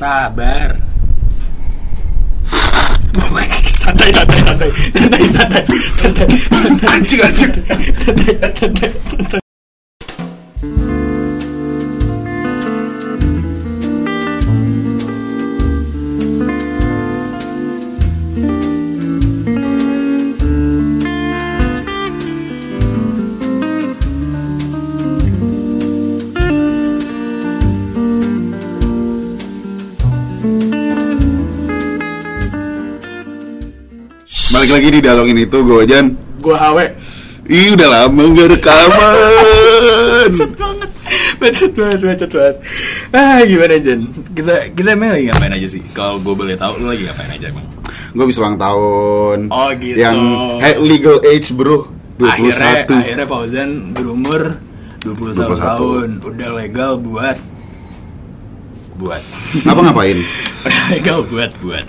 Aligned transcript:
Sabar. 0.00 0.80
santai, 3.84 4.12
santai, 4.16 4.40
santai, 4.40 4.70
santai, 4.96 5.24
santai, 5.28 5.64
santai, 6.00 6.88
Anjing 6.88 7.20
anjing. 7.20 7.52
santai, 8.00 8.32
santai, 8.56 8.90
santai. 9.04 9.39
Balik 34.70 34.86
lagi 34.86 34.94
di 34.94 35.00
dialogin 35.02 35.38
itu 35.42 35.58
gue 35.66 35.82
Jan. 35.82 36.06
Gua 36.46 36.54
hawe. 36.54 36.86
Ih 37.50 37.74
udah 37.74 37.88
lama 37.90 38.22
gak 38.38 38.54
rekaman. 38.54 40.30
Bacot 40.30 40.50
banget, 40.54 40.90
bacot 41.42 41.72
banget, 41.74 41.98
bacot 42.06 42.30
banget. 42.30 42.56
Ah, 43.10 43.42
gimana 43.42 43.74
Jen? 43.82 44.06
Kita 44.30 44.70
kita 44.70 44.94
emang 44.94 45.18
lagi 45.18 45.26
ngapain 45.26 45.58
aja 45.58 45.68
sih? 45.74 45.82
Kalau 45.90 46.22
gue 46.22 46.30
boleh 46.38 46.54
tahu, 46.54 46.78
lu 46.78 46.86
lagi 46.86 47.02
ngapain 47.02 47.34
aja 47.34 47.50
emang? 47.50 47.66
gue 48.14 48.24
bisa 48.30 48.38
ulang 48.46 48.62
tahun. 48.62 49.38
Oh, 49.50 49.70
gitu. 49.74 49.98
Yang 49.98 50.18
eh, 50.62 50.76
legal 50.78 51.16
age 51.18 51.50
bro. 51.50 51.90
21 52.22 52.30
Akhirnya, 52.30 52.70
akhirnya 52.86 53.26
Fauzan 53.26 53.70
berumur 53.90 54.62
21, 55.02 55.50
21. 55.50 55.66
tahun, 55.66 56.08
udah 56.22 56.48
legal 56.54 56.92
buat 56.94 57.42
buat. 59.02 59.22
Apa 59.66 59.80
ngapain? 59.82 60.22
udah 60.70 60.84
legal 60.94 61.18
buat 61.26 61.50
buat. 61.58 61.86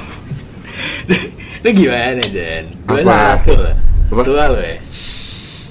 Lu 1.61 1.69
gimana 1.77 2.21
Jen? 2.25 2.65
Apa? 2.89 3.37
21 3.45 3.61
lah. 3.61 3.75
Apa? 4.09 4.21
Tua 4.25 4.43
lu 4.49 4.59
ya? 4.65 4.77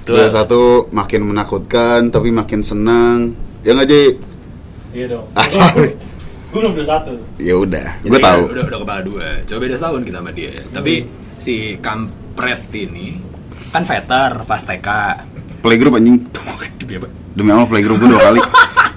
Tua. 0.07 0.27
21 0.31 0.95
makin 0.95 1.21
menakutkan 1.27 2.01
tapi 2.15 2.31
makin 2.31 2.63
senang. 2.63 3.35
Ya 3.67 3.75
nggak 3.75 3.89
Ji? 3.91 4.05
Iya 4.95 5.07
dong. 5.19 5.27
Ah, 5.35 5.51
sorry. 5.51 5.99
Gue 6.51 6.59
belum 6.63 6.75
21. 6.79 7.43
Ya 7.43 7.55
udah, 7.59 7.89
Jadi 8.03 8.11
gue 8.11 8.19
kan 8.19 8.27
tahu. 8.27 8.43
Udah, 8.55 8.65
udah 8.71 8.79
kepala 8.83 9.01
dua. 9.03 9.27
Coba 9.47 9.59
beda 9.67 9.75
setahun 9.79 10.03
kita 10.07 10.19
sama 10.23 10.31
dia. 10.31 10.53
Tapi 10.71 10.95
si 11.39 11.55
kampret 11.83 12.63
ini 12.75 13.07
kan 13.75 13.83
veter 13.83 14.33
pas 14.47 14.63
TK. 14.63 14.89
Playgroup 15.59 15.99
anjing. 15.99 16.19
Demi 17.39 17.51
Allah 17.51 17.67
playgroup 17.67 17.99
gue 17.99 18.09
dua 18.15 18.23
kali. 18.31 18.41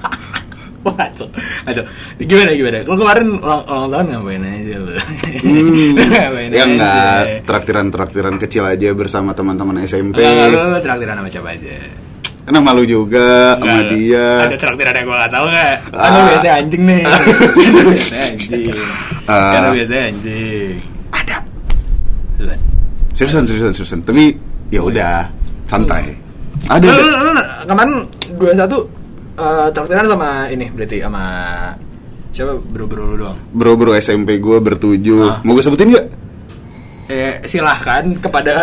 Wah, 0.84 0.96
acok, 1.00 1.30
acok. 1.64 1.86
Gimana 2.20 2.52
gimana? 2.52 2.78
Kalau 2.84 2.98
kemarin 3.00 3.28
ulang, 3.40 3.64
ulang 3.64 3.88
tahun 3.88 4.06
ngapain 4.12 4.44
aja 4.44 4.76
lu? 4.78 4.92
Hmm, 5.40 5.96
ngapain 6.12 6.50
ya 6.52 6.56
aja? 6.60 6.64
enggak, 6.68 7.20
traktiran-traktiran 7.48 8.36
kecil 8.36 8.64
aja 8.68 8.92
bersama 8.92 9.32
teman-teman 9.32 9.80
SMP. 9.84 10.20
Enggak, 10.20 10.52
enggak, 10.52 10.68
lu 10.68 10.80
traktiran 10.84 11.16
sama 11.18 11.30
siapa 11.32 11.50
aja? 11.56 11.76
Karena 12.44 12.60
malu 12.60 12.84
juga 12.84 13.56
sama 13.56 13.64
Enggak, 13.80 13.96
dia. 13.96 14.28
Ada 14.44 14.58
traktiran 14.60 14.94
yang 14.94 15.06
gue 15.08 15.16
gak 15.16 15.32
tau 15.32 15.46
gak? 15.48 15.76
Lu 15.88 15.96
Ah. 15.96 16.24
biasa 16.28 16.48
anjing 16.60 16.84
nih 16.84 17.02
biasa 17.96 18.16
anjing. 18.20 18.66
Kan 19.24 19.60
lu 19.64 19.70
biasa 19.80 19.96
anjing 20.04 20.76
Ada. 21.10 21.38
Seriusan, 23.14 23.44
seriusan, 23.48 23.72
seriusan. 23.72 24.00
Tapi 24.04 24.36
ya 24.68 24.82
udah, 24.84 25.32
santai. 25.70 26.12
Ada. 26.68 26.84
Lu, 26.84 26.92
ada. 26.92 27.00
lu, 27.00 27.08
lu, 27.08 27.32
lu, 27.32 27.44
kemarin 27.64 27.92
21 28.36 29.03
uh, 29.38 29.68
traktiran 29.74 30.06
sama 30.10 30.48
ini 30.50 30.70
berarti 30.70 30.98
sama 31.02 31.24
siapa 32.34 32.58
bro-bro 32.58 33.14
lu 33.14 33.16
doang. 33.28 33.38
Bro-bro 33.54 33.94
SMP 33.98 34.42
gue 34.42 34.58
bertujuh. 34.58 35.22
Ah. 35.30 35.38
Mau 35.46 35.54
gue 35.54 35.64
sebutin 35.64 35.94
nggak? 35.94 36.08
Eh 37.12 37.44
silahkan 37.46 38.16
kepada 38.18 38.56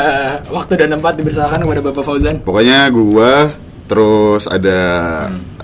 waktu 0.49 0.73
dan 0.81 0.97
tempat 0.97 1.13
dipersilakan 1.21 1.61
kepada 1.61 1.81
Bapak 1.85 2.03
Fauzan. 2.03 2.41
Pokoknya 2.41 2.89
gua 2.89 3.53
terus 3.85 4.47
ada 4.47 4.79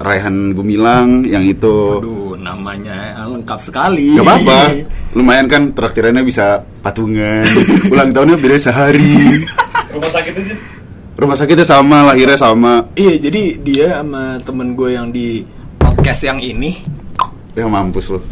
Raihan 0.03 0.51
Gumilang 0.51 1.23
yang 1.23 1.47
itu 1.47 2.03
Aduh, 2.03 2.35
namanya 2.35 3.23
lengkap 3.23 3.59
sekali. 3.63 4.19
Gak 4.19 4.27
apa-apa 4.27 4.83
Lumayan 5.15 5.47
kan 5.47 5.71
traktirannya 5.71 6.27
bisa 6.27 6.67
patungan 6.83 7.47
Ulang 7.95 8.11
tahunnya 8.11 8.37
beda 8.43 8.59
sehari 8.59 9.47
Rumah 9.95 10.11
sakit 10.11 10.33
aja. 10.43 10.55
Rumah 11.17 11.33
sakitnya 11.35 11.65
sama, 11.65 12.05
lahirnya 12.05 12.37
sama 12.37 12.93
Iya, 12.93 13.17
jadi 13.19 13.43
dia 13.59 13.89
sama 13.99 14.37
temen 14.39 14.73
gue 14.73 14.91
yang 14.93 15.09
di 15.09 15.41
podcast 15.77 16.23
yang 16.23 16.37
ini 16.37 16.77
Ya 17.53 17.65
mampus 17.65 18.13
loh 18.13 18.21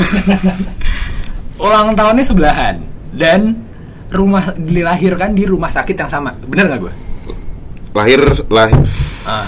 ulang 1.56 1.94
tahunnya 1.94 2.24
sebelahan 2.24 2.76
dan 3.14 3.54
rumah 4.10 4.52
dilahirkan 4.54 5.32
di 5.32 5.42
rumah 5.42 5.70
sakit 5.70 5.96
yang 5.96 6.10
sama. 6.10 6.34
Bener 6.44 6.66
gak 6.68 6.80
gue? 6.82 6.92
Lahir, 7.94 8.20
lahir 8.48 8.78
Ah. 9.24 9.46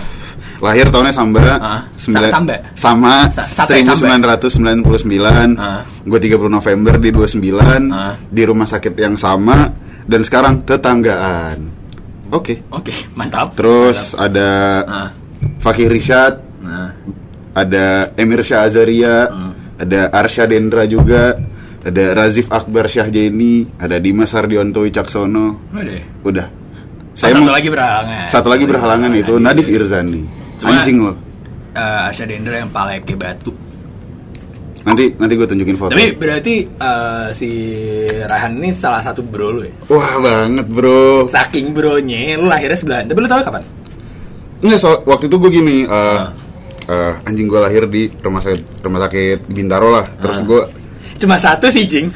Lahir 0.57 0.89
tahunnya 0.89 1.13
Samba, 1.13 1.43
Ah, 1.61 1.83
sembilan- 1.93 2.31
Sa- 2.31 2.33
Samba. 2.33 2.57
sama 2.73 3.13
Sa- 3.29 3.45
sate 3.45 3.85
1999 3.85 5.53
Ah. 5.55 5.85
Gue 6.01 6.17
30 6.17 6.49
November 6.49 6.97
di 6.97 7.11
29 7.13 7.93
Ah. 7.93 8.17
Di 8.17 8.43
rumah 8.43 8.65
sakit 8.65 8.95
yang 8.97 9.19
sama 9.19 9.69
Dan 10.03 10.23
sekarang 10.23 10.63
tetanggaan 10.65 11.76
Oke 12.37 12.61
Oke, 12.69 12.93
mantap. 13.13 13.57
Terus 13.57 14.13
Mantap. 14.13 14.27
ada 14.27 14.49
Ah. 14.85 15.09
Fakih 15.59 15.89
Rishad 15.89 16.35
Nah, 16.59 16.91
ada 17.53 18.11
Emir 18.15 18.43
Syah 18.43 18.67
Azaria, 18.67 19.27
Hmm. 19.27 19.53
ada 19.77 20.11
Arsya 20.11 20.45
Dendra 20.45 20.83
juga, 20.85 21.39
ada 21.81 22.05
Razif 22.13 22.51
Akbar 22.51 22.85
Syahjeni, 22.85 23.71
ada 23.77 23.97
Dimas 23.97 24.35
Ardionto 24.35 24.83
Wicaksono. 24.83 25.63
udah. 25.71 26.03
Udah. 26.23 26.47
Saya 27.15 27.33
satu 27.33 27.49
lagi 27.49 27.71
berhalangan. 27.71 28.27
satu 28.29 28.49
lagi 28.51 28.65
berhalangan 28.67 29.09
itu 29.15 29.39
Nadif 29.39 29.65
Irzani. 29.67 30.27
Cuma- 30.59 30.75
Anjing 30.75 30.99
loh. 31.01 31.17
Eh, 31.73 31.81
Arsya 32.03 32.27
Dendra 32.27 32.57
yang 32.59 32.69
paleke 32.69 33.15
batu. 33.15 33.55
Nanti 34.87 35.11
nanti 35.13 35.35
gue 35.35 35.45
tunjukin 35.45 35.75
foto. 35.75 35.91
Tapi 35.91 36.15
berarti 36.15 36.55
eh, 36.63 37.27
si 37.31 37.51
Rahan 38.07 38.55
ini 38.55 38.71
salah 38.71 39.03
satu 39.03 39.19
bro 39.21 39.51
lu 39.51 39.63
ya? 39.63 39.73
Wah 39.89 40.15
banget 40.17 40.67
bro. 40.67 41.27
Saking 41.27 41.75
bronya, 41.75 42.39
lu 42.39 42.47
lahirnya 42.47 42.79
sebelahan. 42.79 43.05
Tapi 43.05 43.19
lu 43.19 43.27
tau 43.27 43.43
kapan? 43.43 43.63
Enggak 44.57 44.79
soal 44.79 45.03
waktu 45.03 45.27
itu 45.27 45.37
gue 45.37 45.51
gini. 45.53 45.77
eh, 45.83 45.91
Ah. 45.91 46.31
eh, 46.87 47.13
anjing 47.25 47.45
gue 47.45 47.59
lahir 47.59 47.83
di 47.85 48.07
rumah 48.17 48.39
sakit 48.39 48.63
rumah 48.81 49.03
sakit 49.03 49.39
Bintaro 49.49 49.91
lah. 49.91 50.07
Terus 50.17 50.39
Ah. 50.39 50.45
gue 50.45 50.63
Cuma 51.17 51.35
satu 51.37 51.67
sih, 51.67 51.83
Jing. 51.85 52.07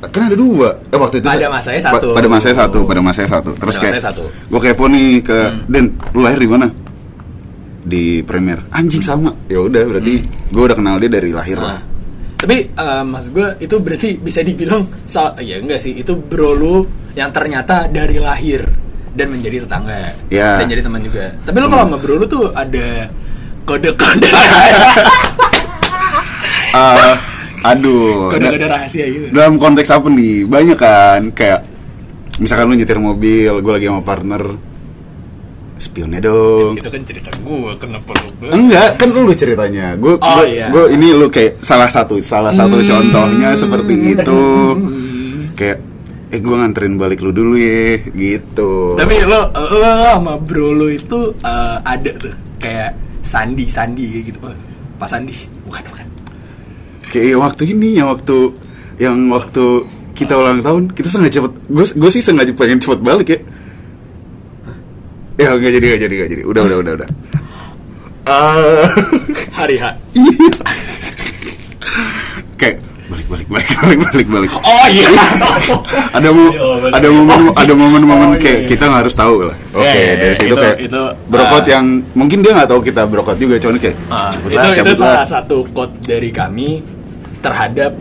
kan 0.00 0.22
ada 0.24 0.38
dua 0.38 0.78
eh 0.86 0.94
waktu 0.94 1.18
itu 1.18 1.26
Pada 1.26 1.36
saya- 1.36 1.50
masanya 1.50 1.80
pa- 1.82 1.90
satu. 1.92 2.08
pada 2.14 2.28
masanya 2.30 2.56
satu 2.56 2.78
pada 2.86 3.00
masanya 3.02 3.30
satu 3.32 3.50
terus 3.52 3.74
Pada 3.74 3.90
kayak 3.90 3.98
satu. 4.00 4.22
gue 4.30 4.60
kepo 4.62 4.86
nih 4.86 5.18
ke 5.20 5.34
Hmm. 5.34 5.66
Den 5.66 5.84
lu 6.14 6.22
lahir 6.22 6.38
di 6.38 6.46
mana 6.46 6.66
di 7.80 8.22
Premier 8.22 8.62
anjing 8.70 9.00
sama 9.00 9.34
ya 9.46 9.58
udah 9.58 9.82
berarti 9.82 10.22
gue 10.22 10.62
udah 10.62 10.76
kenal 10.76 10.96
dia 10.98 11.10
dari 11.10 11.30
lahir 11.32 11.58
lah 11.58 11.82
tapi 12.38 12.56
eh, 12.68 13.02
maksud 13.04 13.30
gue 13.30 13.48
itu 13.58 13.76
berarti 13.76 14.08
bisa 14.16 14.40
dibilang 14.40 14.86
sal- 15.04 15.34
ya 15.38 15.58
enggak 15.58 15.78
sih 15.78 15.92
itu 15.92 16.14
bro 16.14 16.52
lu 16.52 16.86
yang 17.12 17.28
ternyata 17.28 17.86
dari 17.86 18.16
lahir 18.16 18.62
dan 19.10 19.26
menjadi 19.28 19.66
tetangga 19.66 20.14
Ya. 20.28 20.56
dan 20.56 20.66
jadi 20.66 20.78
teman 20.80 21.02
juga. 21.02 21.34
Tapi 21.40 21.56
lu 21.56 21.66
kalau 21.66 21.84
sama 21.84 21.98
bro 21.98 22.14
lu 22.14 22.26
tuh 22.26 22.50
ada 22.52 23.10
kode-kode 23.64 24.30
Eh, 26.68 27.14
aduh 27.64 28.28
kode-kode 28.30 28.66
rahasia 28.66 29.04
gitu. 29.04 29.32
dalam 29.32 29.56
konteks 29.56 29.88
apa 29.88 30.06
nih 30.06 30.44
banyak 30.44 30.76
kan 30.76 31.32
kayak 31.32 31.64
misalkan 32.38 32.68
lu 32.68 32.76
nyetir 32.76 33.00
mobil 33.00 33.50
gue 33.50 33.72
lagi 33.72 33.88
sama 33.88 33.98
partner 34.00 34.42
spionnya 35.78 36.20
dong 36.20 36.74
Itu 36.74 36.86
kan 36.86 37.02
cerita 37.02 37.30
gue 37.32 37.70
kenapa 37.76 38.10
lu 38.12 38.28
gue 38.36 38.50
Enggak, 38.50 38.88
kan 38.94 39.08
lu 39.08 39.30
ceritanya. 39.32 39.94
Gue 39.94 40.18
Oh, 40.18 40.42
iya. 40.42 40.68
gue 40.68 40.90
ini 40.92 41.10
lu 41.10 41.26
kayak 41.26 41.58
salah 41.60 41.86
satu 41.86 42.18
salah 42.20 42.50
satu 42.50 42.76
Hmm. 42.76 42.86
contohnya 42.86 43.54
seperti 43.54 43.94
itu. 44.12 44.42
Kayak 45.54 45.78
eh 46.28 46.38
gue 46.38 46.52
nganterin 46.52 46.94
balik 46.94 47.18
lu 47.18 47.30
dulu 47.30 47.54
ya 47.54 47.96
gitu. 48.08 48.94
Tapi 48.94 49.22
lo 49.22 49.48
lo 49.48 49.78
sama 49.80 50.34
bro 50.36 50.70
lu 50.72 50.88
itu 50.88 51.32
eh, 51.38 51.76
ada 51.78 52.10
tuh 52.12 52.30
kayak 52.58 52.92
Sandi 53.20 53.64
Sandi 53.66 54.04
kayak 54.08 54.24
gitu. 54.26 54.38
Oh, 54.42 54.54
Pak 54.96 55.08
Sandi 55.08 55.34
bukan 55.62 55.82
bukan. 55.84 56.06
kayak 57.08 57.38
waktu 57.38 57.62
ini 57.72 57.96
yang 57.96 58.10
waktu 58.10 58.52
yang 58.98 59.16
waktu 59.28 59.64
kita 60.12 60.34
ulang 60.34 60.60
tahun 60.60 60.90
kita 60.90 61.08
sengaja 61.08 61.38
cepet 61.38 61.52
gue 61.64 61.86
gue 61.96 62.10
sih 62.10 62.20
sengaja 62.20 62.50
pengen 62.52 62.76
cepet 62.76 63.00
balik 63.00 63.28
ya 63.28 63.38
ya 65.42 65.54
nggak 65.54 65.72
jadi 65.72 65.84
nggak 65.86 66.00
jadi 66.02 66.14
nggak 66.16 66.30
jadi 66.30 66.42
udah 66.44 66.62
udah 66.64 66.78
udah 66.78 66.94
udah 66.98 67.10
Ah, 68.28 68.84
Hari 69.58 69.80
H. 69.80 69.84
iya. 70.12 70.52
kayak 72.54 72.76
balik 73.08 73.26
balik 73.26 73.48
balik 73.48 73.66
balik 73.80 73.98
balik 74.04 74.28
balik 74.28 74.50
Oh 74.58 74.86
iya. 74.86 75.08
ada 76.18 76.28
mo 76.28 76.52
Iya, 76.52 76.92
ada 76.92 77.08
momen 77.08 77.40
ada 77.56 77.72
momen-momen 77.72 78.28
Oh, 78.28 78.34
iya, 78.34 78.42
kayak 78.42 78.58
iya. 78.58 78.68
kita 78.68 78.84
nggak 78.84 79.00
harus 79.00 79.16
tahu 79.16 79.48
lah 79.48 79.56
oke 79.72 79.80
Iya, 79.80 79.96
iya, 79.96 80.12
dari 80.14 80.28
iya. 80.28 80.36
situ 80.36 80.52
Itu- 80.52 80.60
kayak 80.60 80.76
itu, 80.82 81.02
brokot 81.24 81.64
ah. 81.64 81.68
yang 81.70 81.84
mungkin 82.12 82.38
dia 82.38 82.52
nggak 82.52 82.68
tahu 82.68 82.80
kita 82.82 83.02
brokot 83.06 83.36
juga 83.38 83.54
cuman 83.56 83.76
kayak 83.78 83.96
Ah, 84.08 84.28
cabut 84.28 84.50
itu 84.50 84.58
lah 84.58 84.66
itu 84.66 84.76
cabut 84.76 84.92
lah 84.92 84.98
salah 85.00 85.24
satu 85.26 85.56
quote 85.66 85.94
dari 86.02 86.28
kami 86.28 86.68
terhadap 87.40 87.92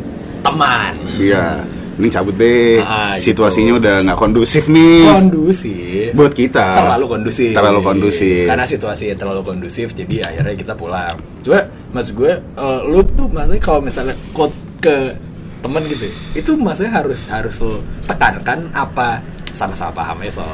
teman 0.43 0.93
Iya. 1.15 1.63
Ini 1.97 2.07
cabut 2.07 2.33
deh. 2.33 2.77
Ah, 2.79 3.17
gitu. 3.17 3.33
Situasinya 3.33 3.73
udah 3.75 3.95
nggak 4.03 4.15
kondusif 4.15 4.63
nih. 4.67 5.09
kondusif 5.09 6.13
Buat 6.13 6.31
kita. 6.31 6.65
terlalu 6.77 7.05
kondusif 7.07 7.49
Terlalu 7.51 7.79
kondusif. 7.81 8.45
karena 8.45 8.65
situasinya 8.65 9.15
terlalu 9.15 9.41
kondusif 9.44 9.88
jadi 9.91 10.15
akhirnya 10.23 10.55
kita 10.55 10.73
pulang 10.73 11.15
coba 11.41 11.65
maksud 11.89 12.13
gue 12.13 12.31
eh, 12.38 12.79
lu 12.85 13.01
tuh 13.07 13.27
maksudnya 13.27 13.59
kalau 13.59 13.79
misalnya 13.79 14.13
quote 14.29 14.53
ke 14.77 15.09
temen 15.57 15.81
gitu 15.85 16.05
itu 16.33 16.51
maksudnya 16.53 16.94
harus 16.94 17.25
harus 17.25 17.55
lo 17.57 17.79
tekankan 18.05 18.69
apa 18.71 19.17
sama-sama 19.49 19.89
paham 19.91 20.21
ya 20.21 20.31
soal 20.31 20.53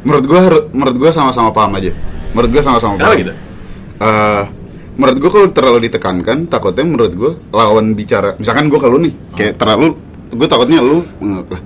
Menurut 0.00 0.24
haru- 0.30 0.66
menurut 0.70 0.96
gua 0.98 1.10
sama-sama 1.10 1.48
paham 1.48 1.72
aja. 1.74 1.88
Menurut 2.30 2.50
gua 2.50 2.62
sama-sama 2.62 2.94
paham. 2.98 3.16
gitu? 3.18 3.32
Eh, 3.98 4.42
menurut 4.94 5.16
gua 5.18 5.30
kalau 5.30 5.48
terlalu 5.50 5.78
ditekankan, 5.82 6.44
takutnya 6.46 6.84
menurut 6.84 7.12
gua 7.12 7.32
lawan 7.50 7.92
bicara. 7.92 8.36
Misalkan 8.36 8.68
gua 8.68 8.80
kalau 8.80 8.96
nih 8.96 9.12
kayak 9.32 9.56
terlalu 9.56 9.96
gua 10.32 10.48
takutnya 10.48 10.80
lu 10.80 11.04
lah. 11.20 11.60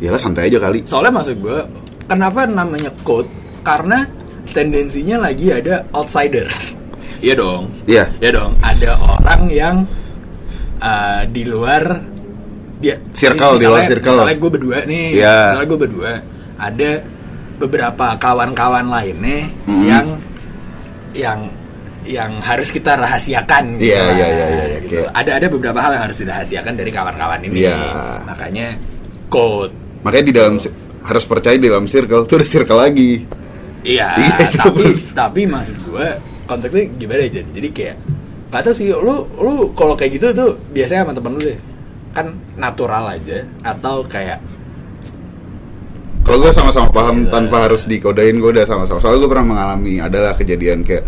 Yalah 0.00 0.16
santai 0.16 0.48
aja 0.48 0.56
kali. 0.56 0.80
soalnya 0.84 1.12
maksud 1.12 1.36
gue 1.38 1.58
kenapa 2.06 2.44
namanya 2.44 2.88
quote 3.04 3.28
karena 3.60 4.08
tendensinya 4.50 5.28
lagi 5.28 5.52
ada 5.52 5.84
outsider 5.92 6.48
iya 7.20 7.36
dong 7.36 7.68
Iya. 7.84 8.08
Iya 8.16 8.30
dong, 8.32 8.52
ada 8.60 8.90
orang 8.96 9.42
yang 9.52 9.76
uh, 10.80 11.22
di 11.28 11.44
luar 11.44 12.00
dia 12.80 12.96
Circle, 13.12 13.60
di 13.60 13.68
luar 13.68 13.84
circle. 13.84 14.24
Misalnya 14.24 14.36
gue 14.40 14.50
berdua 14.50 14.78
nih, 14.88 15.06
Iya. 15.20 15.36
misalnya 15.52 15.68
gue 15.68 15.80
berdua, 15.84 16.12
ada 16.56 16.90
beberapa 17.60 18.06
kawan-kawan 18.16 18.88
lainnya 18.88 19.52
Mhm. 19.68 19.84
yang 19.84 20.06
yang 21.12 21.40
yang 22.04 22.40
harus 22.40 22.68
kita 22.68 22.96
rahasiakan 22.96 23.76
gitu 23.76 23.92
Iya, 23.92 24.00
lah, 24.00 24.14
iya, 24.14 24.26
iya, 24.28 24.46
iya, 24.46 24.64
iya, 24.66 24.78
gitu. 24.82 25.04
Ada 25.10 25.30
ada 25.36 25.46
beberapa 25.48 25.78
hal 25.78 25.92
yang 25.96 26.04
harus 26.08 26.18
dirahasiakan 26.18 26.74
dari 26.74 26.90
kawan-kawan 26.90 27.40
ini. 27.44 27.64
Iya. 27.64 27.76
Makanya 28.24 28.66
code. 29.28 29.72
Makanya 30.00 30.24
di 30.24 30.34
dalam 30.34 30.54
harus 31.00 31.24
percaya 31.24 31.56
di 31.56 31.68
dalam 31.68 31.84
circle 31.84 32.24
ada 32.24 32.46
circle 32.46 32.80
lagi. 32.80 33.24
Iya, 33.80 34.12
gitu. 34.20 34.56
tapi 34.60 34.84
tapi 35.12 35.40
maksud 35.44 35.76
gue 35.84 36.06
konteksnya 36.44 36.84
gimana 36.96 37.22
aja? 37.24 37.40
Jadi 37.44 37.68
kayak 37.72 37.96
gak 38.50 38.62
tau 38.66 38.74
sih 38.74 38.90
lu 38.90 39.24
lu 39.38 39.70
kalau 39.72 39.94
kayak 39.94 40.18
gitu 40.18 40.34
tuh 40.34 40.58
biasanya 40.74 41.06
sama 41.06 41.12
temen 41.14 41.32
lu 41.38 41.42
deh 41.44 41.58
kan 42.10 42.26
natural 42.58 43.06
aja 43.06 43.38
atau 43.62 44.02
kayak 44.04 44.42
Kalau 46.20 46.36
gue 46.36 46.52
sama-sama 46.52 46.88
paham 46.92 47.24
Iya. 47.24 47.32
tanpa 47.32 47.56
harus 47.64 47.88
dikodain 47.88 48.36
gue 48.36 48.50
udah 48.52 48.66
sama-sama. 48.68 49.00
Soalnya 49.00 49.24
gue 49.24 49.30
pernah 49.30 49.46
mengalami 49.46 49.94
adalah 49.98 50.36
kejadian 50.36 50.84
kayak 50.84 51.02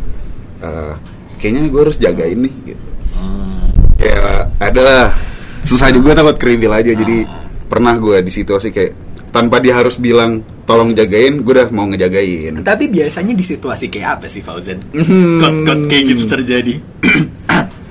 eh, 0.62 0.94
kayaknya 1.42 1.62
gue 1.68 1.80
harus 1.82 1.98
jagain 1.98 2.38
nih 2.38 2.54
gitu. 2.70 2.86
hmm, 3.18 3.98
Kayak 3.98 4.54
adalah 4.62 5.10
susah 5.66 5.90
juga 5.90 6.14
takut 6.14 6.36
kerivil 6.38 6.70
aja. 6.72 6.94
Jadi 6.94 7.26
pernah 7.66 7.98
gue 7.98 8.22
di 8.22 8.32
situasi 8.32 8.70
kayak 8.70 8.92
tanpa 9.32 9.58
dia 9.58 9.74
harus 9.74 9.96
bilang 9.96 10.44
tolong 10.62 10.94
jagain, 10.94 11.42
gue 11.42 11.52
udah 11.52 11.68
mau 11.74 11.88
ngejagain. 11.90 12.62
tapi 12.62 12.86
biasanya 12.86 13.34
di 13.34 13.42
situasi 13.42 13.90
kayak 13.90 14.20
apa 14.20 14.26
sih 14.30 14.44
Fauzan? 14.44 14.78
Hmm. 14.94 15.40
Kot-kot 15.42 15.80
kayak 15.90 16.04
gitu 16.14 16.24
terjadi. 16.28 16.74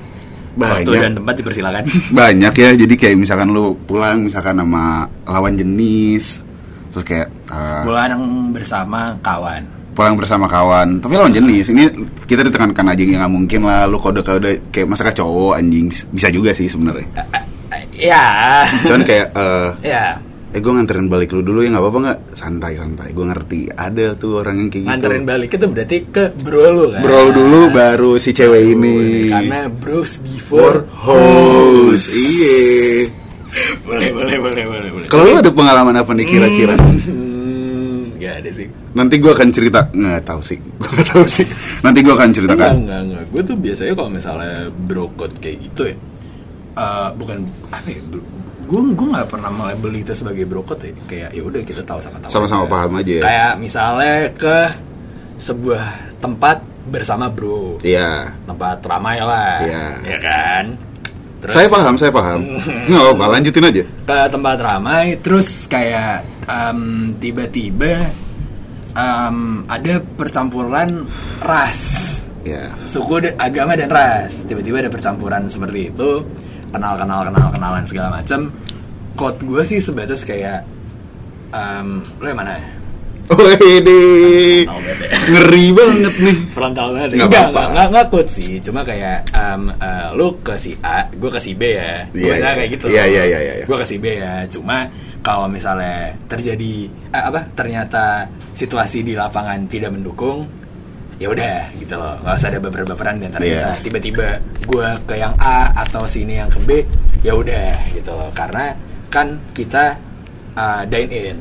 Waktu 0.51 0.83
dan 0.91 1.15
Banyak, 1.15 1.17
tempat 1.23 1.33
dipersilakan. 1.39 1.83
banyak 2.19 2.53
ya. 2.53 2.69
Jadi 2.75 2.93
kayak 2.99 3.15
misalkan 3.15 3.55
lu 3.55 3.71
pulang 3.87 4.27
misalkan 4.27 4.59
sama 4.59 5.07
lawan 5.23 5.55
jenis, 5.55 6.43
terus 6.91 7.03
kayak 7.07 7.27
eh, 7.47 7.83
Pulang 7.87 8.51
bersama 8.51 9.15
kawan. 9.23 9.63
Pulang 9.91 10.15
bersama 10.15 10.47
kawan. 10.47 11.03
Tapi 11.03 11.13
lawan 11.15 11.35
jenis. 11.35 11.71
Ini 11.71 11.83
kita 12.25 12.47
ditekankan 12.47 12.95
aja 12.95 13.01
nggak 13.01 13.31
mungkin 13.31 13.61
lah. 13.67 13.85
Lu 13.85 13.99
kode 13.99 14.23
kode 14.23 14.71
kayak 14.71 14.87
masa 14.87 15.11
cowok 15.11 15.59
anjing. 15.59 15.91
Bis- 15.91 16.07
bisa 16.09 16.27
juga 16.31 16.55
sih 16.55 16.71
sebenarnya. 16.71 17.07
Ya. 18.01 18.65
cuman 18.89 19.05
kayak 19.05 19.27
eh 19.37 19.69
ya. 19.93 20.17
eh 20.51 20.59
gue 20.59 20.73
nganterin 20.73 21.07
balik 21.07 21.31
lu 21.31 21.45
dulu 21.45 21.61
ya 21.63 21.69
nggak 21.69 21.83
apa-apa 21.85 21.99
nggak? 22.01 22.19
Santai 22.33 22.73
santai. 22.75 23.13
Gue 23.13 23.25
ngerti. 23.29 23.69
Ada 23.71 24.17
tuh 24.17 24.41
orang 24.41 24.57
yang 24.57 24.69
kayak 24.73 24.83
gitu. 24.83 24.91
Nganterin 24.91 25.23
balik 25.23 25.49
itu 25.53 25.65
berarti 25.69 25.97
ke 26.09 26.25
bro 26.41 26.65
lu 26.73 26.85
kan. 26.91 27.01
bro 27.05 27.21
dulu 27.29 27.59
baru 27.69 28.11
si 28.17 28.33
cewek 28.33 28.73
ini. 28.73 28.97
Karena 29.29 29.69
bros 29.69 30.17
for 30.17 30.25
before 30.25 30.79
host 30.97 32.09
iya. 32.17 33.07
Boleh 33.83 34.09
boleh 34.15 34.37
boleh 34.39 34.63
boleh 34.63 34.89
boleh. 34.95 35.07
Kalau 35.11 35.23
lu 35.27 35.35
ada 35.43 35.51
pengalaman 35.51 35.95
apa 35.99 36.11
nih 36.15 36.25
kira-kira? 36.25 36.75
Hmm, 36.79 38.15
gak 38.15 38.33
ada 38.41 38.49
sih 38.55 38.80
nanti 38.91 39.15
gue 39.17 39.31
akan 39.31 39.49
cerita. 39.49 39.87
Nggak 39.89 40.23
tahu 40.23 40.41
sih. 40.41 40.57
Gue 40.57 40.87
nggak 40.87 41.07
tahu 41.09 41.25
sih. 41.25 41.47
Nanti 41.79 41.99
gue 41.99 42.11
akan 42.11 42.29
ceritakan. 42.29 42.71
Enggak 42.77 42.99
enggak 43.01 43.23
gue 43.27 43.41
tuh 43.43 43.55
biasanya 43.55 43.93
kalau 43.93 44.09
misalnya 44.09 44.53
brokot 44.69 45.31
kayak 45.37 45.57
gitu 45.63 45.81
ya 45.87 45.95
eh, 46.71 47.09
bukan 47.13 47.37
apa 47.67 47.87
ya 47.87 47.99
gue 48.61 48.81
gue 48.95 49.07
nggak 49.11 49.27
pernah 49.27 49.51
melabel 49.51 49.91
itu 49.97 50.11
sebagai 50.11 50.43
brokot 50.43 50.79
ya. 50.79 50.91
Kayak 51.03 51.29
ya 51.31 51.41
udah 51.41 51.61
kita 51.61 51.81
tahu 51.81 51.99
sama-sama 51.99 52.29
Sama-sama 52.29 52.63
paham 52.65 52.91
aja 52.97 53.13
ya. 53.13 53.23
kayak 53.23 53.51
misalnya 53.57 54.15
ke 54.33 54.57
sebuah 55.37 55.83
tempat 56.17 56.57
bersama 56.83 57.27
bro. 57.27 57.77
Iya. 57.81 58.33
Tempat 58.43 58.81
ramai 58.83 59.17
lah 59.17 59.61
Iya. 59.61 59.85
ya 60.05 60.19
kan? 60.19 60.65
Terus- 61.41 61.53
saya 61.53 61.67
paham 61.67 61.95
saya 61.97 62.11
paham. 62.11 62.39
Nggak 62.89 63.03
apa 63.11 63.25
lanjutin 63.27 63.65
aja. 63.65 63.83
Ke 64.05 64.17
tempat 64.29 64.57
ramai 64.61 65.05
terus 65.17 65.65
kayak 65.65 66.21
em, 66.45 66.79
tiba-tiba 67.17 68.13
em, 68.95 69.37
ada 69.67 69.93
percampuran 70.03 71.05
ras. 71.43 71.81
Ya. 72.41 72.73
Suku 72.89 73.21
agama 73.37 73.77
dan 73.77 73.89
ras. 73.91 74.43
Tiba-tiba 74.49 74.81
ada 74.81 74.91
percampuran 74.91 75.45
seperti 75.47 75.93
itu. 75.93 76.25
Kenal 76.71 76.95
kenal 76.95 77.27
kenal 77.27 77.47
kenalan 77.51 77.83
segala 77.83 78.09
macam 78.23 78.47
code 79.15 79.43
gue 79.43 79.63
sih 79.67 79.79
sebatas 79.83 80.23
kayak 80.23 80.63
em, 81.51 81.99
lo 82.19 82.25
yang 82.25 82.39
mana 82.39 82.80
Wede, 83.31 84.01
ngeri 85.31 85.65
banget 85.71 86.15
nih. 86.19 86.37
frontal 86.51 86.87
banget. 86.93 87.09
Nggak 87.15 87.27
enggak 87.27 87.41
apa-apa. 87.41 87.47
enggak 87.47 87.65
enggak 87.71 87.87
enggak 87.87 88.05
code 88.11 88.31
sih. 88.31 88.51
Cuma 88.59 88.81
kayak 88.83 89.17
em, 89.31 89.61
eh, 89.71 90.07
lu 90.17 90.27
ke 90.41 90.53
si 90.57 90.71
A 90.83 91.07
gue 91.09 91.29
ke 91.31 91.39
si 91.39 91.51
B 91.55 91.61
ya. 91.73 92.05
Iya, 92.11 92.23
Pokoknya 92.27 92.41
iya. 92.41 92.57
kayak 92.57 92.69
gitu 92.75 92.85
Iya, 92.91 93.03
iya, 93.07 93.23
iya, 93.23 93.39
iya. 93.39 93.65
gue 93.65 93.77
ke 93.77 93.85
si 93.87 93.95
B 94.01 94.05
ya. 94.19 94.33
Cuma 94.51 94.77
kalau 95.21 95.47
misalnya 95.47 96.17
terjadi 96.27 96.73
eh, 97.13 97.23
apa 97.23 97.41
ternyata 97.55 98.27
situasi 98.51 99.05
di 99.05 99.13
lapangan 99.15 99.63
tidak 99.69 99.93
mendukung 99.95 100.43
ya 101.21 101.29
udah 101.29 101.69
gitu 101.77 101.95
loh. 101.95 102.17
Nggak 102.25 102.35
usah 102.35 102.49
ada 102.49 102.59
baper-baperan 102.59 103.15
di 103.21 103.25
antara 103.29 103.43
kita. 103.45 103.69
Tiba-tiba 103.85 104.27
gue 104.65 104.87
ke 105.05 105.15
yang 105.15 105.33
A 105.37 105.69
atau 105.77 106.03
sini 106.09 106.41
yang 106.41 106.49
ke 106.49 106.59
B 106.65 106.69
ya 107.21 107.37
udah 107.37 107.77
gitu 107.93 108.11
loh. 108.11 108.29
Karena 108.33 108.73
kan 109.13 109.39
kita 109.53 109.95
uh, 110.57 110.81
dine 110.89 111.11
in 111.13 111.37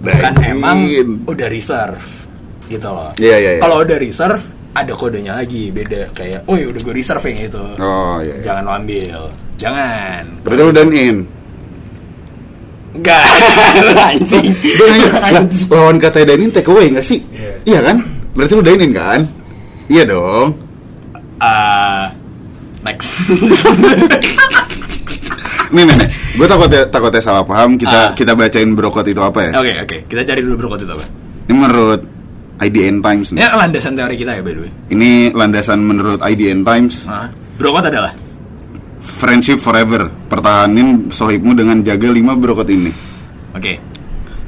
bukan 0.00 0.32
emang 0.42 0.78
udah 1.24 1.48
reserve 1.48 2.00
gitu 2.66 2.88
loh 2.88 3.10
Iya, 3.16 3.36
iya, 3.36 3.50
iya. 3.56 3.60
kalau 3.60 3.82
udah 3.82 3.98
reserve 3.98 4.42
ada 4.70 4.92
kodenya 4.94 5.34
lagi 5.34 5.68
beda 5.68 6.14
kayak 6.14 6.46
oh 6.46 6.54
udah 6.54 6.80
gue 6.80 6.94
reserve 6.94 7.24
yang 7.26 7.50
itu 7.50 7.64
Oh 7.76 8.16
iya. 8.22 8.38
iya. 8.38 8.42
jangan 8.42 8.62
lo 8.64 8.72
ambil 8.78 9.18
jangan 9.58 10.22
Berarti 10.40 10.62
lu 10.62 10.72
dine 10.72 10.92
in. 10.94 11.16
enggak 12.90 13.22
anjing 14.10 14.50
lah, 15.30 15.46
lawan 15.70 15.96
kata 15.98 16.26
in 16.26 16.50
take 16.50 16.66
away 16.66 16.90
nggak 16.90 17.06
sih? 17.06 17.22
Iya. 17.30 17.52
Iya 17.62 17.80
kan? 17.86 17.96
Berarti 18.34 18.52
lu 18.54 18.62
dine 18.62 18.82
in 18.82 18.92
kan? 18.92 19.20
Iya 19.86 20.02
dong. 20.06 20.48
Ah, 21.38 22.10
next 22.82 23.14
Nih 25.70 25.82
nih 25.86 25.94
nih. 25.94 26.08
Gue 26.32 26.46
takutnya 26.46 26.86
takutnya 26.86 27.18
salah 27.20 27.42
paham. 27.42 27.74
Kita 27.74 27.90
Ah. 27.90 28.08
kita 28.12 28.32
bacain 28.32 28.70
brokot 28.70 29.02
itu 29.04 29.18
apa 29.18 29.40
ya? 29.42 29.52
oke 29.52 29.72
oke 29.82 29.96
kita 30.06 30.22
cari 30.24 30.40
dulu 30.40 30.54
brokot 30.58 30.80
itu 30.80 30.90
apa 30.90 31.04
Ini 31.44 31.54
menurut 31.56 32.00
IDN 32.60 32.96
Times 33.00 33.28
nih. 33.30 33.40
ini 33.40 33.48
landasan 33.50 33.92
teori 33.94 34.14
kita 34.14 34.30
ya 34.32 34.42
by 34.42 34.52
the 34.52 34.60
way 34.60 34.70
Ini 34.88 35.10
landasan 35.32 35.78
menurut 35.80 36.20
IDN 36.20 36.62
Times. 36.62 37.04
Hah? 37.04 37.26
brokot 37.56 37.84
adalah 37.84 38.12
Friendship 39.00 39.58
forever. 39.58 40.12
Pertahanin 40.28 41.08
sohibmu 41.08 41.52
dengan 41.52 41.80
jaga 41.80 42.08
lima 42.08 42.32
brokot 42.32 42.68
ini. 42.68 42.92
oke 43.50 43.74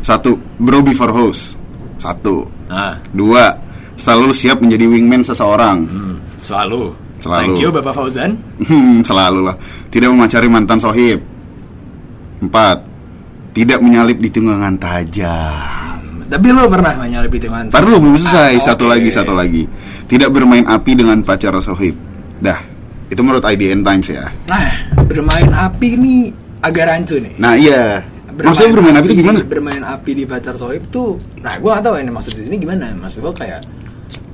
Satu, 0.00 0.34
bro 0.56 0.80
before 0.80 1.10
host. 1.10 1.54
Satu. 1.96 2.46
nah 2.66 2.98
Dua, 3.08 3.54
selalu 3.94 4.30
siap 4.32 4.58
menjadi 4.58 4.86
wingman 4.88 5.22
seseorang. 5.22 5.82
hmm, 5.82 6.14
selalu 6.38 6.90
Selalu. 7.16 7.38
thank 7.48 7.58
you 7.58 7.70
bapak 7.70 7.90
Fauzan 7.92 8.34
Hmm, 8.60 8.98
selalu 9.00 9.40
lah. 9.44 9.56
Tidak 9.88 10.06
memacari 10.06 10.46
mantan 10.46 10.76
sohib. 10.76 11.22
Empat, 12.42 12.82
tidak 13.54 13.78
menyalip 13.78 14.18
di 14.18 14.28
tunggangan 14.28 14.74
tajam. 14.76 15.70
tapi 16.26 16.48
lo 16.48 16.64
pernah 16.66 16.96
menyalip 16.96 17.28
di 17.28 17.40
tangan 17.44 17.68
Ntar 17.68 17.84
lu 17.84 18.00
belum 18.00 18.16
selesai. 18.16 18.56
Ah, 18.56 18.64
Satu 18.72 18.84
lagi, 18.88 19.08
satu 19.12 19.32
lagi. 19.36 19.68
Tidak 20.08 20.32
bermain 20.32 20.64
api 20.64 20.96
dengan 20.96 21.20
pacar 21.20 21.52
sohib. 21.60 21.92
Dah, 22.40 22.58
itu 23.06 23.20
menurut 23.20 23.44
IDN 23.44 23.84
Times 23.84 24.08
ya. 24.08 24.26
nah 24.48 24.66
bermain 25.04 25.46
api 25.46 25.88
ini 25.94 26.14
agak 26.58 26.88
rancu 26.88 27.20
nih 27.20 27.36
Nah 27.36 27.52
iya. 27.54 28.00
Maksudnya 28.32 28.72
bermain 28.72 28.96
api 28.96 29.06
itu 29.12 29.16
gimana? 29.20 29.38
Bermain 29.44 29.84
api 29.84 30.10
di 30.16 30.24
pacar 30.24 30.56
sohib 30.56 30.88
tuh, 30.88 31.20
nah 31.44 31.52
gue 31.52 31.68
gak 31.68 31.84
tahu 31.84 32.00
ini 32.00 32.08
maksud 32.08 32.32
di 32.32 32.48
sini 32.48 32.56
gimana. 32.56 32.88
Maksud 32.96 33.20
gue 33.20 33.34
kayak 33.36 33.60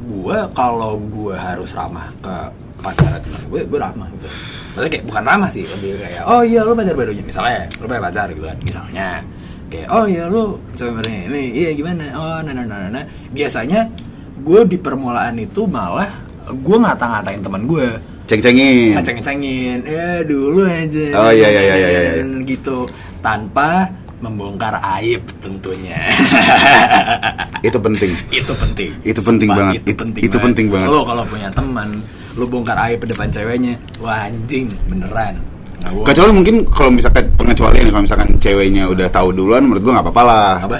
gue 0.07 0.39
kalau 0.55 1.03
gue 1.03 1.35
harus 1.35 1.75
ramah 1.75 2.07
ke 2.23 2.35
pacar 2.79 3.19
teman 3.19 3.43
gue, 3.51 3.61
gue 3.67 3.79
ramah 3.79 4.07
gitu. 4.15 4.31
Maksudnya 4.71 4.91
kayak 4.91 5.05
bukan 5.05 5.23
ramah 5.25 5.49
sih 5.49 5.65
lebih 5.65 5.91
kayak 5.97 6.23
oh 6.25 6.43
iya 6.43 6.61
lu 6.61 6.73
pacar 6.73 6.95
barunya 6.95 7.23
misalnya 7.23 7.61
lu 7.75 7.85
punya 7.85 8.03
pacar 8.03 8.27
gitu 8.29 8.45
kan 8.45 8.59
misalnya 8.61 9.09
kayak 9.67 9.89
oh 9.89 10.05
iya 10.05 10.25
lu 10.27 10.43
cewek 10.73 10.93
barunya 10.95 11.21
ini 11.27 11.43
iya 11.55 11.71
gimana 11.73 12.05
oh 12.13 12.39
nah 12.41 12.53
nah 12.53 12.65
nah 12.65 12.79
nah, 12.79 12.91
nah. 12.91 13.05
biasanya 13.29 13.89
gue 14.39 14.61
di 14.65 14.77
permulaan 14.77 15.35
itu 15.37 15.65
malah 15.65 16.09
gue 16.49 16.77
ngata-ngatain 16.77 17.41
teman 17.41 17.65
gue 17.65 17.89
Ceng-cengin. 18.25 18.93
ngeceng-ngecengin 18.93 19.79
ya 19.85 20.21
dulu 20.21 20.61
aja 20.63 21.07
Oh, 21.17 21.33
iya, 21.33 21.49
iya, 21.49 21.63
iya, 21.63 21.77
iya, 21.79 21.89
iya. 22.15 22.25
gitu 22.45 22.85
tanpa 23.19 23.89
membongkar 24.19 24.77
aib 24.99 25.25
tentunya 25.39 25.97
Itu 27.61 27.79
penting. 27.79 28.13
itu 28.31 28.53
penting 28.53 28.91
Itu 29.03 29.21
penting 29.21 29.49
Sumpah, 29.49 29.59
banget. 29.65 29.81
itu 29.81 29.93
penting 29.95 30.23
itu 30.23 30.37
penting 30.39 30.67
banget. 30.69 30.89
lo 30.89 31.01
kalau 31.03 31.25
punya 31.25 31.49
teman 31.51 31.89
lo 32.39 32.47
bongkar 32.47 32.79
aib 32.87 33.03
depan 33.03 33.29
ceweknya 33.29 33.75
wah 33.99 34.25
anjing 34.25 34.71
beneran 34.87 35.35
bohong. 35.81 36.05
Kecuali 36.05 36.31
mungkin 36.33 36.55
kalau 36.67 36.91
misalkan 36.91 37.25
pengecualian 37.35 37.83
nih, 37.83 37.93
kalau 37.93 38.05
misalkan 38.05 38.29
ceweknya 38.37 38.83
udah 38.87 39.09
tahu 39.09 39.29
duluan 39.31 39.63
menurut 39.63 39.81
gua 39.81 39.93
nggak 39.95 40.07
apa-apa 40.07 40.23
lah. 40.25 40.57
apa 40.61 40.79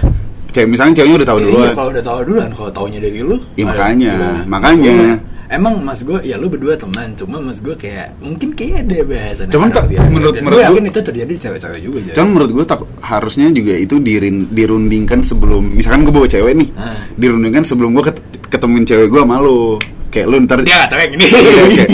Cewek 0.49 0.69
misalnya 0.71 0.93
ceweknya 0.97 1.17
udah 1.19 1.29
tahu 1.29 1.39
Iya, 1.39 1.47
duluan. 1.47 1.73
kalau 1.73 1.91
udah 1.91 2.05
tahu 2.05 2.19
duluan 2.25 2.51
kalau 2.51 2.71
taunya 2.73 2.99
dari 2.99 3.21
lu 3.21 3.37
Iya, 3.37 3.39
ada- 3.39 3.67
makanya, 3.69 4.13
gimana? 4.13 4.41
makanya. 4.49 4.91
Cuma, 4.91 5.17
emang 5.49 5.75
mas 5.81 6.01
gue 6.03 6.19
ya 6.23 6.37
lu 6.37 6.47
berdua 6.47 6.75
teman 6.75 7.09
cuma 7.15 7.37
mas 7.39 7.59
gue 7.59 7.75
kayak 7.75 8.07
mungkin 8.19 8.49
kayak 8.53 8.75
ada 8.83 8.97
bahasan 9.03 9.47
Cuman 9.49 9.69
tak- 9.71 9.87
menurut- 9.89 10.03
Dan 10.03 10.13
menurut 10.13 10.35
gue 10.35 10.61
yakin 10.63 10.75
gua- 10.79 10.91
itu 10.91 11.01
terjadi 11.01 11.31
di 11.31 11.39
cewek-cewek 11.39 11.81
juga 11.81 11.99
jadi 12.03 12.15
Cuman 12.15 12.29
menurut 12.31 12.51
gue 12.53 12.65
tak 12.67 12.81
harusnya 13.01 13.47
juga 13.51 13.75
itu 13.75 13.97
dirin, 13.99 14.37
dirundingkan 14.51 15.21
sebelum 15.23 15.63
misalkan 15.71 16.01
gue 16.03 16.13
bawa 16.13 16.27
cewek 16.27 16.53
nih, 16.55 16.69
Ah. 16.75 17.01
dirundingkan 17.15 17.63
sebelum 17.63 17.91
gue 17.93 18.05
ket, 18.05 18.17
ketemuin 18.49 18.85
cewek 18.85 19.07
gue 19.07 19.21
sama 19.21 19.39
lu. 19.39 19.77
Kayak 20.09 20.27
lu 20.27 20.37
ntar 20.43 20.59
tahu 20.63 20.99
yang 20.99 21.13
ini 21.15 21.25
Iya, 21.29 21.85
kayak, 21.85 21.91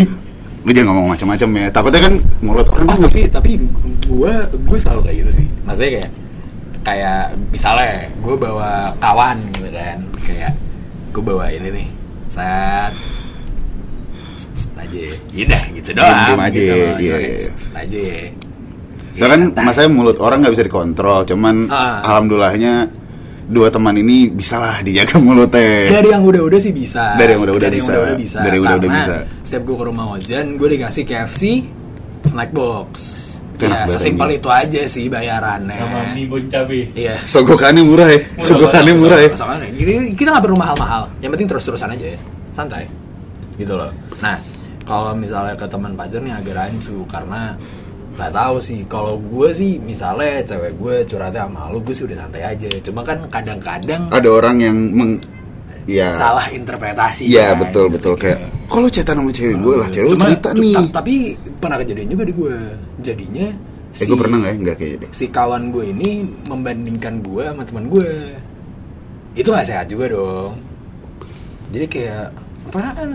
lu 0.65 0.71
jangan 0.71 0.89
ngomong 0.91 1.07
macam-macam 1.11 1.49
ya. 1.53 1.67
Takutnya 1.69 2.01
kan 2.03 2.15
mulut 2.41 2.67
orang 2.69 2.87
Oh, 2.87 2.97
tapi 3.05 3.21
tapi 3.29 3.51
gue 4.05 4.35
gue 4.47 4.79
selalu 4.79 5.01
kayak 5.03 5.17
gitu 5.19 5.31
sih 5.35 5.47
maksudnya 5.63 5.91
kayak 5.97 6.11
kayak 6.85 7.21
misalnya 7.49 7.93
gue 8.15 8.35
bawa 8.37 8.71
kawan 8.99 9.37
gitu 9.53 9.69
kan 9.71 9.99
kayak 10.21 10.53
gue 11.11 11.23
bawa 11.23 11.45
ini 11.49 11.69
nih 11.73 11.89
saat 12.29 12.93
aja 14.75 15.03
yaudah 15.33 15.63
gitu 15.73 15.91
doang 15.95 16.37
aja, 16.37 16.53
gitu 16.53 16.73
loh, 16.75 16.95
iya, 17.01 17.17
iya. 17.19 17.49
Aja 17.73 18.01
Ya 19.15 19.27
kan 19.31 19.41
santai. 19.47 19.63
masanya 19.65 19.91
mulut 19.91 20.19
orang 20.19 20.43
nggak 20.43 20.53
bisa 20.53 20.67
dikontrol. 20.67 21.23
Cuman 21.23 21.71
Ah. 21.71 22.03
alhamdulillahnya 22.03 22.91
dua 23.45 23.69
teman 23.69 23.93
ini 23.95 24.29
bisa 24.29 24.57
lah 24.57 24.81
dijaga 24.81 25.21
mulutnya. 25.21 25.93
dari 25.93 26.09
yang 26.09 26.25
udah-udah 26.25 26.61
sih 26.61 26.73
bisa 26.73 27.13
Dari 27.15 27.37
yang 27.37 27.43
udah-udah 27.45 27.69
Dari 27.69 27.79
bisa. 27.79 27.91
udah-udah 27.93 28.17
bisa 28.17 28.39
Dari 28.41 28.55
yang 28.55 28.65
udah-udah 28.65 28.89
Karena 28.89 29.05
bisa. 29.05 29.17
setiap 29.45 29.63
gue 29.63 29.77
ke 29.77 29.85
rumah 29.85 30.05
Ojan 30.13 30.47
gue 30.57 30.69
dikasih 30.73 31.03
KFC 31.05 31.43
snack 32.25 32.51
box 32.51 32.89
Itu 33.55 33.65
ya 33.65 33.85
sesimpel 33.87 34.29
itu 34.35 34.49
aja 34.49 34.83
sih 34.85 35.07
bayarannya 35.07 35.77
sama 35.77 36.01
mie 36.11 36.27
bon 36.27 36.43
cabe 36.49 36.89
iya 36.93 37.21
Sogokannya 37.21 37.83
murah 37.85 38.09
ya. 38.11 38.21
Sogokannya 38.41 38.93
murah 38.97 39.19
ya. 39.23 39.31
Kita 40.11 40.29
nggak 40.33 40.43
perlu 40.43 40.59
mahal-mahal. 40.59 41.07
Yang 41.21 41.31
penting 41.39 41.49
terus-terusan 41.55 41.89
aja 41.95 42.07
ya. 42.17 42.21
Santai. 42.51 42.91
Gitu 43.55 43.71
loh. 43.71 43.95
Nah, 44.19 44.35
kalau 44.83 45.15
misalnya 45.15 45.55
ke 45.55 45.71
teman 45.71 45.95
pacar 45.95 46.19
nih 46.19 46.35
agak 46.35 46.55
rancu 46.59 47.07
karena 47.07 47.55
nggak 48.15 48.31
tahu 48.31 48.57
sih. 48.59 48.81
Kalau 48.85 49.19
gue 49.19 49.49
sih 49.51 49.77
misalnya 49.77 50.43
cewek 50.43 50.75
gue 50.75 50.95
curhatnya 51.05 51.45
sama 51.45 51.69
lu, 51.69 51.79
gue 51.79 51.91
sih 51.91 52.05
udah 52.05 52.17
santai 52.17 52.43
aja. 52.45 52.69
Cuma 52.81 53.01
kan 53.03 53.19
kadang-kadang 53.29 54.09
Ada 54.09 54.29
orang 54.29 54.57
yang 54.59 54.77
meng 54.91 55.13
ya 55.85 56.17
salah 56.17 56.47
interpretasi. 56.49 57.27
Iya 57.27 57.53
kan. 57.53 57.67
betul 57.67 57.87
betul 57.89 58.15
kayak 58.15 58.41
kalau 58.67 58.89
cetan 58.89 59.19
sama 59.19 59.31
cewek 59.31 59.57
gue 59.59 59.75
lah 59.77 59.89
cewek 59.89 60.09
Cuma, 60.11 60.25
cerita 60.27 60.49
nih. 60.55 60.73
ta- 60.73 60.93
Tapi 60.99 61.15
pernah 61.59 61.77
kejadian 61.77 62.09
juga 62.09 62.25
di 62.25 62.33
gue. 62.33 62.55
Jadinya 63.01 63.49
Eh 63.95 64.07
gue 64.07 64.19
pernah 64.19 64.43
nggak 64.43 64.51
ya 64.51 64.59
nggak 64.61 64.77
kayak 64.77 64.97
deh. 64.99 65.11
si 65.13 65.31
kawan 65.31 65.71
gue 65.71 65.85
ini 65.87 66.11
membandingkan 66.51 67.23
gue 67.23 67.47
sama 67.47 67.63
teman 67.63 67.87
gue 67.87 68.11
itu 69.35 69.47
nggak 69.47 69.67
sehat 69.67 69.87
juga 69.87 70.11
dong 70.11 70.59
jadi 71.71 71.87
kayak 71.87 72.27
apaan 72.67 73.15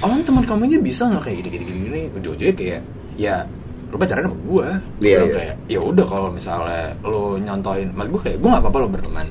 oh 0.00 0.20
teman 0.20 0.44
kamu 0.44 0.68
aja 0.68 0.78
bisa 0.78 1.02
nggak 1.08 1.24
kayak 1.24 1.36
gini 1.40 1.48
gini 1.50 1.64
gini 1.64 1.78
gini 1.80 2.00
ujung-ujungnya 2.12 2.52
kayak 2.52 2.80
ya 3.16 3.48
lu 3.90 3.96
pacaran 3.98 4.22
sama 4.30 4.38
gue 4.38 4.66
Iya, 5.02 5.18
Lu 5.18 5.26
iya. 5.26 5.34
kayak 5.34 5.54
ya 5.66 5.80
udah 5.82 6.06
kalau 6.06 6.28
misalnya 6.30 6.94
lu 7.02 7.36
nyontoin 7.42 7.90
mas 7.90 8.06
gue 8.06 8.20
kayak 8.22 8.38
gue 8.38 8.48
nggak 8.48 8.62
apa-apa 8.62 8.78
lo 8.78 8.88
berteman. 8.88 9.26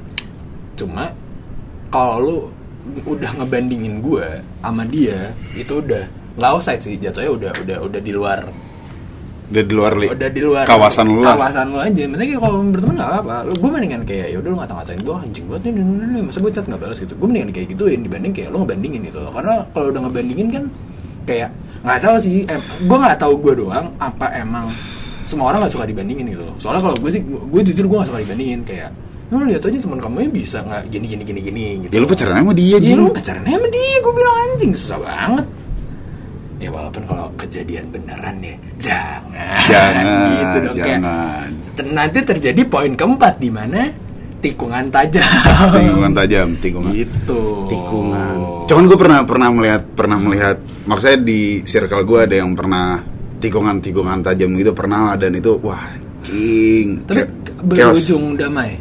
Cuma 0.76 1.04
kalau 1.90 2.18
lu 2.20 2.38
udah 3.08 3.32
ngebandingin 3.40 4.04
gue 4.04 4.28
sama 4.64 4.84
dia 4.88 5.32
itu 5.56 5.80
udah 5.80 6.04
nggak 6.40 6.52
usah 6.56 6.76
sih 6.80 6.96
jatuhnya 7.00 7.32
udah 7.32 7.52
udah 7.64 7.78
udah 7.88 8.02
di 8.04 8.12
luar. 8.12 8.40
Udah 9.50 9.64
di 9.66 9.74
luar 9.74 9.94
li. 9.98 10.06
udah 10.14 10.30
di 10.30 10.42
luar 10.46 10.64
kawasan 10.70 11.10
lu 11.10 11.26
lah. 11.26 11.34
kawasan 11.34 11.74
lu 11.74 11.82
aja. 11.82 12.04
Maksudnya 12.06 12.28
kayak 12.30 12.42
kalau 12.44 12.58
berteman 12.70 12.96
nggak 13.02 13.12
apa 13.26 13.36
lu 13.50 13.54
gue 13.58 13.70
mendingan 13.74 14.02
kayak 14.06 14.28
ya 14.30 14.38
udah 14.38 14.50
lu 14.54 14.58
ngata-ngatain 14.62 15.02
gue 15.02 15.16
anjing 15.16 15.46
banget 15.50 15.62
nih, 15.66 15.72
nih, 15.74 16.08
nih, 16.14 16.22
masa 16.22 16.38
gue 16.38 16.52
chat 16.54 16.66
nggak 16.70 16.82
balas 16.84 16.98
gitu? 17.02 17.14
Gue 17.18 17.28
mendingan 17.32 17.50
kayak 17.56 17.68
gituin 17.74 18.00
dibanding 18.06 18.34
kayak 18.36 18.50
lu 18.54 18.58
ngebandingin 18.62 19.02
gitu 19.10 19.20
karena 19.34 19.54
kalau 19.74 19.86
udah 19.90 20.02
ngebandingin 20.06 20.48
kan 20.54 20.64
kayak 21.26 21.50
nggak 21.80 22.00
tahu 22.00 22.16
sih 22.18 22.44
em, 22.44 22.60
gue 22.60 22.98
nggak 22.98 23.18
tahu 23.18 23.34
gue 23.40 23.54
doang 23.58 23.88
apa 23.98 24.28
emang 24.36 24.68
semua 25.24 25.50
orang 25.50 25.64
nggak 25.64 25.74
suka 25.74 25.86
dibandingin 25.86 26.26
gitu 26.28 26.44
loh 26.44 26.56
soalnya 26.58 26.82
kalau 26.82 26.96
gue 26.98 27.10
sih 27.10 27.22
gue 27.24 27.62
jujur 27.64 27.86
gue 27.86 27.98
nggak 27.98 28.10
suka 28.10 28.20
dibandingin 28.22 28.62
kayak 28.64 28.92
lu 29.30 29.46
lihat 29.46 29.62
aja 29.62 29.78
teman 29.78 30.02
kamu 30.02 30.34
bisa 30.34 30.58
nggak 30.60 30.90
gini 30.90 31.06
gini 31.06 31.22
gini 31.24 31.40
gini 31.40 31.64
gitu 31.86 31.92
Ya 31.94 32.00
lu 32.02 32.08
pacaran 32.10 32.36
sama 32.36 32.52
dia 32.52 32.78
gitu. 32.82 32.98
lu 32.98 33.14
pacaran 33.14 33.46
sama 33.46 33.68
dia, 33.70 33.96
gue 33.96 34.14
bilang 34.16 34.36
anjing 34.42 34.72
susah 34.74 34.98
banget. 34.98 35.46
Ya 36.58 36.70
walaupun 36.70 37.04
kalau 37.06 37.30
kejadian 37.38 37.86
beneran 37.88 38.36
ya 38.42 38.56
jangan. 38.82 39.62
Jangan, 39.64 40.06
gitu 40.34 40.58
dong 40.60 40.76
kayak 40.76 40.88
jangan. 40.98 41.48
ter- 41.78 41.94
nanti 41.94 42.18
terjadi 42.26 42.62
poin 42.66 42.92
keempat 42.92 43.38
di 43.38 43.50
mana 43.54 43.94
tikungan 44.40 44.88
tajam. 44.88 45.24
Tikungan 45.76 46.12
tajam, 46.16 46.48
tikungan. 46.58 46.92
Gitu. 46.96 47.42
Tikungan. 47.68 48.36
Cuman 48.66 48.84
gue 48.88 48.98
pernah 48.98 49.20
pernah 49.28 49.50
melihat 49.52 49.82
pernah 49.94 50.18
melihat 50.18 50.58
maksudnya 50.86 51.20
di 51.20 51.62
circle 51.64 52.04
gue 52.04 52.20
ada 52.24 52.36
yang 52.40 52.56
pernah 52.56 53.04
tikungan-tikungan 53.40 54.20
tajam 54.22 54.52
gitu 54.56 54.72
pernah 54.76 55.12
lah 55.12 55.16
dan 55.16 55.32
itu 55.32 55.56
wah 55.64 55.80
cing 56.22 57.08
Tapi 57.08 57.24
berujung 57.64 58.36
damai. 58.36 58.76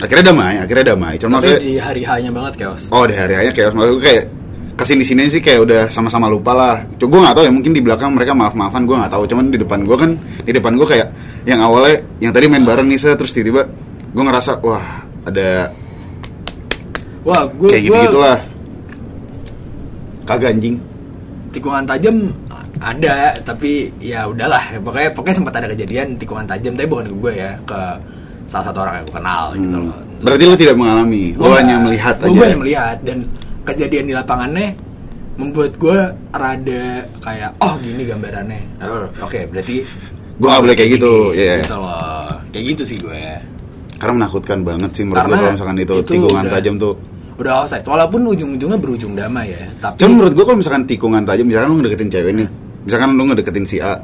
akhirnya 0.00 0.32
damai 0.32 0.54
akhirnya 0.62 0.96
damai 0.96 1.14
cuma 1.20 1.42
Tapi 1.42 1.48
kayak 1.52 1.60
di 1.60 1.74
hari 1.76 2.02
hanya 2.08 2.30
banget 2.32 2.52
chaos. 2.64 2.88
oh 2.88 3.04
di 3.04 3.12
hari 3.12 3.36
harinya 3.36 3.52
chaos 3.52 3.74
maksud 3.76 3.92
gue 3.98 4.02
kayak 4.02 4.24
ke 4.78 4.84
sini 4.86 5.02
sini 5.04 5.26
sih 5.28 5.42
kayak 5.42 5.60
udah 5.66 5.82
sama-sama 5.90 6.30
lupa 6.30 6.54
lah 6.54 6.76
Cuma 6.96 7.18
gue 7.18 7.20
nggak 7.26 7.34
tahu 7.36 7.44
ya 7.44 7.52
mungkin 7.52 7.72
di 7.74 7.82
belakang 7.84 8.14
mereka 8.14 8.32
maaf 8.32 8.54
maafan 8.56 8.88
gue 8.88 8.96
nggak 8.96 9.12
tahu 9.12 9.22
cuman 9.28 9.44
di 9.52 9.58
depan 9.60 9.84
gue 9.84 9.96
kan 9.98 10.10
di 10.40 10.52
depan 10.54 10.72
gue 10.78 10.86
kayak 10.86 11.08
yang 11.44 11.60
awalnya 11.60 12.00
yang 12.22 12.32
tadi 12.32 12.46
main 12.48 12.64
bareng 12.64 12.86
nih 12.88 13.12
terus 13.12 13.34
tiba-tiba 13.34 13.68
gue 14.08 14.22
ngerasa 14.22 14.60
wah 14.60 14.84
ada 15.24 15.68
Wah, 17.22 17.44
gue 17.44 17.68
kayak 17.68 17.82
gitu 17.84 17.96
gitulah 18.08 18.38
kagak 20.24 20.54
anjing. 20.54 20.76
Tikungan 21.50 21.84
tajam 21.84 22.32
ada 22.78 23.32
tapi 23.42 23.90
ya 23.98 24.24
udahlah. 24.24 24.80
Pokoknya 24.80 25.10
pokoknya 25.12 25.36
sempat 25.36 25.54
ada 25.56 25.68
kejadian 25.68 26.16
tikungan 26.16 26.44
tajam 26.44 26.72
tapi 26.72 26.88
bukan 26.88 27.06
ke 27.06 27.14
gue 27.18 27.32
ya 27.34 27.50
ke 27.62 27.80
salah 28.46 28.64
satu 28.64 28.78
orang 28.80 28.94
yang 28.96 29.04
gue 29.04 29.14
kenal 29.14 29.42
gitu 29.52 29.76
Hmm. 29.76 29.88
loh. 29.88 29.98
Berarti 30.18 30.44
lu 30.44 30.56
tidak 30.56 30.74
mengalami, 30.74 31.24
Gua 31.30 31.62
hanya 31.62 31.76
melihat 31.78 32.14
gua- 32.18 32.26
aja. 32.26 32.34
gua 32.34 32.44
hanya 32.44 32.58
melihat 32.58 32.96
dan 33.02 33.18
kejadian 33.62 34.04
di 34.04 34.14
lapangannya 34.14 34.66
membuat 35.36 35.72
gue 35.76 35.98
rada 36.32 36.84
kayak 37.20 37.50
oh 37.58 37.74
gini 37.78 38.02
gambarannya. 38.02 38.60
Oh, 38.82 39.06
oke 39.20 39.40
berarti 39.46 39.84
Gua 40.38 40.48
nggak 40.50 40.62
boleh 40.64 40.76
kayak 40.76 40.90
gitu, 40.92 41.12
gini, 41.28 41.42
iya. 41.44 41.54
gitu 41.60 41.76
loh. 41.76 42.30
Kayak 42.48 42.64
gitu 42.72 42.82
sih 42.84 42.96
gue 42.96 43.22
Karena 43.98 44.14
menakutkan 44.16 44.62
banget 44.62 44.90
sih 44.92 45.02
menurut 45.02 45.22
gue 45.24 45.36
kalau 45.36 45.52
misalkan 45.52 45.76
itu, 45.76 45.94
itu 45.96 46.10
tikungan 46.12 46.44
udah- 46.44 46.54
tajam 46.54 46.74
tuh. 46.76 46.94
udah 47.34 47.52
offside 47.60 47.82
walaupun 47.84 48.20
ujung-ujungnya 48.26 48.74
berujung 48.76 49.14
damai 49.14 49.46
ya 49.48 49.62
tapi 49.76 49.94
Cuman 49.96 50.12
menurut 50.16 50.34
gue 50.34 50.44
kalau 50.44 50.58
misalkan 50.58 50.82
tikungan 50.84 51.22
tajam, 51.22 51.44
misalkan 51.44 51.68
lu 51.68 51.76
ngedeketin 51.76 52.08
cewek 52.08 52.32
nih, 52.32 52.48
misalkan 52.82 53.08
lu 53.12 53.22
ngedeketin 53.24 53.62
si 53.62 53.76
A, 53.78 53.94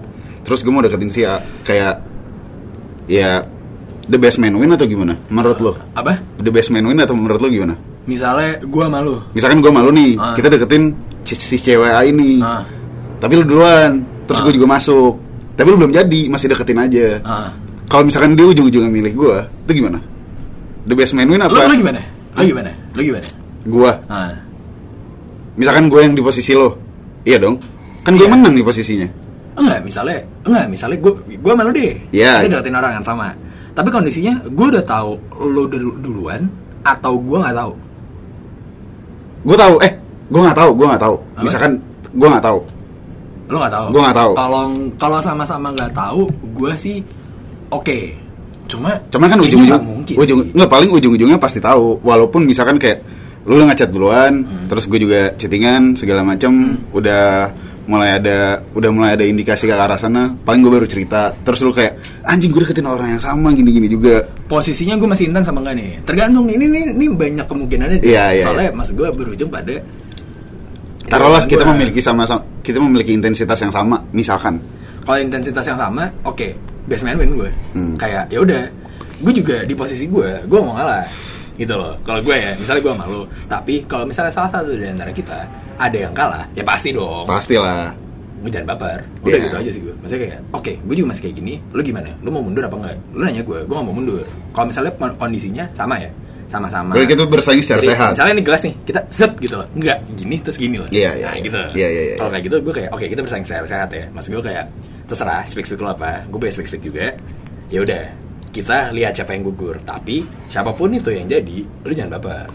terus 0.42 0.60
gue 0.60 0.70
mau 0.70 0.78
deketin 0.78 1.08
si 1.08 1.22
A, 1.22 1.38
kayak 1.60 1.98
ya 3.06 3.42
the 4.04 4.14
best 4.16 4.38
man 4.38 4.54
win 4.54 4.70
atau 4.70 4.84
gimana? 4.84 5.18
Menurut 5.28 5.58
lo? 5.58 5.72
apa 5.92 6.20
The 6.36 6.50
best 6.50 6.70
man 6.70 6.84
win 6.84 6.98
atau 6.98 7.14
menurut 7.14 7.38
lo 7.38 7.48
gimana? 7.48 7.74
misalnya 8.04 8.60
gue 8.60 8.84
malu 8.86 9.16
Misalkan 9.32 9.58
gue 9.58 9.72
malu 9.72 9.88
nih, 9.90 10.12
Ah. 10.14 10.34
kita 10.34 10.52
deketin 10.52 10.92
si, 11.22 11.34
si 11.34 11.56
cewek 11.56 11.88
A 11.88 12.04
ini, 12.04 12.36
Ah. 12.36 12.60
tapi 13.16 13.34
lu 13.34 13.42
duluan, 13.42 13.98
terus 14.24 14.38
Ah. 14.38 14.44
gue 14.44 14.52
juga 14.54 14.68
masuk, 14.68 15.16
tapi 15.54 15.66
lu 15.66 15.76
belum 15.76 15.90
jadi, 15.90 16.28
masih 16.28 16.46
deketin 16.46 16.78
aja. 16.78 17.06
Ah. 17.24 17.48
Kalau 17.94 18.10
misalkan 18.10 18.34
dia 18.34 18.42
ujung-ujungnya 18.42 18.90
milih 18.90 19.12
gue, 19.14 19.36
itu 19.70 19.72
gimana? 19.78 20.02
The 20.82 20.98
best 20.98 21.14
man 21.14 21.30
win 21.30 21.38
apa? 21.38 21.54
lu 21.54 21.78
gimana 21.78 22.02
lu 22.34 22.42
gimana 22.42 22.74
lu 22.90 23.00
gimana 23.06 23.28
Gua, 23.64 23.94
ah. 24.10 24.34
misalkan 25.54 25.86
gue 25.86 26.02
yang 26.02 26.12
di 26.12 26.20
posisi 26.20 26.58
lo, 26.58 26.74
iya 27.22 27.38
dong. 27.38 27.56
Kan 28.02 28.18
gue 28.18 28.26
Iya. 28.26 28.34
menang 28.34 28.52
nih 28.58 28.66
posisinya. 28.66 29.08
Enggak, 29.56 29.78
misalnya, 29.86 30.18
enggak, 30.42 30.66
misalnya 30.68 30.98
gue, 31.00 31.12
gue 31.38 31.52
malu 31.54 31.70
deh. 31.70 31.94
Iya. 32.10 32.42
Kita 32.44 32.60
deketin 32.60 32.76
orang 32.76 32.98
yang 32.98 33.06
sama. 33.06 33.30
Tapi 33.72 33.88
kondisinya, 33.94 34.42
gue 34.44 34.66
udah 34.74 34.84
tahu 34.84 35.16
lo 35.54 35.64
dulu- 35.64 35.96
duluan 36.02 36.50
atau 36.82 37.14
gue 37.16 37.38
nggak 37.40 37.56
tahu. 37.56 37.72
Gue 39.46 39.56
tahu, 39.56 39.74
eh, 39.80 39.92
gue 40.28 40.40
nggak 40.42 40.58
tahu, 40.58 40.70
gue 40.74 40.86
nggak 40.90 41.02
tahu. 41.06 41.16
Apa? 41.16 41.40
Misalkan 41.46 41.72
gue 42.10 42.28
nggak 42.28 42.44
tahu. 42.44 42.58
Lu 43.48 43.56
nggak 43.60 43.72
tahu. 43.72 43.86
Gua 43.92 44.00
nggak 44.08 44.18
tahu. 44.18 44.32
Kalau 44.36 44.62
kalau 44.96 45.18
sama-sama 45.20 45.68
nggak 45.72 45.92
tahu, 45.92 46.20
gue 46.52 46.72
sih 46.76 46.96
oke. 47.74 47.98
Cuma 48.64 48.96
Cuman 49.10 49.28
kan 49.28 49.38
ujung-ujung 49.38 49.82
mungkin 49.82 50.14
ujung 50.16 50.38
sih. 50.40 50.50
nggak 50.56 50.70
paling 50.70 50.90
ujung-ujungnya 50.90 51.36
pasti 51.36 51.58
tahu. 51.58 52.00
Walaupun 52.00 52.42
misalkan 52.42 52.78
kayak 52.78 53.04
lu 53.44 53.58
udah 53.58 53.68
ngechat 53.68 53.90
duluan, 53.90 54.40
Hmm. 54.40 54.66
terus 54.66 54.86
gue 54.86 54.96
juga 54.96 55.34
chattingan 55.34 55.92
segala 55.94 56.24
macam, 56.24 56.54
udah 56.90 57.52
mulai 57.84 58.16
ada 58.16 58.64
udah 58.72 58.88
mulai 58.88 59.12
ada 59.12 59.22
indikasi 59.22 59.68
ke 59.68 59.74
arah 59.76 60.00
sana, 60.00 60.32
paling 60.32 60.64
gue 60.64 60.72
baru 60.72 60.88
cerita. 60.88 61.28
Terus 61.36 61.60
lu 61.60 61.70
kayak 61.70 62.00
anjing 62.24 62.48
gue 62.48 62.64
deketin 62.64 62.88
orang 62.88 63.10
yang 63.10 63.20
sama 63.20 63.52
gini-gini 63.52 63.84
juga. 63.86 64.24
posisinya 64.44 64.96
gue 64.96 65.04
masih 65.06 65.28
intan 65.28 65.40
sama 65.40 65.60
enggak 65.60 65.74
nih 65.74 65.90
tergantung 66.04 66.44
ini 66.46 66.64
ini, 66.64 66.80
ini 66.90 67.06
banyak 67.10 67.44
kemungkinannya 67.44 67.98
Iya, 68.00 68.24
iya, 68.30 68.44
soalnya 68.44 68.70
mas 68.72 68.88
gue 68.90 69.08
berujung 69.10 69.48
pada 69.48 69.80
Taruhlah 71.04 71.42
Ya, 71.42 71.48
kita 71.48 71.64
gua- 71.64 71.72
memiliki 71.72 72.00
sama 72.00 72.24
kita 72.60 72.78
memiliki 72.78 73.12
intensitas 73.12 73.56
yang 73.58 73.68
sama, 73.68 74.00
misalkan. 74.10 74.56
kalau 75.00 75.20
intensitas 75.20 75.64
yang 75.64 75.76
sama 75.76 76.08
oke 76.22 76.48
best 76.84 77.02
man 77.02 77.16
win 77.16 77.32
gue. 77.34 77.50
Hmm. 77.72 77.94
kayak 77.96 78.28
ya 78.28 78.38
udah 78.38 78.62
gue 79.16 79.32
juga 79.32 79.56
di 79.62 79.72
posisi 79.72 80.04
gue 80.04 80.30
gue 80.44 80.58
mau 80.58 80.74
ngalah 80.74 81.04
gitu 81.54 81.72
loh. 81.72 81.94
Kalau 82.02 82.18
gue 82.18 82.34
ya 82.34 82.50
misalnya 82.54 82.82
gue 82.82 82.94
malu 82.94 83.20
tapi 83.46 83.84
kalau 83.84 84.04
misalnya 84.04 84.30
salah 84.30 84.50
satu 84.50 84.70
dari 84.70 84.90
antara 84.90 85.10
kita 85.10 85.38
ada 85.74 85.94
yang 85.96 86.12
kalah 86.12 86.44
ya 86.52 86.62
pasti 86.62 86.90
dong. 86.90 87.24
Pastilah. 87.24 87.94
gue 88.44 88.52
jangan 88.52 88.76
baper. 88.76 89.00
Udah 89.24 89.32
Iya. 89.32 89.44
gitu 89.48 89.56
aja 89.56 89.70
sih 89.72 89.80
gue. 89.80 89.94
Maksudnya 89.98 90.20
kayak 90.28 90.40
oke 90.52 90.72
gue 90.76 90.94
juga 90.94 91.08
masih 91.08 91.22
kayak 91.24 91.36
gini 91.38 91.54
lu 91.72 91.80
gimana? 91.80 92.12
Lu 92.20 92.28
mau 92.28 92.44
mundur 92.44 92.60
apa 92.60 92.76
enggak? 92.76 92.96
Lu 93.10 93.22
nanya 93.24 93.40
gue 93.40 93.58
gue 93.64 93.72
gak 93.72 93.86
mau 93.88 93.96
mundur. 93.96 94.20
Kalau 94.52 94.66
misalnya 94.68 94.92
kon- 94.94 95.16
kondisinya 95.16 95.64
sama 95.72 95.96
ya 95.96 96.10
sama-sama. 96.44 96.92
Berarti 96.92 97.08
kita 97.08 97.24
bersaing 97.24 97.64
secara 97.64 97.80
Jadi, 97.80 97.90
sehat. 97.96 98.10
misalnya 98.12 98.32
ini 98.36 98.44
gelas 98.44 98.62
nih 98.62 98.74
kita 98.84 99.00
zet 99.08 99.32
gitu 99.40 99.54
loh. 99.56 99.66
Enggak 99.72 99.96
gini 100.12 100.36
terus 100.38 100.56
gini 100.60 100.76
loh. 100.76 100.86
Iya, 100.92 101.10
iya, 101.16 101.24
nah, 101.24 101.34
iya. 101.34 101.42
gitu. 101.42 101.58
Iya, 101.72 101.88
iya, 101.88 102.02
iya. 102.04 102.16
kalau 102.20 102.30
kayak 102.30 102.44
gitu 102.44 102.56
gue 102.60 102.74
kayak 102.76 102.90
oke 102.92 103.04
kita 103.08 103.20
bersaing 103.24 103.46
secara 103.48 103.64
sehat 103.64 103.88
ya. 103.90 104.04
Maksud 104.12 104.30
gue 104.36 104.44
kayak 104.44 104.64
terserah 105.04 105.44
speak 105.44 105.68
speak 105.68 105.80
lu 105.80 105.90
apa. 105.90 106.24
Gue 106.28 106.38
punya 106.40 106.52
speak 106.52 106.68
speak 106.68 106.84
juga. 106.84 107.12
Ya 107.68 107.84
udah 107.84 108.04
kita 108.54 108.94
lihat 108.94 109.12
siapa 109.16 109.34
yang 109.36 109.44
gugur. 109.44 109.76
Tapi 109.82 110.24
siapa 110.48 110.70
pun 110.72 110.94
itu 110.94 111.10
yang 111.12 111.26
jadi 111.28 111.58
lu 111.84 111.92
jangan 111.92 112.16
baper. 112.20 112.46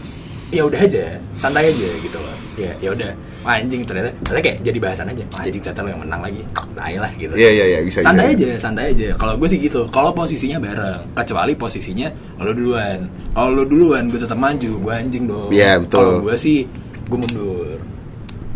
Ya 0.50 0.66
udah 0.66 0.80
aja 0.82 1.14
santai 1.38 1.70
aja 1.70 1.88
gitu 2.02 2.18
loh. 2.18 2.36
Ya 2.58 2.72
ya 2.82 2.90
udah. 2.90 3.12
Wah, 3.40 3.56
anjing 3.56 3.88
ternyata 3.88 4.12
ternyata 4.20 4.44
kayak 4.44 4.58
jadi 4.66 4.78
bahasan 4.82 5.06
aja. 5.08 5.24
Wah, 5.32 5.40
anjing 5.48 5.62
ternyata 5.62 5.80
lu 5.86 5.88
yang 5.94 6.02
menang 6.02 6.22
lagi. 6.26 6.42
Tai 6.76 6.94
lah 6.98 7.12
gitu. 7.16 7.32
Iya, 7.38 7.50
iya, 7.54 7.64
iya, 7.72 7.78
bisa, 7.80 7.98
santai 8.04 8.34
bisa. 8.34 8.36
aja 8.36 8.48
santai 8.58 8.84
aja. 8.92 9.08
Kalau 9.16 9.34
gue 9.38 9.48
sih 9.48 9.58
gitu. 9.62 9.80
Kalau 9.88 10.10
posisinya 10.12 10.58
bareng 10.58 11.00
kecuali 11.14 11.52
posisinya 11.54 12.08
lo 12.42 12.52
duluan. 12.52 12.98
Kalau 13.32 13.50
lo 13.54 13.62
duluan 13.64 14.10
gue 14.10 14.20
tetap 14.20 14.36
maju 14.36 14.70
gue 14.82 14.92
anjing 14.92 15.24
dong. 15.30 15.50
Iya, 15.54 15.80
betul. 15.80 15.96
kalau 15.96 16.12
gue 16.26 16.34
sih 16.36 16.66
gue 17.06 17.18
mundur. 17.20 17.78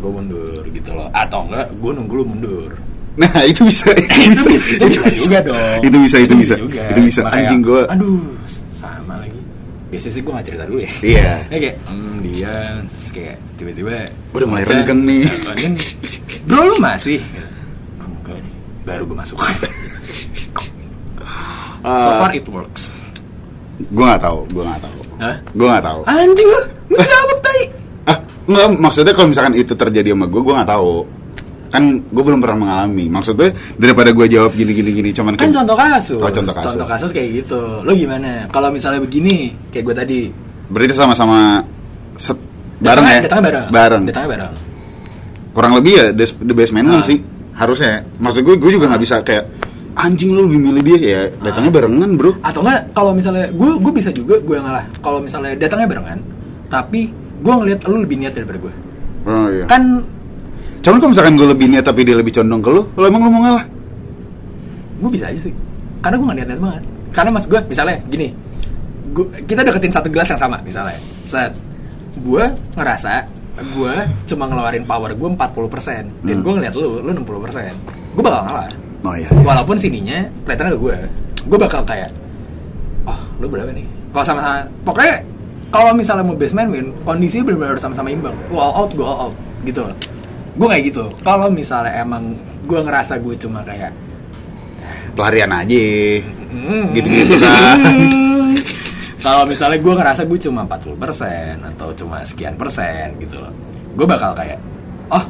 Gue 0.02 0.10
mundur 0.10 0.62
gitu 0.68 0.90
loh. 0.92 1.08
Atau 1.14 1.46
enggak 1.46 1.70
gue 1.78 1.90
nunggu 1.94 2.14
lu 2.18 2.24
mundur 2.26 2.72
Nah, 3.14 3.46
itu 3.46 3.62
bisa. 3.62 3.94
Itu 3.94 4.02
itu 4.26 4.48
bisa, 4.50 4.68
itu 4.74 4.84
bisa 4.90 5.06
juga 5.14 5.38
dong 5.48 5.80
Itu 5.82 5.96
bisa, 6.02 6.16
itu 6.18 6.34
bisa. 6.34 6.54
juga. 6.58 6.82
Itu 6.90 7.00
bisa. 7.00 7.20
Cuma 7.22 7.30
kayak, 7.30 7.46
Anjing 7.46 7.60
gue. 7.62 7.82
aduh 7.86 8.18
sama 8.74 9.14
lagi 9.16 9.40
biasanya 9.86 10.12
sih 10.12 10.22
gue 10.22 10.32
gak 10.34 10.44
cerita 10.44 10.64
dulu 10.66 10.80
ya 10.82 10.90
Iya. 11.00 11.30
Ya 11.52 11.58
kayak 11.62 11.76
hmm, 11.86 12.14
dia 12.24 12.52
terus 12.84 13.08
kayak 13.10 13.36
tiba-tiba 13.54 13.90
Udah 14.30 14.46
mulai 14.46 14.64
renggang 14.64 15.00
nih. 15.00 15.22
Renggang. 15.46 15.74
Bro 16.44 16.60
lu 16.66 16.76
masih 16.76 17.22
Enggak 17.96 18.36
nih 18.36 18.54
Baru 18.82 19.02
gue 19.06 19.16
masuk 19.16 19.38
So 21.84 22.10
far 22.16 22.32
it 22.32 22.46
works 22.48 22.90
gue 23.74 24.04
nggak 24.06 24.22
tahu, 24.22 24.46
gue 24.54 24.62
nggak 24.62 24.80
tahu. 24.80 24.98
Hah? 25.18 25.36
Gue 25.50 25.66
nggak 25.66 25.82
tahu. 25.82 26.00
Anjing 26.06 26.46
lu 26.46 26.60
jawab 26.94 27.38
tai 27.42 27.60
Ah, 28.06 28.18
enggak, 28.46 28.66
maksudnya 28.78 29.12
kalau 29.12 29.28
misalkan 29.28 29.54
itu 29.54 29.74
terjadi 29.74 30.14
sama 30.14 30.30
gue, 30.30 30.40
gue 30.40 30.54
nggak 30.54 30.70
tahu. 30.70 31.02
Kan 31.74 31.82
gue 32.00 32.22
belum 32.22 32.38
pernah 32.38 32.58
mengalami. 32.60 33.10
Maksudnya 33.10 33.50
daripada 33.74 34.08
gue 34.08 34.26
jawab 34.28 34.54
gini 34.54 34.70
gini 34.72 34.90
gini, 34.92 35.10
cuman 35.10 35.34
Kan 35.34 35.50
contoh 35.50 35.74
kasus 35.74 36.14
Oh, 36.16 36.30
contoh 36.30 36.54
kasus. 36.54 36.70
Contoh 36.70 36.86
kasus 36.86 37.10
kayak 37.10 37.28
gitu 37.36 37.82
Lu 37.82 37.90
gimana 37.92 38.46
Kalau 38.46 38.70
misalnya 38.70 39.02
begini 39.02 39.50
Kayak 39.68 39.84
gue 39.84 39.94
tadi 39.96 40.20
Berarti 40.64 40.94
sama-sama 40.94 41.66
set, 42.14 42.38
bareng 42.78 43.02
ya? 43.04 43.18
Datangnya 43.20 43.44
bareng 43.44 43.66
Bareng. 43.68 44.02
Datangnya 44.06 44.30
bareng 44.30 44.52
Kurang 45.50 45.72
lebih 45.74 45.92
ya 45.92 46.06
the, 46.10 46.24
the 46.40 46.50
best 46.52 46.70
man 46.70 46.86
Ah. 46.88 46.98
sih 47.00 47.18
harusnya. 47.54 48.02
Maksud 48.18 48.42
gue, 48.42 48.54
gue 48.56 48.70
juga 48.72 48.86
nggak 48.88 48.98
bisa 49.00 49.16
kayak 49.20 49.46
anjing 49.94 50.30
lu 50.30 50.46
lebih 50.46 50.58
milih 50.60 50.82
dia 50.84 50.98
ya. 50.98 51.22
Datangnya 51.40 51.70
Ah. 51.70 51.76
barengan 51.76 52.10
bro. 52.14 52.30
atau 52.40 52.60
enggak 52.60 52.90
kalau 52.90 53.10
misalnya 53.10 53.46
gue 53.48 53.70
gue 53.76 53.92
bisa 53.92 54.10
juga 54.10 54.34
gue 54.36 54.50
yang 54.52 54.66
ngalah 54.66 54.86
kalau 54.98 55.18
misalnya 55.18 55.54
datangnya 55.54 55.86
barengan 55.86 56.18
tapi 56.66 57.14
gue 57.14 57.52
ngeliat 57.52 57.82
lu 57.84 57.98
lebih 57.98 58.16
niat 58.16 58.30
daripada 58.32 58.58
gue 58.58 58.74
Oh 59.24 59.46
iya. 59.48 59.64
kan 59.64 60.02
Cuman 60.84 61.00
kalau 61.00 61.10
misalkan 61.16 61.34
gue 61.34 61.48
lebih 61.48 61.66
niat 61.72 61.84
tapi 61.84 62.04
dia 62.04 62.12
lebih 62.12 62.28
condong 62.30 62.60
ke 62.60 62.68
lu, 62.68 62.82
lo 62.92 63.04
emang 63.08 63.24
lu 63.24 63.30
mau 63.32 63.42
ngalah? 63.42 63.64
gue 64.94 65.10
bisa 65.10 65.26
aja 65.28 65.40
sih. 65.42 65.54
Karena 66.00 66.16
gue 66.16 66.26
gak 66.28 66.36
niat 66.38 66.48
niat 66.48 66.60
banget. 66.60 66.82
Karena 67.12 67.30
mas 67.32 67.44
gue 67.44 67.60
misalnya 67.64 67.96
gini 68.08 68.28
gua, 69.12 69.26
kita 69.44 69.60
deketin 69.60 69.92
satu 69.92 70.08
gelas 70.08 70.28
yang 70.28 70.40
sama 70.40 70.56
misalnya. 70.60 70.96
Set. 71.24 71.52
Gue 72.20 72.44
ngerasa 72.76 73.26
gue 73.54 73.94
cuma 74.26 74.50
ngeluarin 74.50 74.82
power 74.82 75.14
gue 75.14 75.28
40% 75.30 75.38
dan 75.38 76.04
Hmm. 76.26 76.42
gue 76.42 76.52
ngeliat 76.58 76.74
lu 76.74 76.98
lu 77.00 77.10
60% 77.14 77.70
gue 78.18 78.22
bakal 78.22 78.40
ngalah. 78.44 78.66
Oh 79.04 79.14
iya. 79.14 79.28
iya. 79.28 79.44
walaupun 79.44 79.76
sininya 79.76 80.24
kelihatannya 80.42 80.72
ke 80.74 80.80
gue 80.80 80.96
gue 81.44 81.58
bakal 81.60 81.80
kayak 81.84 82.10
oh 83.06 83.18
lu 83.38 83.46
berapa 83.46 83.70
nih? 83.70 83.86
Kalau 84.10 84.24
sama 84.26 84.64
pokoknya 84.82 85.22
kalau 85.70 85.90
misalnya 85.94 86.24
mau 86.26 86.34
basement 86.34 86.70
win 86.70 86.86
kondisinya 87.06 87.44
benar-benar 87.46 87.70
harus 87.76 87.82
sama-sama 87.84 88.08
imbang. 88.10 88.34
Lu 88.50 88.56
all 88.58 88.74
out 88.74 88.90
gue 88.90 89.04
all 89.06 89.30
out 89.30 89.34
gitu 89.62 89.86
gue 90.54 90.66
kayak 90.66 90.84
gitu 90.86 91.04
kalau 91.20 91.50
misalnya 91.50 91.98
emang 91.98 92.34
gue 92.62 92.78
ngerasa 92.78 93.18
gue 93.18 93.34
cuma 93.36 93.60
kayak 93.62 93.90
Pelarian 95.14 95.54
aja. 95.54 95.86
Gitu-gitu 96.90 97.38
kan. 97.38 97.78
kalau 99.24 99.46
misalnya 99.46 99.78
gue 99.78 99.94
ngerasa 99.94 100.26
gue 100.26 100.38
cuma 100.38 100.66
40% 100.66 100.98
atau 101.64 101.88
cuma 101.94 102.20
sekian 102.22 102.54
persen 102.54 103.16
gitu 103.16 103.40
loh 103.40 103.48
gue 103.94 104.04
bakal 104.04 104.36
kayak 104.36 104.60
oh 105.08 105.24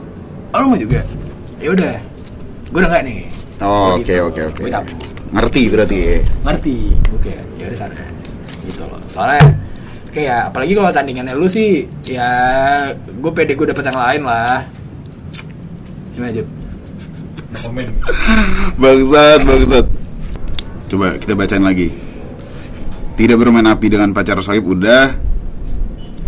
oh 0.50 0.58
lu 0.58 0.66
mau 0.72 0.80
juga 0.80 0.98
ya 1.60 1.70
udah 1.70 1.94
gue 2.66 2.78
udah 2.80 2.90
nggak 2.90 3.04
nih 3.06 3.20
Oh, 3.62 3.94
oke 3.94 4.02
gitu. 4.02 4.18
oke 4.26 4.40
oke. 4.50 4.62
Cabut 4.66 4.98
Ngerti 5.30 5.62
berarti 5.70 5.96
ya. 5.96 6.16
ngerti 6.42 6.76
oke 7.14 7.32
ya 7.54 7.64
udah 7.70 7.78
sana 7.78 8.02
gitu 8.66 8.82
loh 8.82 8.98
soalnya 9.06 9.46
kayak 10.10 10.50
apalagi 10.50 10.72
kalau 10.74 10.90
tandingannya 10.90 11.34
lu 11.38 11.46
sih 11.46 11.87
ya 12.02 12.30
gue 12.98 13.30
pede 13.30 13.54
gue 13.54 13.66
dapet 13.68 13.84
yang 13.84 14.00
lain 14.00 14.22
lah 14.26 14.66
cuma 16.14 16.27
aja 16.29 16.42
Komen. 17.55 17.87
Bangsat, 18.77 19.38
bangsat. 19.42 19.87
Coba 20.87 21.14
kita 21.16 21.33
bacain 21.33 21.62
lagi. 21.62 21.94
Tidak 23.14 23.35
bermain 23.35 23.62
api 23.64 23.87
dengan 23.88 24.11
pacar 24.11 24.42
sohib 24.42 24.66
udah. 24.68 25.14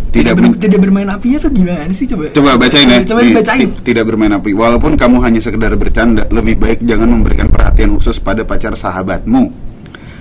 Tidak 0.07 0.33
ber- 0.33 0.55
tidak 0.55 0.79
bermain 0.79 1.03
apinya 1.05 1.35
tuh 1.37 1.51
gimana 1.51 1.91
sih 1.91 2.07
coba 2.07 2.31
Coba 2.31 2.55
bacain 2.55 2.87
ya. 2.87 3.03
coba 3.03 3.19
Nih, 3.21 3.35
bacain 3.35 3.67
ti- 3.69 3.83
Tidak 3.85 4.03
bermain 4.03 4.31
api. 4.33 4.55
Walaupun 4.55 4.95
kamu 4.95 5.19
hanya 5.19 5.37
sekedar 5.37 5.75
bercanda, 5.75 6.23
lebih 6.27 6.55
baik 6.55 6.79
jangan 6.81 7.11
memberikan 7.11 7.47
perhatian 7.47 7.91
khusus 7.91 8.17
pada 8.17 8.41
pacar 8.41 8.71
sahabatmu. 8.73 9.51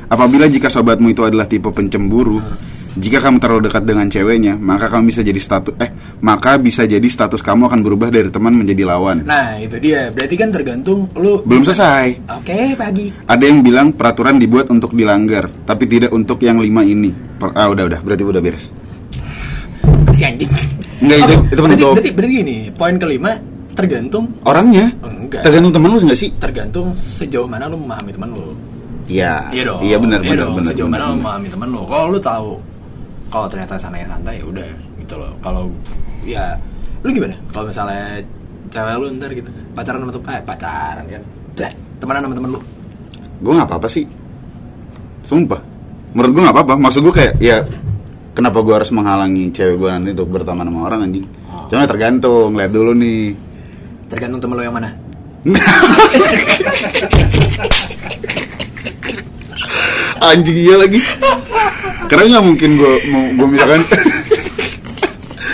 Apabila 0.06 0.46
jika 0.46 0.66
sahabatmu 0.66 1.06
itu 1.08 1.22
adalah 1.22 1.46
tipe 1.46 1.70
pencemburu, 1.70 2.42
jika 2.96 3.20
kamu 3.20 3.36
terlalu 3.36 3.68
dekat 3.68 3.84
dengan 3.84 4.06
ceweknya, 4.06 4.56
maka 4.56 4.88
kamu 4.88 5.08
bisa 5.08 5.20
jadi 5.20 5.36
status 5.36 5.76
eh 5.76 5.90
maka 6.18 6.56
bisa 6.56 6.82
jadi 6.82 7.04
status 7.04 7.38
kamu 7.38 7.68
akan 7.68 7.80
berubah 7.80 8.08
dari 8.08 8.26
teman 8.26 8.52
menjadi 8.52 8.82
lawan. 8.84 9.20
nah 9.22 9.54
itu 9.54 9.76
dia 9.76 10.08
berarti 10.08 10.34
kan 10.34 10.48
tergantung 10.48 11.04
lu 11.14 11.40
Belum 11.42 11.60
selesai. 11.62 12.24
oke 12.26 12.58
pagi 12.74 13.12
Ada 13.22 13.44
yang 13.44 13.60
bilang 13.60 13.92
peraturan 13.92 14.36
dibuat 14.36 14.66
untuk 14.68 14.90
dilanggar, 14.90 15.46
tapi 15.62 15.84
tidak 15.84 16.10
untuk 16.10 16.40
yang 16.40 16.56
lima 16.56 16.80
ini. 16.80 17.12
Per- 17.12 17.52
ah 17.52 17.68
udah 17.68 17.84
udah, 17.86 18.00
berarti 18.00 18.24
udah 18.24 18.40
beres. 18.40 18.72
si 20.10 20.24
anjing 20.24 20.48
Enggak, 20.96 21.18
itu- 21.18 21.28
Oh, 21.28 21.28
itu 21.28 21.36
berarti, 21.52 21.60
penutup. 21.60 21.92
berarti, 21.92 22.10
berarti 22.10 22.32
gini 22.34 22.56
poin 22.72 22.96
kelima 22.96 23.32
tergantung 23.70 24.24
Orangnya, 24.42 24.88
Enggak. 24.98 25.44
tergantung 25.44 25.68
teman 25.70 25.88
lu 25.90 25.98
nggak 26.00 26.16
sih? 26.16 26.30
tergantung 26.34 26.96
sejauh 26.96 27.44
mana 27.44 27.68
lu 27.68 27.76
memahami 27.76 28.10
teman 28.10 28.32
lu 28.32 28.56
Iya, 29.06 29.52
Iya 29.52 29.62
dong. 29.62 29.80
Iya 29.80 29.96
benar 30.00 30.18
Iya 30.18 30.30
benar 30.34 30.48
benar. 30.50 30.72
Sejauh 30.72 30.88
benar, 30.88 30.98
mana 30.98 31.04
lo 31.04 31.06
benar. 31.06 31.20
memahami 31.20 31.46
temen 31.46 31.68
lo. 31.70 31.82
Kalau 31.84 32.06
lu 32.08 32.18
tahu 32.18 32.50
kalau 33.30 33.46
ternyata 33.50 33.78
sana 33.78 33.98
yang 33.98 34.10
santai 34.10 34.38
ya 34.38 34.44
udah 34.46 34.66
gitu 35.02 35.14
loh. 35.18 35.32
Kalau 35.42 35.70
ya 36.22 36.54
lu 37.02 37.10
gimana? 37.10 37.34
Kalau 37.50 37.66
misalnya 37.70 38.22
cewek 38.70 38.94
lu 38.98 39.06
ntar 39.18 39.30
gitu 39.34 39.50
pacaran 39.74 40.00
sama 40.02 40.12
temen 40.14 40.34
eh 40.34 40.42
pacaran 40.42 41.04
kan. 41.06 41.22
Dah, 41.56 41.72
temenan 42.02 42.22
sama 42.26 42.34
temen 42.34 42.50
lu. 42.54 42.60
Gue 43.42 43.52
nggak 43.54 43.68
apa-apa 43.68 43.88
sih. 43.90 44.06
Sumpah. 45.26 45.60
Menurut 46.14 46.32
gue 46.32 46.42
nggak 46.46 46.56
apa-apa. 46.56 46.74
Maksud 46.78 47.00
gue 47.04 47.14
kayak 47.14 47.34
ya 47.42 47.66
kenapa 48.32 48.62
gue 48.62 48.74
harus 48.74 48.90
menghalangi 48.94 49.50
cewek 49.52 49.76
gue 49.78 49.90
nanti 49.90 50.10
untuk 50.14 50.28
berteman 50.30 50.66
sama 50.68 50.80
orang 50.86 51.00
anjing? 51.10 51.26
Oh. 51.50 51.66
Cuma 51.68 51.86
tergantung, 51.86 52.54
lihat 52.54 52.72
dulu 52.72 52.94
nih. 52.94 53.34
Tergantung 54.06 54.40
temen 54.40 54.54
lo 54.54 54.62
yang 54.62 54.76
mana. 54.76 54.90
anjing 60.20 60.58
iya 60.58 60.74
lagi. 60.76 61.00
Karena 62.06 62.24
nggak 62.32 62.44
mungkin 62.44 62.70
gue 62.76 62.94
mau 63.08 63.24
gue 63.34 63.46
misalkan. 63.50 63.82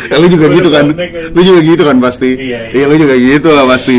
ya, 0.07 0.17
lu 0.17 0.27
juga 0.29 0.47
gitu 0.51 0.69
kan? 0.69 0.85
Lu 1.33 1.41
juga 1.41 1.61
gitu 1.61 1.83
kan 1.83 1.97
pasti? 1.99 2.31
Iya, 2.35 2.59
iya. 2.69 2.75
Iya 2.75 2.85
lu 2.87 2.97
juga 2.97 3.15
gitu 3.15 3.49
lah 3.49 3.65
pasti. 3.67 3.99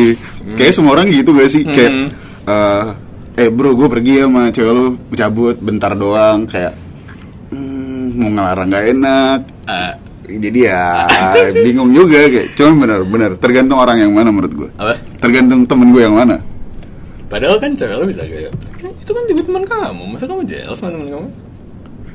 Kayak 0.54 0.73
semua 0.73 0.91
orang 0.93 1.08
gitu 1.08 1.30
gak 1.32 1.49
sih? 1.49 1.63
Kayak 1.63 1.91
Hmm. 1.91 2.08
eh, 2.45 2.86
eh 3.39 3.49
bro, 3.49 3.73
gue 3.73 3.88
pergi 3.88 4.19
ya 4.19 4.26
sama 4.28 4.41
cewek 4.49 4.71
lu 4.71 4.86
cabut 5.12 5.56
bentar 5.58 5.91
doang 5.93 6.45
kayak 6.45 6.73
hmm, 7.49 8.13
mau 8.13 8.30
ngelarang 8.32 8.67
gak 8.69 8.86
enak. 8.91 9.39
Eh, 9.65 9.93
Jadi 10.23 10.60
ya 10.63 11.04
bingung 11.54 11.91
juga 11.91 12.26
kayak. 12.26 12.54
Cuman 12.54 12.73
bener-bener 12.80 13.32
tergantung 13.38 13.76
orang 13.76 13.97
yang 13.97 14.12
mana 14.12 14.30
menurut 14.30 14.54
gue. 14.56 14.69
Tergantung 15.17 15.65
temen 15.65 15.89
gue 15.89 16.02
yang 16.02 16.15
mana. 16.15 16.38
Padahal 17.28 17.58
kan 17.58 17.73
cewek 17.73 17.97
lo 17.97 18.06
bisa 18.06 18.21
kayak 18.23 18.47
"Eh, 18.47 18.54
itu 19.03 19.11
kan 19.11 19.23
juga 19.27 19.41
teman 19.43 19.63
kamu, 19.63 20.03
masa 20.09 20.25
kamu 20.25 20.41
jealous 20.43 20.79
sama 20.79 20.91
teman 20.91 21.09
kamu? 21.09 21.27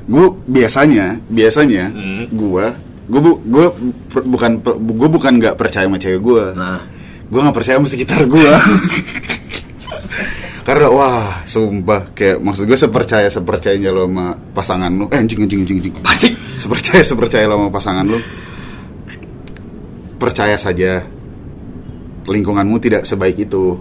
gue 0.09 0.25
biasanya 0.49 1.05
biasanya 1.27 1.93
Hmm. 1.93 2.25
gue 2.27 2.65
gue 3.05 3.19
bu, 3.19 3.31
gue 3.39 3.65
per- 4.07 4.25
bukan 4.25 4.51
gue 4.61 5.09
bukan 5.11 5.33
nggak 5.37 5.53
percaya 5.53 5.85
sama 5.85 5.97
cewek 5.97 6.17
gue 6.19 6.45
Nah, 6.53 6.81
gue 7.25 7.39
nggak 7.39 7.53
percaya 7.53 7.77
sama 7.77 7.85
sekitar 7.85 8.25
gue 8.25 8.41
karena 10.65 10.85
wah 10.87 11.41
sumpah 11.43 12.13
kayak 12.13 12.37
maksud 12.39 12.65
gue 12.65 12.73
sepercaya 12.73 13.25
sepercayanya 13.25 13.89
lo 13.89 14.05
sama 14.05 14.33
pasangan 14.53 14.91
lo. 14.91 15.05
Eh 15.09 15.17
anjing 15.17 15.41
anjing 15.41 15.61
anjing 15.61 15.77
anjing. 15.81 15.93
Sih? 16.15 16.33
sepercaya 16.57 17.01
sepercaya 17.01 17.45
lo 17.45 17.57
sama 17.57 17.69
pasangan 17.69 18.05
lo. 18.05 18.19
Percaya 20.17 20.57
saja 20.57 21.05
lingkunganmu 22.25 22.77
tidak 22.77 23.01
sebaik 23.03 23.39
itu 23.39 23.79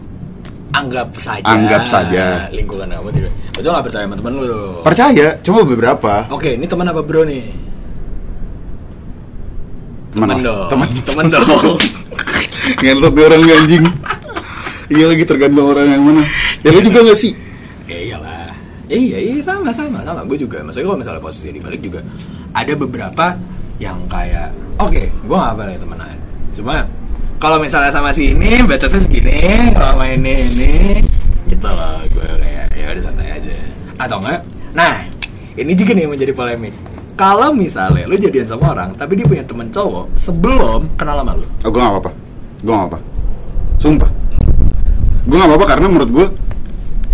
Anggap 0.69 1.09
saja. 1.17 1.45
Anggap 1.49 1.83
saja. 1.89 2.25
Lingkungan 2.53 2.89
kamu 2.93 3.11
tidak. 3.15 3.33
Betul 3.57 3.71
nggak 3.75 3.87
percaya 3.91 4.05
sama 4.07 4.15
temen 4.15 4.33
lu? 4.39 4.63
percaya 4.87 5.27
cuma 5.43 5.61
beberapa 5.67 6.13
Oke, 6.31 6.55
ini 6.55 6.67
teman 6.71 6.87
apa 6.87 7.03
bro 7.03 7.27
nih? 7.27 7.47
teman 10.15 10.41
dong. 10.41 10.69
teman 10.73 10.89
Temen 11.05 11.27
dong. 11.31 11.79
ngentot 12.85 13.13
nih 13.17 13.25
orang 13.25 13.43
anjing 13.49 13.85
iya 14.93 15.05
lagi 15.09 15.25
tergantung 15.25 15.73
orang 15.73 15.89
yang 15.89 16.03
mana 16.05 16.23
ya 16.61 16.69
lu 16.73 16.81
juga 16.85 17.01
gak 17.05 17.17
sih 17.19 17.33
ya 17.89 17.97
iyalah. 17.97 18.53
Iya, 18.89 19.21
iya 19.21 19.41
sama 19.45 19.69
sama 19.69 20.01
sama. 20.01 20.25
Gue 20.25 20.41
juga. 20.41 20.65
Maksudnya 20.65 20.89
kalau 20.89 20.97
misalnya 20.97 21.21
posisi 21.21 21.53
dibalik 21.53 21.85
juga 21.85 22.01
ada 22.57 22.73
beberapa 22.73 23.37
yang 23.77 24.01
kayak 24.09 24.49
oke, 24.81 25.13
gue 25.13 25.37
gak 25.37 25.53
apa 25.53 25.63
nih 25.69 25.77
temenan. 25.77 26.17
Cuma 26.57 26.77
kalau 27.39 27.59
misalnya 27.59 27.91
sama 27.91 28.11
si 28.11 28.35
ini 28.35 28.63
batasnya 28.63 29.01
segini, 29.01 29.71
kalau 29.73 29.95
sama 29.95 30.07
ini 30.11 30.33
ini 30.51 30.73
gitu 31.47 31.67
loh. 31.67 32.03
Gue 32.11 32.27
kayak 32.39 32.67
ya 32.75 32.87
udah 32.91 33.03
santai 33.03 33.29
aja. 33.33 33.57
Atau 33.97 34.19
enggak? 34.19 34.41
Nah, 34.75 34.95
ini 35.55 35.73
juga 35.73 35.91
nih 35.95 36.03
yang 36.05 36.13
menjadi 36.13 36.33
polemik. 36.33 36.75
Kalau 37.15 37.51
misalnya 37.51 38.07
lu 38.07 38.15
jadian 38.15 38.47
sama 38.47 38.71
orang, 38.71 38.95
tapi 38.95 39.19
dia 39.19 39.27
punya 39.27 39.43
temen 39.43 39.67
cowok 39.69 40.15
sebelum 40.15 40.87
kenal 40.95 41.19
sama 41.19 41.35
lu. 41.35 41.43
Oh, 41.63 41.71
gue 41.71 41.81
gak 41.81 41.91
apa-apa 41.91 42.11
Gue 42.59 42.71
gak 42.71 42.83
apa-apa 42.87 42.99
Sumpah 43.79 44.11
Gue 45.27 45.35
gak 45.35 45.51
apa-apa 45.51 45.67
karena 45.67 45.87
menurut 45.91 46.11
gue 46.11 46.27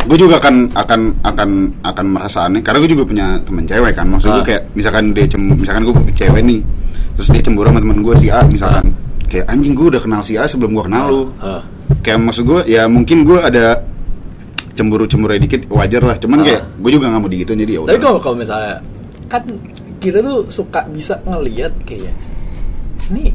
Gue 0.05 0.19
juga 0.21 0.37
akan 0.37 0.77
akan 0.77 1.01
akan 1.25 1.49
akan 1.81 2.07
merasa 2.07 2.45
aneh 2.45 2.61
Karena 2.61 2.85
gue 2.85 2.91
juga 2.93 3.05
punya 3.05 3.27
temen 3.41 3.65
cewek 3.65 3.93
kan 3.93 4.05
Maksud 4.05 4.29
gue 4.31 4.41
Ah. 4.41 4.45
kayak 4.45 4.63
Misalkan 4.73 5.05
dia 5.13 5.25
cem, 5.25 5.41
Misalkan 5.57 5.83
gue 5.85 5.95
cewek 6.13 6.43
nih 6.45 6.61
Terus 7.17 7.29
dia 7.33 7.41
cemburu 7.41 7.69
sama 7.73 7.81
temen 7.81 7.99
gue 8.01 8.15
si 8.17 8.27
A 8.29 8.41
Misalkan 8.45 8.85
Kayak 9.35 9.51
anjing 9.51 9.75
gue 9.75 9.87
udah 9.89 9.99
kenal 9.99 10.23
si 10.23 10.39
A 10.39 10.47
sebelum 10.47 10.71
gue 10.73 10.85
kenal 10.85 11.05
lu 11.05 11.23
Ah. 11.37 11.67
Kayak 12.01 12.23
maksud 12.23 12.45
gue 12.45 12.61
Ya 12.65 12.87
mungkin 12.87 13.27
gue 13.27 13.35
ada 13.35 13.83
Cemburu-cemburu 14.73 15.35
dikit 15.37 15.67
Wajar 15.69 16.03
lah 16.03 16.15
Cuman 16.15 16.39
Ah. 16.39 16.45
kayak 16.45 16.63
Gue 16.79 16.91
juga 16.93 17.11
gak 17.11 17.19
mau 17.19 17.27
digituin 17.27 17.59
jadi 17.59 17.73
ya 17.73 17.81
Tapi 17.83 17.91
udah 17.91 17.99
kalau 18.01 18.19
kalau 18.21 18.37
misalnya 18.37 18.79
kan 19.25 19.43
kita 19.99 20.21
tuh 20.21 20.47
suka 20.47 20.87
bisa 20.87 21.19
ngelihat 21.25 21.73
kayak 21.83 22.13
nih 23.09 23.33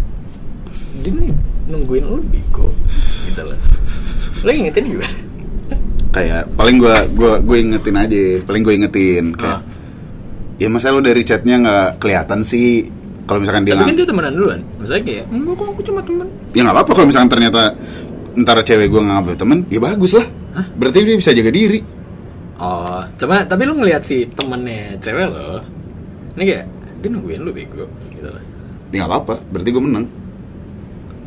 dia 1.00 1.12
nih 1.12 1.34
nungguin 1.66 2.06
lu 2.06 2.22
bego 2.24 2.70
gitu 3.26 3.42
loh. 3.44 3.58
Lo 4.40 4.50
ingetin 4.50 4.86
gimana? 4.88 5.18
Kayak 6.10 6.48
Paling 6.54 6.78
gue 6.78 6.96
gue 7.12 7.32
gue 7.42 7.58
ingetin 7.60 7.96
aja 7.98 8.22
Paling 8.42 8.62
gue 8.62 8.74
ingetin 8.76 9.26
Kayak 9.34 9.60
Ah. 9.60 9.62
Ya 10.56 10.68
masa 10.68 10.92
lu 10.92 11.00
dari 11.00 11.24
chatnya 11.24 11.56
nggak 11.58 11.88
kelihatan 11.98 12.40
sih 12.42 12.88
kalau 13.30 13.40
misalkan 13.40 13.62
dia 13.62 13.78
Tapi 13.78 13.86
kan 13.86 13.96
dia 13.96 14.08
temenan 14.10 14.34
duluan. 14.34 14.60
Maksudnya 14.82 15.04
kayak 15.06 15.24
enggak 15.30 15.54
kok 15.54 15.68
aku 15.70 15.82
cuma 15.86 16.00
temen. 16.02 16.28
ya 16.50 16.62
nggak 16.66 16.76
apa-apa 16.76 16.92
kalau 16.92 17.08
misalkan 17.08 17.30
ternyata 17.30 17.62
ntar 18.34 18.58
cewek 18.60 18.88
gue 18.90 19.00
nggak 19.00 19.38
temen 19.38 19.58
ya 19.68 19.78
bagus 19.78 20.18
lah 20.18 20.26
Hah? 20.50 20.66
berarti 20.74 20.98
dia 21.04 21.14
bisa 21.16 21.30
jaga 21.30 21.54
diri 21.54 21.80
Oh, 22.58 23.00
cuma 23.16 23.46
tapi 23.46 23.64
lu 23.64 23.72
ngelihat 23.72 24.04
si 24.04 24.28
temennya 24.28 24.98
cewek 25.00 25.30
lo. 25.30 25.62
Ini 26.36 26.44
kayak 26.44 26.66
dia 27.00 27.10
nungguin 27.10 27.40
lu 27.40 27.54
bego 27.54 27.86
gitu 28.12 28.28
loh. 28.28 28.44
ya 28.90 29.00
nggak 29.00 29.08
apa-apa 29.08 29.36
berarti 29.48 29.70
gue 29.70 29.84
menang 29.86 30.06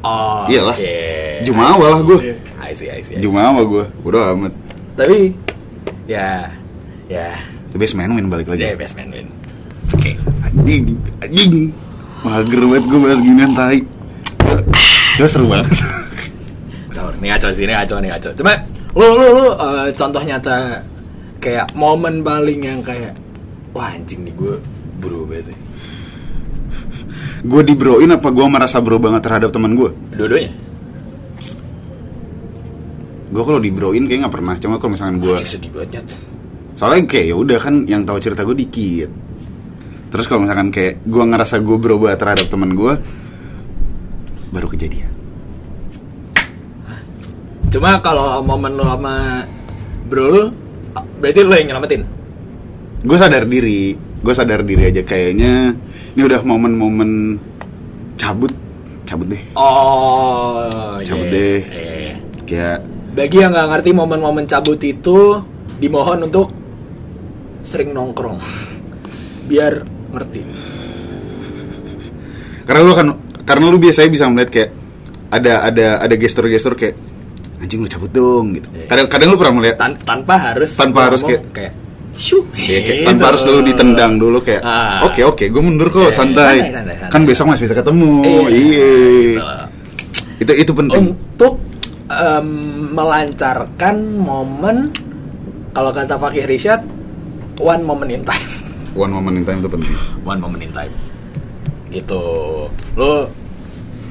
Oh, 0.03 0.45
Iyalah. 0.45 0.75
oke. 0.75 0.99
Jumawa 1.47 1.87
lah 1.89 2.01
gue 2.03 2.19
I 2.59 2.75
see, 2.75 2.91
I 2.91 2.99
see. 3.01 3.15
I 3.15 3.17
see. 3.17 3.23
Jumawa 3.23 3.63
gue 3.63 3.85
udah 4.03 4.35
amat 4.35 4.51
Tapi 4.93 5.31
ya 6.05 6.51
ya 7.07 7.39
the 7.71 7.79
best 7.79 7.95
man 7.95 8.11
win 8.11 8.27
balik 8.27 8.51
lagi 8.51 8.61
dia 8.61 8.75
best 8.75 8.93
man 8.93 9.09
win. 9.09 9.31
Oke. 9.95 10.19
anjing 10.43 10.99
anjing 11.23 11.71
mager 12.23 12.61
banget 12.63 12.85
gue 12.87 12.99
bahas 12.99 13.21
ginian 13.21 13.53
tai 13.53 13.81
Coba 15.13 15.29
seru 15.29 15.47
banget 15.49 15.69
Ini 17.23 17.31
ngaco 17.31 17.49
sih, 17.55 17.63
ini 17.63 17.71
ngaco, 17.71 17.95
ini 18.03 18.09
ngaco. 18.11 18.31
Cuma 18.35 18.53
lu 18.93 19.07
lu 19.15 19.27
lu 19.31 19.45
eh, 19.55 19.89
contoh 19.95 20.19
nyata 20.21 20.83
kayak 21.39 21.71
momen 21.73 22.21
paling 22.21 22.61
yang 22.61 22.81
kayak 22.83 23.15
wah 23.71 23.95
anjing 23.95 24.27
nih 24.27 24.35
gue 24.35 24.59
bro 24.99 25.23
banget. 25.25 25.55
nih. 25.55 25.59
gue 27.47 27.63
dibroin 27.63 28.11
apa 28.11 28.29
gue 28.29 28.47
merasa 28.47 28.83
bro 28.83 28.99
banget 28.99 29.23
terhadap 29.23 29.51
teman 29.51 29.75
gue 29.75 29.91
Dua-duanya. 30.15 30.51
gue 33.31 33.43
kalau 33.43 33.61
dibroin 33.63 34.05
kayak 34.05 34.27
nggak 34.27 34.35
pernah 34.35 34.55
cuma 34.59 34.75
kalau 34.77 34.91
misalkan 34.93 35.17
gue 35.23 35.37
sedih 35.47 35.71
banget. 35.71 36.05
Soalnya 36.75 37.07
kayak 37.07 37.27
ya 37.31 37.37
udah 37.39 37.59
kan 37.63 37.75
yang 37.87 38.03
tahu 38.03 38.19
cerita 38.19 38.43
gue 38.43 38.57
dikit 38.59 39.11
terus 40.13 40.29
kalau 40.29 40.45
misalkan 40.45 40.69
kayak 40.69 41.01
gue 41.03 41.25
ngerasa 41.25 41.59
gue 41.59 41.79
berubah 41.79 42.13
terhadap 42.15 42.47
teman 42.47 42.73
gue 42.73 42.95
baru 44.49 44.69
kejadian 44.69 45.09
Cuma 47.73 47.97
kalau 48.05 48.45
momen 48.45 48.77
lu 48.77 48.85
sama 48.85 49.49
bro 50.05 50.29
lu 50.29 50.43
berarti 51.17 51.41
lu 51.41 51.53
yang 51.53 51.73
nyelamatin. 51.73 52.05
gue 53.01 53.17
sadar 53.17 53.49
diri 53.49 53.97
gue 53.97 54.35
sadar 54.37 54.61
diri 54.61 54.87
aja 54.87 55.01
kayaknya 55.01 55.73
ini 56.13 56.21
udah 56.21 56.45
momen-momen 56.45 57.41
cabut 58.15 58.53
cabut 59.03 59.27
deh 59.27 59.43
Oh, 59.57 61.01
Cabut 61.03 61.27
iya, 61.27 61.35
deh. 61.35 61.59
iya. 61.67 62.15
kayak 62.45 62.79
Bagi 63.13 63.41
yang 63.41 63.51
nggak 63.51 63.69
ngerti 63.69 63.91
momen-momen 63.91 64.45
cabut 64.45 64.79
itu 64.79 65.41
dimohon 65.81 66.29
untuk 66.29 66.53
sering 67.63 67.91
nongkrong 67.91 68.37
biar 69.49 69.83
ngerti. 70.13 70.41
karena 72.63 72.81
lu 72.81 72.93
kan 72.93 73.07
karena 73.43 73.65
lu 73.67 73.77
biasanya 73.77 74.09
bisa 74.09 74.25
melihat 74.29 74.51
kayak 74.51 74.71
ada 75.29 75.53
ada 75.65 75.87
ada 75.99 76.15
gestur-gestur 76.15 76.73
kayak 76.73 76.95
anjing 77.59 77.81
lu 77.81 77.89
cabut 77.89 78.11
dong 78.11 78.55
gitu 78.55 78.69
Iya. 78.71 78.87
kadang 78.87 79.07
kadang 79.09 79.29
lu 79.29 79.37
pernah 79.37 79.55
melihat 79.57 79.77
Tan- 79.77 79.99
tanpa 79.99 80.35
harus 80.41 80.71
Tanpa 80.73 81.01
harus 81.09 81.23
kayak- 81.23 81.47
kayak 81.51 81.73
Syuh, 82.13 82.45
ya, 82.53 82.79
kayak 82.79 83.09
tanpa 83.09 83.25
harus 83.27 83.43
lu 83.43 83.65
ditendang 83.65 84.13
dulu 84.15 84.39
kayak 84.39 84.61
Ah. 84.61 85.01
oke 85.03 85.21
oke 85.27 85.45
gue 85.45 85.63
mundur 85.63 85.89
kok 85.89 86.07
Iya, 86.07 86.13
santai. 86.13 86.57
santai, 86.61 86.71
santai, 86.71 86.95
santai. 86.95 87.11
kan 87.11 87.21
besok 87.25 87.47
masih 87.49 87.63
bisa 87.65 87.75
ketemu 87.75 88.11
Iya, 88.21 88.41
iya 88.53 88.91
gitu 89.25 89.41
loh. 89.41 89.67
itu 90.39 90.53
itu 90.55 90.73
penting 90.73 90.99
untuk 91.09 91.55
em, 92.13 92.49
melancarkan 92.93 93.97
momen 94.15 94.93
kalau 95.73 95.89
kata 95.89 96.15
Fakih 96.15 96.45
Rishad 96.45 96.85
one 97.57 97.83
moment 97.83 98.13
in 98.13 98.23
time 98.23 98.51
one 98.93 99.13
moment 99.13 99.35
in 99.41 99.45
time 99.45 99.59
itu 99.61 99.71
penting. 99.71 99.93
One 100.25 100.41
moment 100.41 100.63
in 100.63 100.73
time. 100.73 100.93
Gitu. 101.93 102.23
Lo 102.97 103.29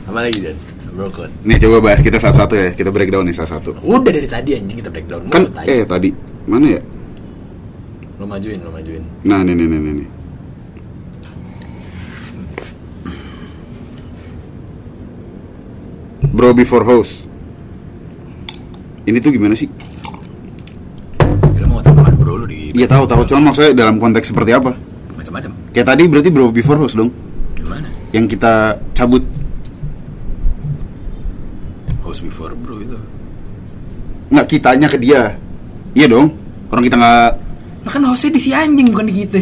apa 0.09 0.19
lagi 0.27 0.39
dan 0.41 0.57
broken. 0.91 1.29
Nih 1.45 1.57
coba 1.61 1.77
bahas 1.91 2.01
kita 2.03 2.17
satu-satu 2.17 2.53
ya. 2.57 2.69
Kita 2.73 2.89
breakdown 2.89 3.25
nih 3.25 3.35
satu-satu. 3.37 3.81
Udah 3.85 4.11
dari 4.11 4.29
tadi 4.29 4.57
anjing 4.57 4.77
kita 4.81 4.89
breakdown 4.91 5.29
kan 5.29 5.45
Mulu 5.47 5.69
eh 5.69 5.85
tadi. 5.85 6.09
Mana 6.49 6.65
ya? 6.77 6.81
Lo 8.17 8.25
majuin 8.29 8.59
lo 8.61 8.69
majuin. 8.73 9.03
Nah 9.25 9.41
nih 9.41 9.53
nih 9.53 9.67
nih 9.69 9.79
nih, 9.79 9.93
nih. 10.01 10.09
Bro 16.31 16.55
before 16.55 16.87
host. 16.87 17.27
Ini 19.03 19.17
tuh 19.19 19.33
gimana 19.33 19.57
sih? 19.57 19.67
Di 22.71 22.79
Iya 22.83 22.87
tahu 22.87 23.03
tahu. 23.03 23.21
Cuman 23.27 23.51
maksudnya 23.51 23.75
dalam 23.75 23.99
konteks 23.99 24.31
seperti 24.31 24.55
apa? 24.55 24.71
macam-macam. 25.31 25.51
Kayak 25.71 25.87
tadi 25.93 26.03
berarti 26.09 26.29
bro 26.33 26.49
before 26.49 26.79
host 26.81 26.95
dong. 26.97 27.11
Gimana? 27.55 27.87
Yang 28.11 28.25
kita 28.35 28.75
cabut. 28.91 29.23
Host 32.03 32.21
before 32.25 32.51
bro 32.57 32.81
itu. 32.81 32.97
Nggak 34.33 34.47
kitanya 34.49 34.87
ke 34.91 34.97
dia. 34.99 35.35
Iya 35.95 36.07
dong. 36.11 36.35
Orang 36.71 36.83
kita 36.87 36.97
nggak 36.99 37.31
Lah 37.81 37.91
kan 37.91 38.03
hostnya 38.05 38.37
di 38.37 38.41
si 38.41 38.51
anjing 38.53 38.87
bukan 38.91 39.07
di 39.07 39.15
kita. 39.15 39.41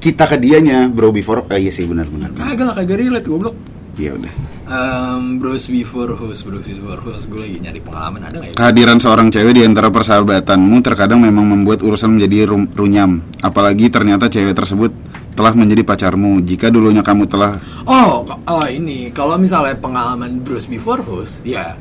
Kita 0.00 0.24
ke 0.24 0.36
dianya 0.40 0.88
bro 0.88 1.12
before 1.12 1.44
eh, 1.52 1.68
iya 1.68 1.72
sih 1.72 1.84
benar 1.84 2.08
benar 2.08 2.32
kagak 2.32 2.64
lah 2.64 2.74
kagak 2.76 2.96
relate 3.04 3.28
goblok. 3.28 3.56
Ya 4.00 4.16
udah. 4.16 4.32
Um, 4.70 5.42
bros 5.42 5.66
before 5.66 6.14
host, 6.14 6.46
bros 6.46 6.62
before 6.62 7.02
host, 7.02 7.26
gue 7.26 7.42
lagi 7.42 7.58
nyari 7.58 7.82
pengalaman 7.82 8.22
ada 8.22 8.38
nggak 8.38 8.50
ya? 8.50 8.54
Kehadiran 8.54 9.02
seorang 9.02 9.26
cewek 9.26 9.58
di 9.58 9.66
antara 9.66 9.90
persahabatanmu 9.90 10.78
terkadang 10.78 11.18
memang 11.26 11.42
membuat 11.42 11.82
urusan 11.82 12.14
menjadi 12.14 12.46
rum- 12.46 12.70
runyam. 12.70 13.18
Apalagi 13.42 13.90
ternyata 13.90 14.30
cewek 14.30 14.54
tersebut 14.54 14.94
telah 15.34 15.58
menjadi 15.58 15.82
pacarmu. 15.82 16.38
Jika 16.46 16.70
dulunya 16.70 17.02
kamu 17.02 17.26
telah 17.26 17.58
Oh, 17.82 18.22
oh 18.22 18.66
ini 18.70 19.10
kalau 19.10 19.34
misalnya 19.34 19.74
pengalaman 19.74 20.38
bros 20.38 20.70
before 20.70 21.02
host, 21.02 21.42
ya 21.42 21.74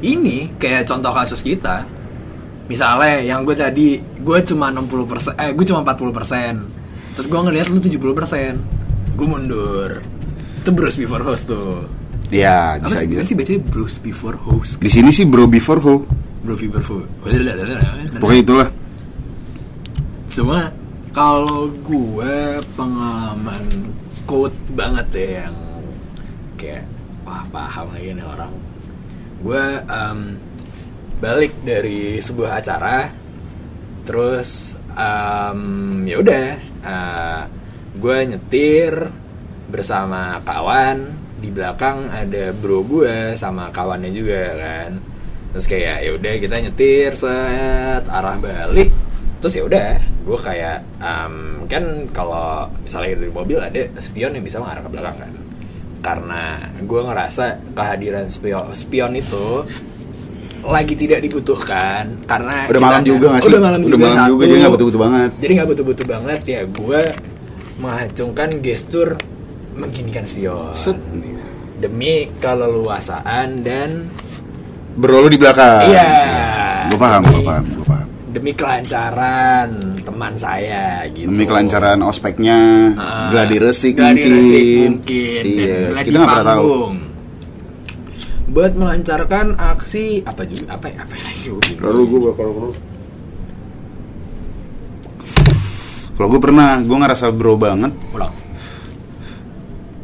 ini 0.00 0.56
kayak 0.56 0.88
contoh 0.88 1.12
kasus 1.12 1.44
kita. 1.44 1.84
Misalnya 2.72 3.20
yang 3.20 3.44
gue 3.44 3.52
tadi, 3.52 4.00
gue 4.00 4.38
cuma 4.48 4.72
60%, 4.72 5.36
eh 5.36 5.52
gue 5.52 5.66
cuma 5.68 5.84
40%. 5.84 7.12
Terus 7.20 7.26
gue 7.28 7.36
ngeliat 7.36 7.68
lu 7.68 7.76
70%. 7.76 9.12
Gue 9.12 9.26
mundur. 9.28 10.00
Itu 10.56 10.72
bros 10.72 10.96
before 10.96 11.20
host 11.20 11.44
tuh. 11.44 11.99
Ya 12.30 12.78
Apa 12.78 12.86
bisa 12.86 12.94
sih, 12.94 13.02
gitu. 13.04 13.10
gimana 13.10 13.26
sih 13.26 13.36
bacanya 13.36 13.60
bros 13.66 13.94
before 13.98 14.38
host? 14.38 14.72
Di 14.78 14.90
sini 14.90 15.10
sih 15.10 15.26
bro 15.26 15.44
before 15.50 15.82
ho. 15.82 15.94
Bro 16.46 16.54
before 16.56 16.86
host. 16.86 17.08
Pokoknya 18.18 18.40
itulah. 18.40 18.68
Cuma 20.30 20.58
kalau 21.10 21.66
gue 21.82 22.36
pengalaman 22.78 23.64
quote 24.24 24.54
banget 24.78 25.06
deh 25.10 25.30
yang 25.42 25.56
kayak 26.54 26.86
wah 27.26 27.42
paham 27.50 27.90
lagi 27.90 28.14
nih 28.14 28.26
orang. 28.26 28.52
Gue 29.42 29.64
em, 29.82 30.18
balik 31.18 31.52
dari 31.66 32.22
sebuah 32.22 32.62
acara, 32.62 33.10
terus 34.06 34.78
em, 34.94 35.60
ya 36.06 36.16
udah, 36.22 36.46
eh, 36.86 37.42
gue 37.98 38.16
nyetir 38.30 38.92
bersama 39.66 40.38
kawan 40.46 41.19
di 41.40 41.48
belakang 41.48 42.06
ada 42.06 42.52
bro 42.52 42.84
gue 42.84 43.34
sama 43.34 43.68
kawannya 43.70 44.12
juga 44.12 44.40
kan 44.54 44.90
terus 45.50 45.66
kayak 45.66 45.96
ya 46.00 46.10
udah 46.14 46.32
kita 46.38 46.54
nyetir 46.60 47.10
set 47.16 48.04
arah 48.06 48.36
balik 48.36 48.92
terus 49.40 49.56
ya 49.56 49.64
udah 49.64 49.88
gue 49.98 50.38
kayak 50.38 50.78
em, 51.00 51.34
kan 51.66 51.84
kalau 52.12 52.68
misalnya 52.84 53.18
di 53.18 53.32
mobil 53.32 53.56
ada 53.56 53.82
spion 53.98 54.36
yang 54.36 54.44
bisa 54.44 54.60
mengarah 54.60 54.84
ke 54.84 54.90
belakang 54.92 55.16
kan 55.16 55.32
karena 56.00 56.42
gue 56.78 57.00
ngerasa 57.02 57.44
kehadiran 57.72 58.28
spion 58.28 58.68
spion 58.72 59.12
itu 59.16 59.64
lagi 60.60 60.92
tidak 60.92 61.24
dibutuhkan 61.24 62.20
karena 62.28 62.68
Udah 62.68 62.82
malam 62.84 63.00
juga 63.00 63.32
nggak 63.32 63.40
sih? 63.40 63.48
udah 63.48 63.62
malam 63.64 63.80
Udah 63.80 63.90
juga, 63.90 64.04
malam 64.06 64.28
juga, 64.28 64.42
jadi 64.44 64.54
nggak 64.60 64.72
butuh-butuh 64.76 65.00
banget. 65.00 65.30
jadi 65.40 65.52
nggak 65.56 65.68
butuh-butuh 65.72 66.06
banget 66.06 66.40
ya 66.44 66.60
gue 66.68 67.02
mengacungkan 67.80 68.48
gestur 68.60 69.08
mengginikan 69.80 70.22
spion 70.22 70.70
Set. 70.70 71.00
demi 71.76 72.28
keleluasaan 72.36 73.48
dan 73.60 74.12
Bro 74.92 75.22
lu 75.22 75.28
di 75.28 75.38
belakang. 75.38 75.86
Iya. 75.86 76.10
Gue 76.86 76.98
paham, 76.98 77.22
gue 77.24 77.40
paham, 77.40 77.64
gue 77.64 77.86
paham. 77.86 78.06
demi 78.28 78.52
kelancaran 78.52 79.68
teman 79.98 80.34
saya 80.34 81.02
gitu 81.08 81.26
Demi 81.26 81.42
kelancaran 81.44 81.98
ospeknya, 82.00 82.58
Ah, 82.94 83.26
gladi 83.28 83.56
resik 83.56 83.96
gladi 83.96 84.18
mungkin. 84.18 84.30
resik 84.30 84.66
mungkin 84.84 85.42
dan 85.42 85.56
Iya, 85.56 85.78
gladi 85.88 86.04
kita 86.04 86.16
nggak 86.16 86.28
pernah 86.28 86.46
tahu. 86.52 86.68
buat 88.48 88.72
melancarkan 88.74 89.46
aksi 89.56 90.04
apa 90.22 90.42
juga 90.42 90.74
apa 90.74 90.86
ya 90.86 90.98
apa 91.00 91.14
lagi 91.16 91.44
gue 91.48 91.58
bingung. 91.60 91.80
Lalu 91.80 92.00
gue 92.04 92.20
bakal 92.28 92.48
Kalau 96.12 96.28
gue 96.28 96.40
pernah, 96.42 96.76
gue 96.78 96.92
ngerasa 96.94 97.26
bro 97.30 97.56
banget. 97.56 97.92
ulang 98.10 98.34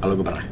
kalau 0.07 0.15
gue 0.17 0.27
pernah 0.31 0.47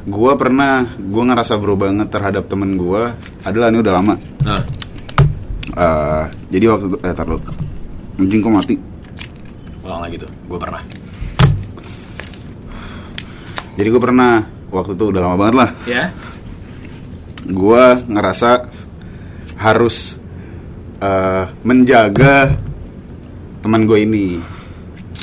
Gue 0.00 0.32
pernah, 0.32 0.96
gue 0.96 1.22
ngerasa 1.28 1.60
bro 1.60 1.76
banget 1.76 2.08
terhadap 2.08 2.48
temen 2.48 2.80
gue. 2.80 3.12
Adalah 3.44 3.68
ini 3.68 3.84
udah 3.84 3.94
lama. 4.00 4.14
nah 4.40 4.62
Eh, 5.70 6.24
jadi 6.50 6.64
waktu 6.72 6.88
itu, 6.88 6.98
eh 7.04 7.12
taruh. 7.12 7.38
Anjing 8.16 8.40
kok 8.40 8.52
mati. 8.52 8.76
ulang 9.80 10.04
lagi 10.04 10.20
tuh 10.20 10.28
gue 10.28 10.58
pernah 10.60 10.82
Jadi 13.74 13.88
gue 13.88 14.02
pernah 14.02 14.44
waktu 14.68 14.92
itu 14.92 15.04
udah 15.08 15.20
lama 15.24 15.36
banget 15.36 15.56
lah. 15.56 15.70
ya 15.88 16.04
Gue 17.44 17.84
ngerasa 18.08 18.70
harus 19.56 20.16
eh, 21.00 21.44
menjaga 21.60 22.56
teman 23.60 23.84
gue 23.84 24.00
ini. 24.00 24.40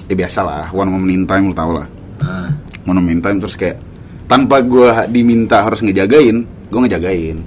Ya 0.07 0.15
biasa 0.15 0.39
lah, 0.45 0.65
one 0.71 0.87
moment 0.87 1.11
in 1.11 1.25
time 1.27 1.49
lu 1.49 1.55
tau 1.57 1.71
lah. 1.75 1.87
nah, 2.23 2.47
In 2.87 3.19
time 3.19 3.37
terus 3.43 3.59
kayak 3.59 3.83
tanpa 4.27 4.63
gue 4.63 4.87
diminta 5.11 5.59
harus 5.59 5.83
ngejagain, 5.83 6.43
gue 6.43 6.79
ngejagain. 6.87 7.37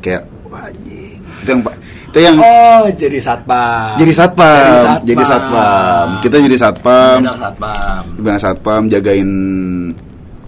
Kayak 0.00 0.28
wah 0.48 0.68
anjing. 0.68 1.20
Itu 1.40 1.48
yang 1.48 1.62
itu 2.10 2.18
yang 2.18 2.36
oh 2.42 2.84
jadi 2.90 3.18
satpam 3.22 3.94
jadi 3.94 4.12
satpam, 4.12 4.50
Jadi 4.50 4.74
satpam. 4.82 5.06
jadi 5.06 5.24
satpam. 5.24 6.08
Kita 6.20 6.36
jadi 6.42 6.56
satpam, 6.58 7.16
Benar 7.22 7.36
satpam 7.38 8.02
bang 8.18 8.38
satpam 8.42 8.82
jagain 8.90 9.30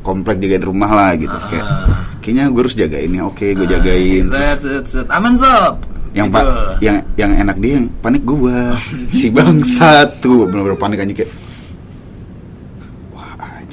komplek 0.03 0.43
jagain 0.43 0.65
rumah 0.67 0.91
lah 0.91 1.11
gitu. 1.15 1.31
Ah. 1.33 1.47
Kayak 1.47 1.67
kayaknya 2.19 2.45
gue 2.51 2.63
harus 2.67 2.75
jagain 2.75 3.11
ya. 3.15 3.23
Oke, 3.25 3.55
gue 3.55 3.67
jagain. 3.71 4.25
Terus 4.27 4.43
set, 4.43 4.61
set, 4.61 4.85
set. 4.91 5.07
aman 5.09 5.39
sob 5.39 5.75
yang 6.13 6.29
Gitu. 6.29 6.37
pak 6.37 6.45
yang 6.85 6.97
yang 7.17 7.33
enak 7.41 7.57
dia 7.57 7.73
yang 7.81 7.87
panik 8.05 8.21
gua 8.21 8.77
si 9.17 9.33
bangsat 9.33 10.21
tuh 10.21 10.45
bener-bener 10.45 10.77
panik 10.77 11.01
aja 11.01 11.15
kayak. 11.25 11.31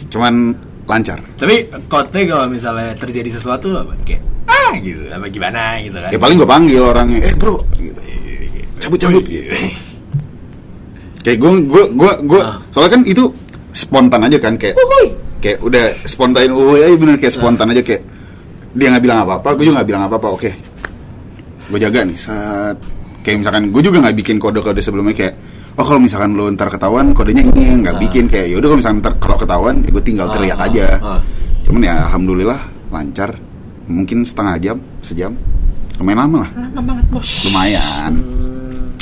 Cuman 0.10 0.54
lancar. 0.86 1.22
Tapi 1.38 1.70
kote 1.86 2.20
kalau 2.26 2.50
misalnya 2.50 2.98
terjadi 2.98 3.30
sesuatu 3.34 3.74
apa? 3.78 3.94
Kayak 4.04 4.22
ah 4.50 4.74
gitu. 4.82 5.06
Apa 5.10 5.26
gimana 5.30 5.78
gitu 5.86 5.98
kan. 6.02 6.10
ya 6.10 6.18
paling 6.18 6.36
gua 6.42 6.50
panggil 6.50 6.82
orangnya 6.82 7.20
eh 7.22 7.34
bro 7.38 7.62
gitu. 7.78 8.02
Cabut 8.80 8.98
cabut 8.98 9.24
gitu. 9.24 9.46
kayak 11.22 11.38
gua 11.38 11.52
gua 11.62 11.84
gua 11.94 12.12
gua 12.26 12.42
Ah. 12.42 12.58
soalnya 12.72 12.92
kan 12.98 13.02
itu 13.06 13.24
spontan 13.76 14.22
aja 14.26 14.38
kan 14.42 14.56
kayak 14.58 14.76
kayak 15.44 15.60
udah 15.62 15.94
spontan 16.08 16.50
oh 16.50 16.74
ya 16.74 16.90
bener 16.96 17.20
kayak 17.20 17.34
spontan 17.36 17.70
aja 17.70 17.84
kayak 17.84 18.02
dia 18.70 18.88
nggak 18.90 19.04
bilang 19.04 19.26
apa 19.26 19.42
apa 19.42 19.50
gue 19.58 19.66
juga 19.66 19.82
nggak 19.82 19.90
bilang 19.90 20.04
apa 20.06 20.16
apa 20.18 20.30
oke. 20.30 20.50
Gue 21.70 21.80
jaga 21.82 22.02
nih 22.02 22.18
saat 22.18 22.78
kayak 23.22 23.46
misalkan 23.46 23.70
gue 23.70 23.82
juga 23.84 23.98
nggak 24.02 24.16
bikin 24.18 24.38
kode-kode 24.42 24.82
sebelumnya 24.82 25.14
kayak 25.14 25.34
oh 25.80 25.86
kalau 25.86 25.98
misalkan 25.98 26.36
lo 26.36 26.52
ntar 26.52 26.68
ketahuan 26.68 27.12
kodenya 27.12 27.44
ini 27.46 27.80
nggak 27.80 27.96
Ah. 27.96 28.02
bikin 28.02 28.28
kayak 28.28 28.52
yaudah 28.52 28.68
kalau 28.68 28.80
misalkan 28.80 29.00
ntar 29.00 29.14
kalau 29.18 29.38
ketahuan 29.38 29.76
ya 29.80 29.90
gue 29.90 30.04
tinggal 30.04 30.28
teriak 30.30 30.60
ah, 30.60 30.68
aja 30.68 30.86
ah. 31.00 31.20
cuman 31.64 31.82
ya 31.82 31.96
alhamdulillah 32.06 32.60
lancar 32.90 33.30
mungkin 33.88 34.22
setengah 34.22 34.56
jam 34.60 34.78
sejam 35.02 35.34
lumayan 35.98 36.20
lama 36.22 36.38
lah 36.40 36.50
Lama 36.54 36.82
banget 36.86 37.06
bos. 37.10 37.30
lumayan 37.46 38.14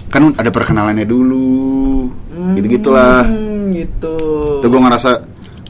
kan 0.07 0.21
ada 0.33 0.49
perkenalannya 0.49 1.03
dulu 1.03 2.07
gitu 2.55 2.67
gitulah 2.71 3.25
Hmm, 3.25 3.73
gitu. 3.73 4.15
itu 4.61 4.67
gue 4.67 4.81
ngerasa 4.81 5.09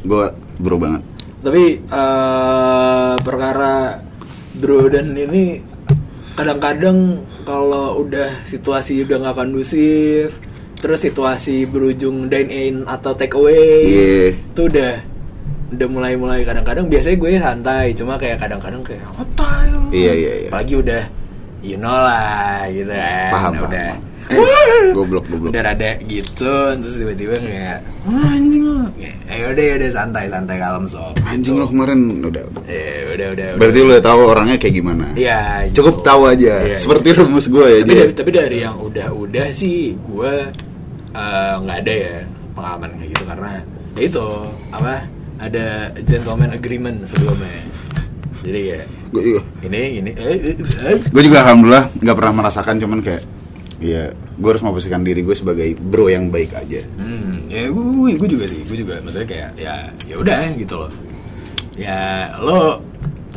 gue 0.03 0.23
bro 0.57 0.77
banget 0.77 1.01
Tapi 1.37 1.63
eh 1.79 3.13
perkara 3.17 3.95
bro 4.53 4.85
dan 4.87 5.13
ini 5.13 5.61
kadang-kadang 6.33 7.17
kalau 7.41 7.97
udah 7.97 8.43
situasi 8.43 9.01
udah 9.01 9.17
nggak 9.17 9.37
kondusif, 9.37 10.37
terus 10.77 10.99
situasi 10.99 11.65
berujung 11.65 12.25
dine 12.25 12.49
in 12.49 12.75
atau 12.83 13.11
take 13.11 13.33
away, 13.33 13.81
Iya. 13.83 14.25
itu 14.33 14.61
udah 14.63 14.93
udah 15.67 15.87
mulai-mulai 15.87 16.41
kadang-kadang 16.41 16.85
biasanya 16.85 17.17
gue 17.17 17.29
santai, 17.35 17.85
cuma 17.91 18.13
kayak 18.15 18.37
kadang-kadang 18.37 18.81
kayak 18.81 19.03
apa 19.11 19.49
ya?" 19.63 19.79
Iya, 19.89 20.13
iya, 20.13 20.31
iya. 20.37 20.47
Apalagi 20.47 20.73
udah 20.77 21.01
you 21.59 21.75
know 21.75 21.91
lah 21.91 22.63
gitu 22.67 22.87
kan. 22.87 23.29
paham 23.29 23.53
udah, 23.55 23.65
paham 23.65 23.65
udah 23.65 23.95
eh, 24.35 24.91
goblok 24.91 25.23
goblok 25.25 25.49
udah 25.49 25.61
rada 25.63 25.91
gitu 26.03 26.51
terus 26.75 26.95
tiba-tiba 26.95 27.35
kayak 27.37 27.79
"Wah, 28.03 28.27
anjing 28.29 28.59
lo 28.61 28.83
ayo 29.25 29.45
udah 29.51 29.65
udah 29.79 29.89
santai 29.89 30.25
santai 30.27 30.55
kalem 30.57 30.83
sob 30.85 31.15
anjing 31.23 31.55
lo 31.55 31.65
kemarin 31.65 31.99
udah 32.21 32.43
udah 32.45 32.61
Eh, 32.67 33.07
udah 33.09 33.27
udah 33.31 33.47
berarti 33.55 33.79
udah. 33.79 33.87
lo 33.87 33.91
udah 33.91 34.03
tahu 34.03 34.21
orangnya 34.27 34.57
kayak 34.57 34.75
gimana 34.75 35.05
Iya, 35.15 35.39
gitu. 35.65 35.75
cukup 35.79 35.95
tahu 36.03 36.21
aja 36.27 36.53
Iya, 36.61 36.75
seperti 36.75 37.07
gitu. 37.09 37.19
rumus 37.23 37.45
gue 37.47 37.65
ya 37.65 37.79
tapi, 37.81 38.03
tapi 38.13 38.29
dari 38.31 38.57
yang 38.61 38.75
udah-udah 38.77 39.47
sih 39.49 39.79
gue 39.97 40.33
eh, 41.17 41.53
nggak 41.59 41.77
ada 41.81 41.93
ya 41.95 42.15
pengalaman 42.53 42.89
kayak 42.95 43.09
gitu 43.11 43.23
karena 43.25 43.51
ya 43.93 44.01
itu 44.03 44.25
apa 44.69 44.93
ada 45.37 45.65
gentleman 46.01 46.49
agreement 46.51 46.97
sebelumnya 47.03 47.61
jadi 48.41 48.59
kayak 48.63 48.85
gue 49.07 49.21
juga 49.23 49.41
ini 49.63 49.81
ini 49.97 50.11
eh, 50.13 50.53
eh, 50.55 50.97
gue 50.99 51.23
juga 51.23 51.37
alhamdulillah 51.43 51.85
nggak 51.95 52.15
pernah 52.15 52.33
merasakan 52.35 52.75
cuman 52.77 52.99
kayak 53.01 53.23
ya 53.77 54.09
gue 54.09 54.49
harus 54.49 54.61
memposisikan 54.61 55.01
diri 55.01 55.21
gue 55.21 55.33
sebagai 55.33 55.73
bro 55.75 56.07
yang 56.07 56.29
baik 56.29 56.49
aja 56.51 56.81
Hmm, 56.97 57.45
ya 57.47 57.69
gue, 57.69 58.13
gue 58.15 58.27
juga 58.27 58.45
sih, 58.45 58.61
gue 58.63 58.77
juga 58.77 58.97
maksudnya 58.99 59.25
kayak 59.25 59.49
ya 59.55 59.75
ya 60.03 60.15
udah 60.15 60.37
gitu 60.53 60.75
loh. 60.75 60.91
Ya 61.73 61.97
lo 62.37 62.81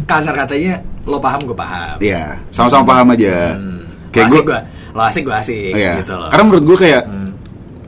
kasar 0.03 0.33
katanya 0.35 0.81
lo 1.05 1.21
paham 1.21 1.45
gue 1.45 1.53
paham. 1.55 1.97
Iya 2.01 2.41
sama-sama 2.49 2.85
paham 2.87 3.13
aja 3.13 3.55
Hmm. 3.55 3.85
kayak 4.11 4.27
lo 4.27 4.33
gue 4.33 4.37
asik 4.37 4.47
gue, 4.47 4.61
lo 4.91 5.03
asik 5.03 5.23
gue 5.23 5.37
asik 5.37 5.73
iya 5.73 5.93
gitu 6.01 6.15
loh. 6.15 6.29
karena 6.29 6.45
menurut 6.45 6.65
gue 6.67 6.79
kayak 6.81 7.03
Hmm. 7.05 7.30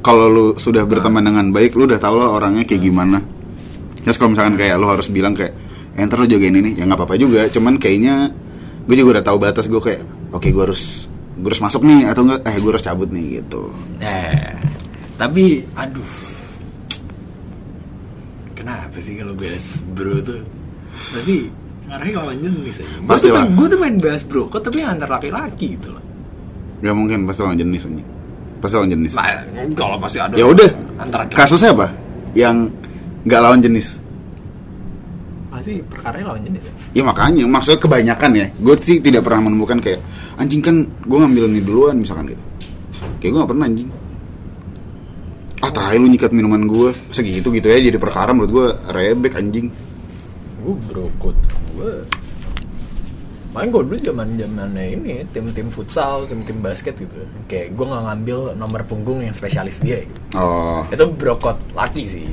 Kalau 0.03 0.27
lu 0.27 0.45
sudah 0.57 0.83
berteman 0.83 1.23
dengan 1.23 1.47
baik 1.49 1.73
lu 1.73 1.87
udah 1.87 1.97
tau 1.97 2.19
lah 2.19 2.35
orangnya 2.35 2.67
kayak 2.67 2.83
gimana. 2.83 3.23
Terus 4.03 4.19
kalau 4.19 4.35
misalkan 4.35 4.59
kayak 4.59 4.75
lu 4.77 4.87
harus 4.87 5.07
bilang 5.09 5.33
kayak 5.33 5.55
eh, 5.95 6.03
ntar 6.03 6.19
lu 6.19 6.27
jagain 6.27 6.53
ini. 6.53 6.75
Ya 6.75 6.85
nggak 6.85 6.99
apa-apa 6.99 7.15
juga. 7.17 7.47
Cuman 7.47 7.79
kayaknya 7.79 8.35
gue 8.83 8.97
juga 8.99 9.19
udah 9.19 9.25
tahu 9.25 9.39
batas 9.39 9.71
gue 9.71 9.79
kayak 9.79 10.03
oke 10.31 10.45
gue 10.45 10.65
harus 10.67 11.07
gue 11.33 11.49
harus 11.49 11.63
masuk 11.63 11.83
nih 11.83 12.11
atau 12.11 12.27
enggak 12.27 12.41
eh 12.45 12.57
gue 12.59 12.71
harus 12.71 12.83
cabut 12.83 13.09
nih 13.09 13.27
gitu. 13.39 13.71
Eh, 13.99 14.51
tapi 15.17 15.63
aduh. 15.73 16.11
Kenapa 18.53 18.97
sih 19.01 19.15
kalau 19.17 19.35
bahas 19.35 19.65
bro 19.95 20.15
tuh? 20.19 20.43
Pasti 21.11 21.49
ngarahnya 21.89 22.13
kalau 22.15 22.33
jenis 22.37 22.77
aja. 22.79 22.95
Gue 23.01 23.09
Pasti 23.09 23.27
tuh, 23.27 23.35
main- 23.35 23.55
gua 23.55 23.67
tuh 23.67 23.79
main 23.81 23.97
bahas 23.99 24.23
bro 24.23 24.43
kok 24.47 24.63
tapi 24.63 24.79
antar 24.83 25.09
laki-laki 25.09 25.79
gitu 25.79 25.89
loh. 25.91 26.03
nggak 26.83 26.95
mungkin 26.99 27.19
pasti 27.25 27.41
lawan 27.47 27.55
jenis 27.55 27.87
aja 27.87 28.03
pasti 28.63 28.75
lawan 28.79 28.91
jenis 28.95 29.13
Nah, 29.19 29.27
kalau 29.75 29.99
pasti 29.99 30.19
ada 30.23 30.35
ya 30.39 30.47
udah 30.47 30.71
kasusnya 31.35 31.75
apa 31.75 31.91
yang 32.39 32.71
nggak 33.27 33.41
lawan 33.43 33.59
jenis 33.59 34.03
pasti 35.63 35.79
perkara 35.87 36.19
lawan 36.27 36.43
jenis 36.43 36.63
ya. 36.67 36.73
Ya 36.99 37.03
makanya, 37.07 37.47
maksudnya 37.47 37.79
kebanyakan 37.79 38.31
ya. 38.35 38.47
Gue 38.59 38.75
sih 38.83 38.99
tidak 38.99 39.23
pernah 39.23 39.47
menemukan 39.47 39.79
kayak 39.79 40.03
anjing 40.35 40.59
kan 40.59 40.83
gue 40.83 41.19
ngambil 41.23 41.55
ini 41.55 41.63
duluan 41.63 42.03
misalkan 42.03 42.35
gitu. 42.35 42.43
Kayak 43.23 43.31
gue 43.31 43.41
gak 43.47 43.51
pernah 43.55 43.67
anjing. 43.71 43.89
Ah 45.63 45.71
tahu 45.71 45.95
lu 46.03 46.07
nyikat 46.11 46.35
minuman 46.35 46.67
gue 46.67 46.91
segitu 47.15 47.55
gitu 47.55 47.71
ya 47.71 47.79
jadi 47.79 47.95
perkara 47.95 48.35
menurut 48.35 48.51
gue 48.51 48.67
rebek 48.91 49.39
anjing. 49.39 49.71
Gue 50.67 50.75
brokot 50.91 51.39
gue 51.79 51.93
Main 53.53 53.69
gue 53.69 53.85
dulu 53.85 53.97
zaman 54.01 54.33
zamannya 54.35 54.85
ini 54.97 55.13
tim-tim 55.29 55.69
futsal, 55.69 56.25
tim-tim 56.25 56.57
basket 56.59 56.97
gitu. 56.97 57.21
Kayak 57.45 57.77
gue 57.77 57.85
nggak 57.85 58.03
ngambil 58.09 58.39
nomor 58.57 58.81
punggung 58.83 59.21
yang 59.21 59.37
spesialis 59.37 59.77
dia. 59.79 60.01
Gitu. 60.01 60.17
Oh, 60.35 60.81
Itu 60.89 61.05
brokot 61.13 61.61
laki 61.77 62.09
sih. 62.09 62.25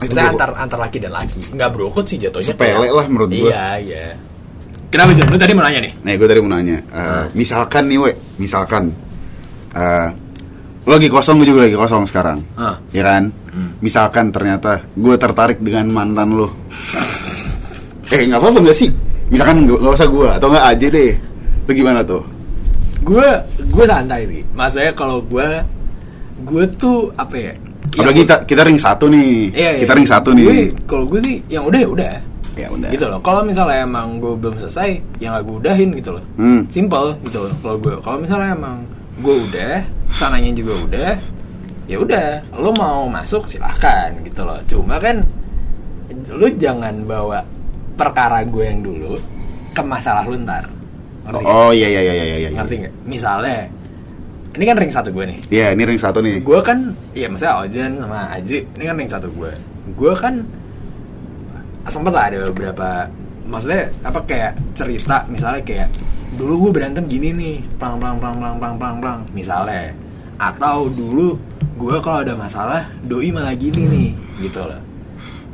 Itu 0.00 0.16
antar 0.16 0.56
antar 0.56 0.80
laki 0.80 1.04
dan 1.04 1.12
laki. 1.12 1.52
Nggak 1.52 1.70
brokot 1.70 2.08
sih 2.08 2.16
jatuhnya. 2.16 2.56
Sepele 2.56 2.88
lah 2.88 3.04
menurut 3.04 3.28
gua. 3.28 3.48
Iya 3.52 3.64
iya. 3.78 4.04
Kenapa 4.88 5.10
John? 5.12 5.28
Lu 5.28 5.36
tadi 5.36 5.52
mau 5.52 5.64
nanya 5.66 5.80
nih? 5.84 5.92
nah 6.00 6.12
gue 6.14 6.28
tadi 6.30 6.40
mau 6.40 6.52
nanya. 6.54 6.78
eh, 6.80 7.24
Misalkan 7.34 7.82
nih 7.90 7.98
we, 8.00 8.10
misalkan 8.38 8.94
eh 9.74 10.08
lu 10.84 10.90
lagi 10.92 11.08
kosong 11.08 11.40
gue 11.40 11.48
juga 11.48 11.68
lagi 11.68 11.76
kosong 11.76 12.08
sekarang. 12.08 12.38
Ah. 12.56 12.80
Ya 12.88 13.04
kan? 13.04 13.28
Misalkan 13.84 14.32
ternyata 14.32 14.80
gue 14.96 15.14
tertarik 15.20 15.60
dengan 15.60 15.92
mantan 15.92 16.32
lu. 16.32 16.48
eh 18.08 18.22
nggak 18.24 18.40
apa-apa 18.40 18.58
nggak 18.64 18.76
sih? 18.76 18.88
Misalkan 19.32 19.64
nggak 19.64 19.94
usah 19.94 20.08
gue 20.08 20.28
atau 20.28 20.46
nggak 20.52 20.66
aja 20.68 20.86
deh. 20.90 21.12
Itu 21.64 21.70
gimana 21.72 22.00
tuh? 22.04 22.22
Gue 23.04 23.28
gue 23.72 23.84
santai 23.84 24.20
sih. 24.28 24.42
Maksudnya 24.52 24.92
kalau 24.92 25.24
gue 25.24 25.48
gue 26.44 26.64
tuh 26.76 27.08
apa 27.16 27.36
ya? 27.36 27.52
Apalagi 27.94 28.26
kita 28.26 28.36
kita 28.48 28.62
ring 28.66 28.80
satu 28.80 29.06
nih. 29.06 29.54
Iya, 29.54 29.70
iya. 29.76 29.80
kita 29.86 29.92
ring 29.94 30.08
satu 30.08 30.30
Gue- 30.34 30.38
nih. 30.40 30.66
Kalau 30.88 31.04
gue 31.06 31.20
sih 31.22 31.36
yang 31.46 31.64
udah 31.68 31.80
ya 31.80 31.88
udah. 31.88 32.14
Ya 32.54 32.68
udah. 32.70 32.90
Gitu 32.90 33.04
loh. 33.06 33.20
Kalau 33.22 33.42
misalnya 33.42 33.82
emang 33.82 34.18
gue 34.22 34.34
belum 34.38 34.54
selesai, 34.62 34.98
ya 35.18 35.34
nggak 35.34 35.42
gue 35.46 35.56
udahin 35.62 35.88
gitu 35.94 36.10
loh. 36.14 36.24
Hmm. 36.38 36.62
Simple 36.70 37.18
gitu 37.26 37.38
loh. 37.44 37.52
Kalau 37.62 37.76
gue, 37.82 37.94
kalau 38.02 38.18
misalnya 38.22 38.50
emang 38.54 38.76
gue 39.22 39.34
udah, 39.50 39.74
sananya 40.10 40.50
juga 40.54 40.72
udah, 40.86 41.12
ya 41.90 41.96
udah. 41.98 42.26
Lo 42.58 42.70
mau 42.74 43.06
masuk 43.10 43.46
silahkan 43.50 44.10
gitu 44.22 44.42
loh. 44.46 44.58
Cuma 44.70 44.98
kan, 45.02 45.22
lo 46.30 46.46
jangan 46.58 46.94
bawa 47.06 47.42
perkara 47.94 48.42
gue 48.42 48.64
yang 48.66 48.80
dulu 48.82 49.14
ke 49.74 49.82
masalah 49.82 50.26
lu 50.26 50.38
ntar. 50.42 50.66
Ngerti? 51.24 51.44
Oh 51.46 51.70
iya 51.72 51.88
iya 51.88 52.02
iya 52.02 52.12
iya 52.12 52.36
iya. 52.36 52.50
Ngerti 52.52 52.74
nggak? 52.84 52.94
Misalnya, 53.08 53.66
ini 54.54 54.64
kan 54.68 54.76
ring 54.76 54.92
satu 54.92 55.08
gue 55.10 55.24
nih. 55.24 55.38
Iya, 55.50 55.66
ini 55.74 55.82
ring 55.82 56.00
satu 56.00 56.18
nih. 56.22 56.44
Gue 56.44 56.60
kan, 56.60 56.92
ya 57.16 57.26
maksudnya 57.26 57.54
Ojen 57.64 57.92
sama 57.98 58.20
Aji, 58.30 58.58
ini 58.76 58.84
kan 58.84 58.94
ring 59.00 59.10
satu 59.10 59.28
gue. 59.32 59.52
Gue 59.98 60.12
kan 60.14 60.44
sempet 61.88 62.12
lah 62.12 62.24
ada 62.30 62.38
beberapa, 62.52 63.08
maksudnya 63.48 63.92
apa 64.04 64.20
kayak 64.24 64.52
cerita, 64.72 65.24
misalnya 65.28 65.60
kayak 65.64 65.88
dulu 66.38 66.68
gue 66.68 66.80
berantem 66.80 67.04
gini 67.08 67.30
nih, 67.34 67.56
plang 67.76 67.98
plang 67.98 68.16
plang 68.20 68.36
plang 68.38 68.56
plang 68.60 68.74
plang 68.78 68.96
plang, 69.00 69.18
misalnya. 69.32 69.90
Atau 70.36 70.90
dulu 70.92 71.34
gue 71.74 71.96
kalau 71.98 72.22
ada 72.22 72.34
masalah, 72.38 72.86
doi 73.02 73.34
malah 73.34 73.56
gini 73.58 73.82
nih, 73.90 74.10
gitu 74.44 74.62
loh. 74.62 74.80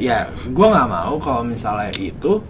Ya, 0.01 0.19
gue 0.49 0.67
nggak 0.67 0.89
mau 0.89 1.15
kalau 1.21 1.45
misalnya 1.45 1.93
itu 2.01 2.41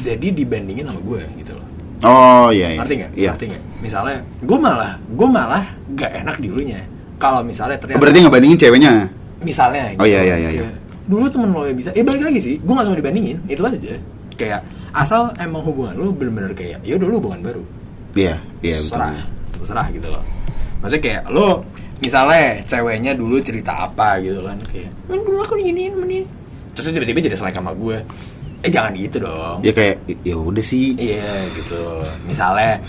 jadi 0.00 0.32
dibandingin 0.32 0.88
sama 0.88 1.00
gue 1.04 1.22
gitu 1.38 1.52
loh. 1.54 1.66
Oh 2.04 2.48
iya 2.48 2.76
iya. 2.76 2.80
nggak? 2.80 3.12
Iya. 3.14 3.32
nggak? 3.36 3.62
Misalnya 3.84 4.16
gue 4.40 4.58
malah 4.58 4.92
gue 5.04 5.28
malah 5.28 5.64
gak 5.92 6.12
enak 6.24 6.36
dulunya 6.40 6.80
kalau 7.20 7.44
misalnya 7.44 7.76
ternyata 7.76 8.00
Berarti 8.00 8.18
ngebandingin 8.24 8.58
ceweknya. 8.58 8.92
misalnya 9.44 9.92
Oh, 10.00 10.08
iya, 10.08 10.24
iya, 10.24 10.36
iya, 10.40 10.50
iya. 10.56 10.70
Dulu 11.04 11.28
temen 11.28 11.52
lo 11.52 11.68
yang 11.68 11.76
bisa. 11.76 11.92
Ya 11.92 12.00
balik 12.00 12.24
lagi 12.24 12.40
sih 12.40 12.54
gue 12.56 12.72
gak 12.72 12.86
mau 12.88 12.96
dibandingin 12.96 13.36
itu 13.44 13.60
aja. 13.60 13.96
Kayak 14.34 14.60
asal 14.96 15.30
emang 15.36 15.62
hubungan 15.62 15.94
lo 16.00 16.10
bener-bener 16.16 16.56
kayak 16.56 16.80
ya 16.80 16.96
udah 16.96 17.06
lo 17.12 17.14
hubungan 17.20 17.40
baru. 17.44 17.62
Iya, 18.16 18.40
iya 18.64 18.76
betul. 18.80 18.88
terserah 18.96 19.16
terserah 19.52 19.86
gitu 19.92 20.08
loh. 20.08 20.24
Maksudnya 20.80 21.02
kayak 21.02 21.22
lo 21.28 21.48
misalnya 22.00 22.44
ceweknya 22.64 23.12
dulu 23.16 23.36
cerita 23.40 23.84
apa 23.84 24.16
gitu 24.20 24.40
kan. 24.44 24.56
Kayak 24.68 24.90
"Eh, 25.12 25.20
dulu 25.20 25.38
aku 25.44 25.54
diginiin 25.60 25.94
menin 25.96 26.24
terus 26.74 26.90
tiba-tiba 26.90 27.20
jadi 27.22 27.36
selek 27.36 27.54
sama 27.54 27.72
gue 27.72 27.96
eh 28.60 28.70
jangan 28.70 28.92
gitu 28.92 29.20
dong 29.20 29.60
Ya 29.60 29.70
kayak 29.70 29.96
ya 30.20 30.34
udah 30.34 30.64
sih. 30.64 30.96
Iya 30.96 31.28
gitu. 31.52 32.00
Misalnya 32.24 32.80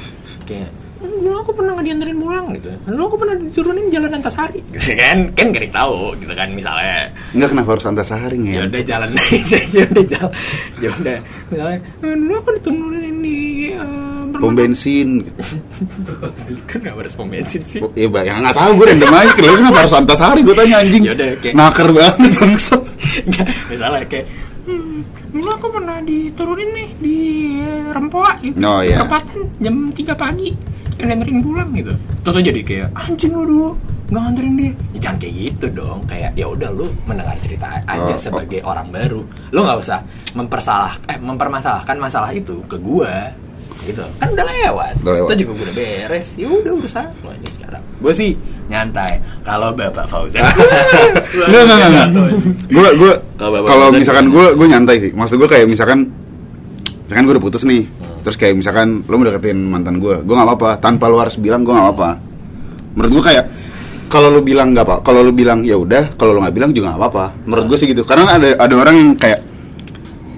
kayak 0.43 0.71
dulu 1.05 1.37
aku 1.37 1.51
pernah 1.53 1.75
nggak 1.75 1.85
dianterin 1.85 2.17
pulang 2.17 2.45
gitu. 2.55 2.71
Dulu 2.87 3.01
aku 3.03 3.15
pernah 3.19 3.35
diturunin 3.37 3.87
jalan 3.89 4.11
antasari. 4.15 4.63
Gitu 4.73 4.95
kan? 4.95 5.17
Kan 5.31 5.51
gak 5.51 5.69
tahu 5.69 6.15
gitu 6.17 6.31
kan 6.31 6.47
misalnya. 6.49 7.11
Enggak 7.29 7.49
kenapa 7.51 7.69
harus 7.75 7.85
antasari 7.85 8.37
Ya 8.41 8.51
ya? 8.55 8.61
udah 8.65 8.83
jalan 8.83 9.09
aja, 9.21 9.59
ya 9.69 9.83
udah 9.85 10.05
jalan. 10.07 10.33
Ya 10.79 10.89
udah. 10.89 11.17
Misalnya 11.51 11.77
"Eh, 12.01 12.13
dulu 12.15 12.33
aku 12.35 12.49
diturunin 12.57 13.15
di 13.19 13.37
eh, 13.75 14.04
Pom 14.37 14.53
bensin. 14.53 15.07
gitu. 15.21 15.31
Kenapa 16.69 17.01
harus 17.01 17.13
pom 17.13 17.27
bensin 17.27 17.61
sih? 17.63 17.79
Oh, 17.79 17.91
Iya, 17.91 18.07
Bang. 18.07 18.23
Ya 18.23 18.33
nggak 18.35 18.55
tahu 18.55 18.71
gue 18.75 18.85
random 18.87 19.11
aja. 19.11 19.31
Kenapa 19.33 19.55
kenapa 19.57 19.77
harus 19.81 19.93
antasari? 19.93 20.39
Gue 20.41 20.55
tanya 20.55 20.75
anjing. 20.79 21.03
Ya 21.03 21.13
udah, 21.13 21.29
kayak- 21.39 21.55
Nakar 21.55 21.87
banget 21.89 22.31
bangsat. 22.35 22.81
Nggak, 23.29 23.47
misalnya 23.69 24.03
kayak 24.05 24.25
hmm, 24.65 24.97
dulu 25.29 25.49
aku 25.51 25.67
pernah 25.69 25.97
diturunin 25.99 26.69
nih 26.71 26.89
di 26.97 27.17
Rempoa 27.89 28.31
gitu. 28.41 28.57
Oh, 28.59 28.81
iya. 28.81 28.99
Perempatan 28.99 29.39
jam 29.57 29.75
3 29.89 30.15
pagi 30.15 30.49
nganterin 30.95 31.39
pulang 31.39 31.69
gitu. 31.71 31.93
Terus 32.23 32.41
jadi 32.41 32.61
kayak 32.61 32.87
anjing 32.93 33.31
lu 33.31 33.43
dulu 33.43 33.69
nggak 34.05 34.21
nganterin 34.21 34.53
dia. 34.55 34.65
Ya, 34.65 34.71
jangan 35.01 35.17
kayak 35.17 35.33
gitu 35.37 35.65
dong. 35.71 35.99
Kayak 36.05 36.31
ya 36.33 36.45
udah 36.45 36.69
lu 36.71 36.85
mendengar 37.03 37.35
cerita 37.39 37.67
aja 37.79 38.13
Oh, 38.13 38.17
sebagai 38.17 38.59
orang 38.61 38.87
baru. 38.89 39.21
Lu 39.51 39.59
nggak 39.61 39.79
usah 39.79 39.99
mempersalah 40.33 40.93
eh 41.05 41.17
mempermasalahkan 41.17 41.95
masalah 41.95 42.31
itu 42.31 42.59
ke 42.65 42.75
gua 42.75 43.31
gitu 43.85 44.01
kan 44.17 44.27
udah 44.27 44.45
lewat, 44.45 44.93
Udah 44.99 45.13
lewat. 45.15 45.27
itu 45.29 45.33
juga 45.41 45.51
udah 45.61 45.73
beres 45.73 46.29
ya 46.35 46.47
udah 46.47 46.71
urusan 46.73 47.07
lu 47.21 47.29
aja 47.29 47.49
sekarang 47.51 47.83
gue 47.95 48.13
sih 48.13 48.31
nyantai 48.65 49.11
kalau 49.41 49.69
bapak 49.71 50.05
Fauzan 50.05 50.41
Enggak 51.45 51.63
enggak 51.63 51.89
enggak. 51.89 52.07
Gue 52.67 52.87
gue 52.97 53.11
Kalau 53.37 53.87
misalkan 53.91 54.25
gue 54.27 54.45
gue 54.53 54.67
nyantai 54.67 54.97
sih. 54.97 55.11
Maksud 55.13 55.37
gue 55.37 55.45
kayak 55.45 55.67
misalkan 55.67 56.09
misalkan 57.05 57.23
gue 57.23 57.33
udah 57.37 57.43
putus 57.43 57.61
nih. 57.63 57.85
Terus 58.25 58.35
kayak 58.35 58.57
misalkan 58.57 59.05
lo 59.05 59.13
mau 59.15 59.23
deketin 59.23 59.59
mantan 59.69 60.01
gue, 60.01 60.17
gue 60.17 60.33
nggak 60.33 60.47
apa-apa. 60.49 60.69
Tanpa 60.81 61.05
lo 61.05 61.21
harus 61.21 61.37
bilang 61.37 61.61
gue 61.61 61.69
nggak 61.69 61.85
apa-apa. 61.85 62.09
Menurut 62.97 63.11
gue 63.13 63.23
kayak 63.23 63.45
kalau 64.07 64.33
lo 64.33 64.41
bilang 64.41 64.73
nggak 64.73 64.81
apa, 64.81 64.95
kalau 65.05 65.21
lo 65.21 65.29
bilang 65.29 65.61
ya 65.61 65.77
udah, 65.77 66.17
kalau 66.17 66.33
lo 66.33 66.41
nggak 66.41 66.55
bilang 66.55 66.71
juga 66.73 66.89
nggak 66.89 67.01
apa-apa. 67.05 67.25
Menurut 67.45 67.65
gue 67.69 67.77
sih 67.77 67.87
gitu. 67.87 68.01
Karena 68.01 68.33
ada 68.33 68.49
ada 68.57 68.73
orang 68.73 68.95
yang 68.95 69.09
kayak 69.13 69.39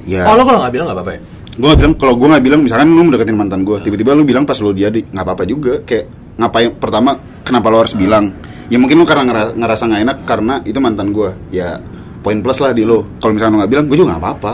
ya 0.04 0.28
Oh 0.28 0.36
lo 0.36 0.44
kalau 0.44 0.60
nggak 0.62 0.74
bilang 0.74 0.86
nggak 0.92 0.98
apa-apa 1.00 1.12
ya? 1.16 1.22
Gue 1.58 1.72
bilang 1.74 1.94
kalau 1.98 2.14
gue 2.14 2.28
nggak 2.30 2.44
bilang 2.46 2.62
misalkan 2.62 2.94
lu 2.94 3.02
mau 3.02 3.12
deketin 3.18 3.34
mantan 3.34 3.66
gue 3.66 3.78
tiba-tiba 3.82 4.14
lu 4.14 4.22
bilang 4.22 4.46
pas 4.46 4.58
lu 4.62 4.72
jadi 4.72 5.02
nggak 5.02 5.26
apa-apa 5.26 5.44
juga. 5.44 5.74
Kayak 5.82 6.06
ngapain 6.38 6.70
pertama 6.78 7.18
kenapa 7.42 7.68
lo 7.74 7.78
harus 7.82 7.98
bilang? 7.98 8.30
Ya 8.70 8.78
mungkin 8.78 9.02
lu 9.02 9.06
karena 9.10 9.24
ngera- 9.26 9.54
ngerasa 9.58 9.84
nggak 9.90 10.02
enak 10.06 10.18
karena 10.30 10.54
itu 10.62 10.78
mantan 10.78 11.10
gue 11.10 11.30
ya 11.50 11.82
poin 12.22 12.38
plus 12.46 12.60
lah 12.62 12.72
di 12.78 12.86
lo 12.86 13.18
kalau 13.18 13.34
misalkan 13.34 13.58
lu 13.58 13.60
nggak 13.66 13.72
bilang 13.74 13.86
gue 13.90 13.98
juga 13.98 14.08
nggak 14.14 14.22
apa-apa. 14.22 14.54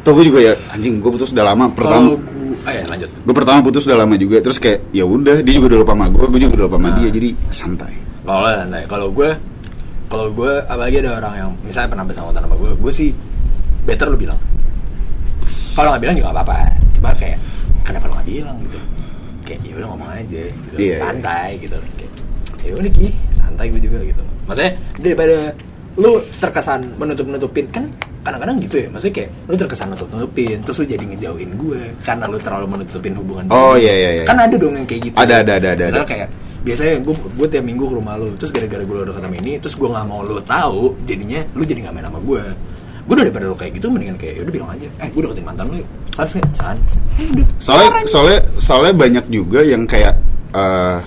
Tuh 0.00 0.12
gue 0.16 0.24
juga 0.32 0.40
ya 0.40 0.52
anjing 0.72 0.96
gue 0.96 1.10
putus 1.12 1.28
udah 1.36 1.44
lama. 1.52 1.68
Pertama 1.68 2.16
ah 2.60 2.72
ya 2.76 2.82
lanjut. 2.88 3.08
gue 3.12 3.34
pertama 3.36 3.58
putus 3.60 3.84
udah 3.84 3.98
lama 4.00 4.14
juga. 4.16 4.40
Terus 4.40 4.56
kayak 4.56 4.96
ya 4.96 5.04
udah 5.04 5.44
dia 5.44 5.52
juga 5.52 5.76
udah 5.76 5.78
lupa 5.84 5.92
sama 5.92 6.06
gue 6.08 6.24
gue 6.24 6.40
juga 6.40 6.52
udah 6.56 6.66
lupa 6.72 6.78
sama 6.80 6.90
dia. 6.96 7.08
Jadi 7.12 7.28
santai. 7.52 7.92
Kalau 8.24 8.48
santai. 8.48 8.82
Kalau 8.88 9.08
gue, 9.12 9.30
kalau 10.08 10.26
gue 10.32 10.52
apalagi 10.64 10.96
ada 11.04 11.10
orang 11.20 11.34
yang 11.36 11.50
misalnya 11.68 11.88
pernah 11.92 12.04
bersama 12.08 12.32
sama 12.32 12.56
gue, 12.56 12.70
gue 12.80 12.92
sih 12.96 13.10
better 13.84 14.08
lu 14.08 14.16
bilang. 14.16 14.40
Kalau 15.76 15.88
nggak 15.94 16.02
bilang 16.02 16.14
juga 16.18 16.26
nggak 16.30 16.38
apa-apa. 16.42 16.58
Cuma 16.98 17.10
kayak 17.16 17.38
kenapa 17.86 18.04
lo 18.08 18.12
nggak 18.18 18.28
bilang 18.28 18.56
gitu? 18.64 18.78
Kayak 19.46 19.60
ya 19.66 19.72
udah 19.78 19.88
ngomong 19.90 20.10
aja, 20.14 20.42
gitu. 20.46 20.76
Iya, 20.76 20.86
iya. 20.86 20.96
santai 20.98 21.48
gitu. 21.58 21.76
Kayak, 21.98 22.12
ya 22.62 22.72
udah 22.76 22.90
ki, 22.92 23.08
santai 23.34 23.64
gue 23.72 23.80
juga 23.82 23.98
gitu. 24.04 24.22
Maksudnya 24.46 24.72
daripada 25.00 25.36
lu 25.98 26.12
terkesan 26.38 26.80
menutup 26.96 27.26
nutupin 27.26 27.66
kan 27.74 27.84
kadang-kadang 28.20 28.60
gitu 28.62 28.84
ya 28.84 28.88
maksudnya 28.92 29.14
kayak 29.24 29.30
lu 29.48 29.54
terkesan 29.58 29.86
nutup 29.90 30.08
nutupin 30.12 30.56
terus 30.62 30.76
lu 30.78 30.86
jadi 30.86 31.02
ngejauhin 31.02 31.50
gue 31.56 31.82
karena 32.04 32.24
lu 32.28 32.38
terlalu 32.38 32.66
menutupin 32.68 33.12
hubungan 33.16 33.44
Oh, 33.50 33.74
iya, 33.74 33.90
iya, 33.90 34.10
iya. 34.20 34.24
kan 34.28 34.38
ada 34.38 34.54
dong 34.54 34.76
yang 34.76 34.86
kayak 34.86 35.10
gitu 35.10 35.16
Ada, 35.18 35.40
ada, 35.42 35.52
ada, 35.58 35.68
ada, 35.74 35.84
Misalnya 35.90 36.04
ada. 36.04 36.12
kayak 36.14 36.28
biasanya 36.60 36.94
gue 37.00 37.14
gue 37.16 37.46
tiap 37.48 37.64
minggu 37.64 37.84
ke 37.88 37.94
rumah 37.96 38.14
lu 38.20 38.28
terus 38.36 38.52
gara-gara 38.52 38.84
gue 38.84 38.96
udah 39.08 39.16
ketemu 39.16 39.36
ini 39.40 39.52
terus 39.64 39.74
gue 39.80 39.88
nggak 39.88 40.06
mau 40.06 40.20
lu 40.20 40.36
tahu 40.44 40.92
jadinya 41.08 41.40
lu 41.56 41.62
jadi 41.64 41.80
nggak 41.88 41.94
main 41.96 42.06
sama 42.06 42.20
gue 42.20 42.42
gue 43.10 43.26
daripada 43.26 43.50
lo 43.50 43.58
kayak 43.58 43.74
gitu 43.74 43.90
mendingan 43.90 44.14
kayak 44.14 44.46
udah 44.46 44.54
bilang 44.54 44.70
aja. 44.70 44.86
Eh 45.02 45.10
gue 45.10 45.20
deketin 45.26 45.42
mantan 45.42 45.66
lo 45.66 45.74
yuk. 45.82 45.88
Sans 46.14 46.30
nggak 46.30 46.54
sans 46.54 46.90
udah. 47.18 47.46
Soalnya 47.58 47.90
soalnya 48.06 48.38
soalnya 48.62 48.94
banyak 48.94 49.24
juga 49.26 49.60
yang 49.66 49.82
kayak 49.82 50.14
eh 50.54 50.98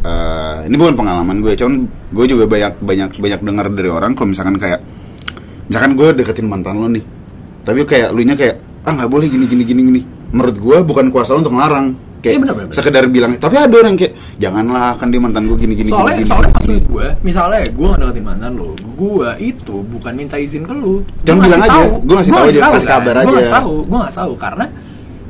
eh, 0.00 0.58
ini 0.64 0.74
bukan 0.80 0.96
pengalaman 0.96 1.44
gue 1.44 1.52
cuman 1.60 1.84
gue 2.08 2.24
juga 2.24 2.48
banyak 2.48 2.72
banyak 2.80 3.10
banyak 3.20 3.40
dengar 3.44 3.68
dari 3.68 3.90
orang 3.92 4.16
kalau 4.16 4.32
misalkan 4.32 4.56
kayak 4.56 4.80
misalkan 5.68 5.92
gue 5.92 6.08
deketin 6.16 6.48
mantan 6.48 6.80
lo 6.80 6.88
nih 6.88 7.04
tapi 7.68 7.84
kayak 7.84 8.16
lu 8.16 8.24
nya 8.24 8.32
kayak 8.32 8.56
ah 8.88 8.96
nggak 8.96 9.10
boleh 9.12 9.28
gini 9.28 9.44
gini 9.44 9.62
gini 9.68 9.80
gini. 9.92 10.02
Menurut 10.32 10.56
gue 10.56 10.78
bukan 10.88 11.12
kuasa 11.12 11.36
lo 11.36 11.44
untuk 11.44 11.52
ngelarang 11.52 11.92
kayak 12.20 12.36
benar, 12.38 12.52
benar, 12.52 12.66
benar. 12.66 12.76
sekedar 12.76 13.04
bilang 13.06 13.30
tapi 13.34 13.54
ada 13.56 13.74
orang 13.74 13.94
kayak 13.94 14.12
janganlah 14.36 14.92
kan 14.94 15.08
dia 15.08 15.18
mantan 15.18 15.42
gue 15.44 15.58
gini 15.58 15.74
gini 15.74 15.88
soalnya 15.88 16.14
gini, 16.14 16.24
soalnya 16.24 16.50
maksud 16.52 16.76
gue 16.86 17.06
misalnya 17.20 17.60
gue 17.66 17.86
nggak 17.86 18.00
deketin 18.02 18.24
mantan 18.24 18.52
lo 18.54 18.70
gue 18.76 19.30
itu 19.40 19.76
bukan 19.82 20.12
minta 20.14 20.36
izin 20.36 20.62
ke 20.62 20.72
lo 20.72 21.00
Jangan 21.22 21.36
Gua 21.36 21.46
bilang 21.46 21.58
ngasih 21.58 21.66
aja. 21.66 21.74
tahu. 21.74 21.90
Gua 22.00 22.14
ngasih 22.14 22.32
tahu 22.32 22.44
aja, 22.44 22.58
kasih 22.70 22.88
kabar 22.88 23.14
gue 23.14 23.20
aja. 23.20 23.32
ngasih 23.34 23.54
tahu 23.54 23.74
gue 23.82 23.98
nggak 23.98 24.14
tahu 24.14 24.32
karena 24.36 24.66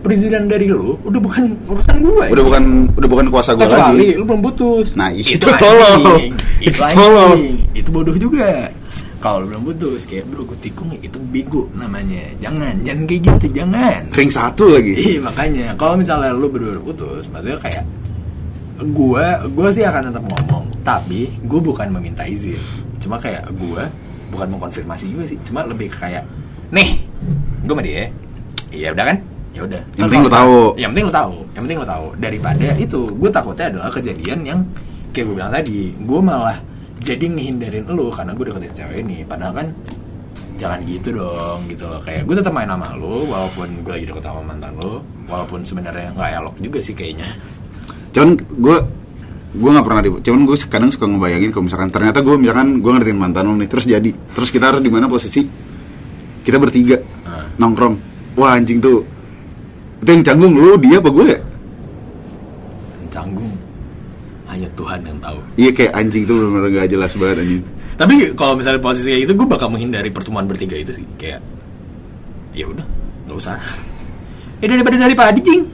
perizinan 0.00 0.42
dari 0.46 0.66
lo 0.66 0.96
udah 1.02 1.20
bukan 1.20 1.42
urusan 1.66 1.96
gue 2.00 2.26
udah 2.26 2.44
bukan 2.44 2.62
udah 2.90 3.08
bukan 3.08 3.26
kuasa 3.28 3.50
gue 3.52 3.62
kecuali 3.62 3.84
lagi 4.00 4.06
lu 4.14 4.24
belum 4.24 4.40
putus 4.42 4.86
Nah, 4.94 5.12
itu 5.12 5.36
anjing. 5.38 5.56
tolol. 5.56 6.00
itu 6.64 6.72
Itu 6.72 6.80
tolol. 6.90 7.30
anjing. 7.30 7.56
itu 7.72 7.88
bodoh 7.90 8.16
juga 8.16 8.72
kalau 9.20 9.44
lu 9.44 9.52
belum 9.52 9.62
putus 9.68 10.08
kayak 10.08 10.24
bro 10.32 10.42
gue 10.48 10.58
tikung 10.64 10.96
ya 10.96 11.00
itu 11.04 11.20
bego 11.28 11.68
namanya 11.76 12.24
jangan 12.40 12.72
jangan 12.80 13.04
kayak 13.04 13.22
gitu 13.28 13.46
jangan 13.52 14.00
ring 14.16 14.32
satu 14.32 14.64
lagi 14.80 14.96
Iya 14.96 15.20
makanya 15.20 15.66
kalau 15.76 15.94
misalnya 15.96 16.30
lu 16.32 16.48
berdua 16.48 16.80
putus, 16.80 17.28
maksudnya 17.32 17.58
kayak 17.60 17.84
gua 18.92 19.44
gua 19.52 19.68
sih 19.72 19.84
akan 19.84 20.12
tetap 20.12 20.24
ngomong, 20.24 20.64
tapi 20.80 21.28
gua 21.44 21.60
bukan 21.60 21.88
meminta 21.92 22.24
izin. 22.24 22.60
Cuma 23.00 23.20
kayak 23.20 23.48
gua 23.56 23.88
bukan 24.32 24.46
mengkonfirmasi 24.56 25.10
juga 25.10 25.24
sih, 25.28 25.38
cuma 25.44 25.66
lebih 25.68 25.92
kayak 25.92 26.24
nih, 26.72 27.00
gua 27.66 27.74
sama 27.76 27.82
dia. 27.84 28.08
Iya 28.70 28.88
udah 28.94 29.04
kan? 29.04 29.16
Ya 29.50 29.60
udah. 29.66 29.82
Yang 29.98 30.06
penting 30.06 30.22
lu 30.22 30.30
tahu. 30.30 30.58
Yang 30.78 30.90
penting 30.94 31.06
lu 31.06 31.14
tahu. 31.14 31.34
Yang 31.42 31.62
penting 31.66 31.78
lu 31.82 31.88
tahu. 31.90 32.06
Daripada 32.22 32.66
itu, 32.78 33.00
gua 33.18 33.30
takutnya 33.34 33.66
adalah 33.66 33.90
kejadian 33.90 34.38
yang 34.46 34.60
kayak 35.10 35.26
gue 35.26 35.34
bilang 35.34 35.50
tadi, 35.50 35.90
gua 36.06 36.20
malah 36.22 36.58
jadi 37.00 37.24
ngehindarin 37.26 37.84
lu 37.88 38.12
karena 38.12 38.32
gue 38.36 38.44
deketin 38.48 38.72
cewek 38.76 38.96
ini. 39.04 39.24
Padahal 39.24 39.52
kan 39.56 39.66
jangan 40.60 40.80
gitu 40.84 41.08
dong 41.16 41.60
gitu 41.66 41.84
loh. 41.88 42.00
Kayak 42.04 42.28
gue 42.28 42.34
tetap 42.36 42.52
main 42.52 42.68
sama 42.68 42.92
lu 42.96 43.24
walaupun 43.26 43.68
gue 43.80 43.92
lagi 43.92 44.06
deket 44.06 44.24
sama 44.24 44.40
mantan 44.44 44.72
lu 44.76 45.00
walaupun 45.26 45.64
sebenarnya 45.64 46.12
nggak 46.12 46.30
elok 46.44 46.56
juga 46.60 46.78
sih 46.84 46.92
kayaknya. 46.92 47.28
Cuman 48.12 48.36
gue 48.36 48.76
gue 49.50 49.70
nggak 49.72 49.86
pernah 49.88 50.02
di 50.04 50.10
cuman 50.20 50.40
gue 50.46 50.56
kadang 50.70 50.90
suka 50.94 51.06
ngebayangin 51.10 51.50
kalau 51.50 51.64
misalkan 51.66 51.90
ternyata 51.90 52.18
gue 52.22 52.34
misalkan 52.38 52.78
gue 52.78 52.90
ngertiin 52.94 53.18
mantan 53.18 53.50
lo 53.50 53.58
nih 53.58 53.66
terus 53.66 53.82
jadi 53.88 54.10
terus 54.36 54.48
kita 54.54 54.70
harus 54.70 54.82
di 54.84 54.92
mana 54.92 55.10
posisi 55.10 55.42
kita 56.44 56.56
bertiga 56.60 57.00
Ah. 57.26 57.46
nongkrong. 57.56 57.94
Wah 58.38 58.54
anjing 58.58 58.78
tuh. 58.82 59.02
Itu 60.00 60.08
yang 60.08 60.24
canggung 60.24 60.52
lu 60.56 60.76
dia 60.80 60.96
apa 60.98 61.10
gue 61.12 61.26
ya 61.28 61.38
canggung 63.10 63.52
hanya 64.46 64.59
Tuhan 64.74 65.00
yang 65.04 65.18
tahu. 65.18 65.38
Iya 65.56 65.70
kayak 65.70 65.92
anjing 65.94 66.22
tuh 66.24 66.34
benar-benar 66.38 66.70
gak 66.84 66.88
jelas 66.90 67.12
banget 67.16 67.36
anjing. 67.42 67.62
Tapi 68.00 68.14
kalau 68.32 68.56
misalnya 68.56 68.80
posisi 68.80 69.12
kayak 69.12 69.22
gitu 69.28 69.32
gue 69.44 69.48
bakal 69.48 69.68
menghindari 69.68 70.08
pertemuan 70.08 70.48
bertiga 70.48 70.72
itu 70.72 70.96
sih. 70.96 71.04
Kayak 71.20 71.44
ya 72.56 72.64
udah 72.66 72.86
nggak 73.28 73.36
usah. 73.36 73.60
Ya 74.64 74.66
daripada 74.72 74.96
daripada 74.96 75.36
jing. 75.36 75.68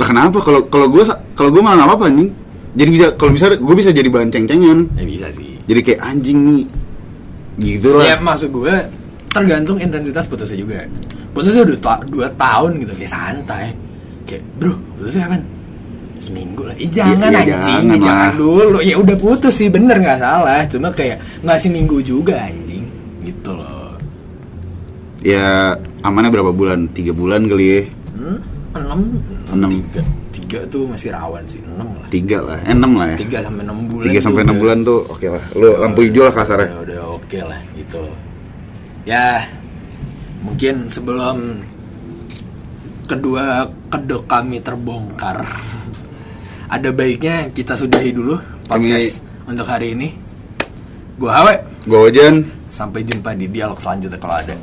Lah 0.00 0.06
kenapa? 0.08 0.40
Kalau 0.40 0.64
kalau 0.72 0.88
gue 0.88 1.04
kalau 1.36 1.50
gue 1.52 1.60
malah 1.60 1.84
nggak 1.84 1.88
apa-apa 1.92 2.04
anjing. 2.08 2.30
Jadi 2.72 2.88
bisa 2.88 3.06
kalau 3.20 3.32
bisa 3.36 3.52
gue 3.52 3.74
bisa 3.76 3.90
jadi 3.92 4.08
bahan 4.08 4.32
ceng-cengan. 4.32 4.78
Ya 4.96 5.04
bisa 5.04 5.26
sih. 5.28 5.60
Jadi 5.68 5.80
kayak 5.84 6.00
anjing 6.00 6.38
nih. 6.48 6.64
Gitu 7.60 7.88
lah 7.92 8.08
ya 8.08 8.16
maksud 8.16 8.48
gue 8.48 8.74
tergantung 9.28 9.76
intensitas 9.76 10.24
putusnya 10.24 10.56
juga. 10.56 10.88
Putusnya 11.36 11.68
udah 11.68 11.78
ta- 11.80 12.04
dua 12.08 12.32
tahun 12.32 12.80
gitu 12.80 12.92
kayak 12.96 13.12
santai. 13.12 13.76
Kayak 14.24 14.48
bro 14.56 14.72
putusnya 14.96 15.28
kapan 15.28 15.44
seminggu 16.22 16.62
lah. 16.62 16.74
Eh, 16.78 16.86
jangan 16.86 17.28
ya, 17.34 17.42
anjing. 17.42 17.58
jangan 17.66 17.98
ya, 17.98 18.06
jangan 18.06 18.32
dulu. 18.38 18.78
Ya 18.78 18.94
udah 18.94 19.16
putus 19.18 19.54
sih 19.58 19.68
bener 19.68 19.98
nggak 19.98 20.22
salah. 20.22 20.62
Cuma 20.70 20.94
kayak 20.94 21.18
nggak 21.42 21.58
seminggu 21.58 21.98
juga 21.98 22.38
anjing. 22.38 22.86
Gitu 23.18 23.50
loh. 23.50 23.98
Ya 25.26 25.74
amannya 26.06 26.30
berapa 26.30 26.54
bulan? 26.54 26.86
Tiga 26.94 27.10
bulan 27.10 27.50
kali 27.50 27.66
ya? 27.66 27.80
Hmm? 28.14 28.38
enam? 28.72 29.00
Enam. 29.50 29.70
tiga. 29.74 30.02
Tiga 30.32 30.58
tuh 30.70 30.84
masih 30.86 31.10
rawan 31.10 31.42
sih. 31.50 31.60
Enam 31.60 31.88
lah. 31.98 32.08
Tiga 32.08 32.38
lah. 32.40 32.58
Eh, 32.62 32.72
enam 32.72 32.92
lah 32.94 33.06
ya? 33.12 33.16
Tiga 33.18 33.38
sampai 33.42 33.62
enam 33.66 33.78
bulan 33.90 34.04
tiga 34.06 34.20
sampai 34.22 34.42
enam 34.46 34.56
bulan 34.62 34.78
tuh 34.86 34.98
oke 35.10 35.26
lah. 35.26 35.44
Lu 35.58 35.68
lampu 35.76 36.00
hijau 36.06 36.22
lah 36.24 36.34
kasarnya. 36.34 36.68
Ya 36.70 36.78
udah 36.86 37.00
oke 37.18 37.38
lah 37.42 37.60
gitu. 37.74 38.02
Ya 39.02 39.26
mungkin 40.42 40.86
sebelum 40.90 41.36
kedua 43.06 43.68
kedok 43.92 44.24
kami 44.24 44.58
terbongkar 44.64 45.44
ada 46.72 46.88
baiknya 46.88 47.52
kita 47.52 47.76
sudahi 47.76 48.16
dulu 48.16 48.40
podcast 48.64 49.20
untuk 49.44 49.68
hari 49.68 49.92
ini. 49.92 50.16
Gua 51.20 51.44
Hawe, 51.44 51.54
gue 51.84 51.98
Ojan 52.08 52.48
sampai 52.72 53.04
jumpa 53.04 53.36
di 53.36 53.44
dialog 53.52 53.76
selanjutnya 53.76 54.16
kalau 54.16 54.40
ada. 54.40 54.56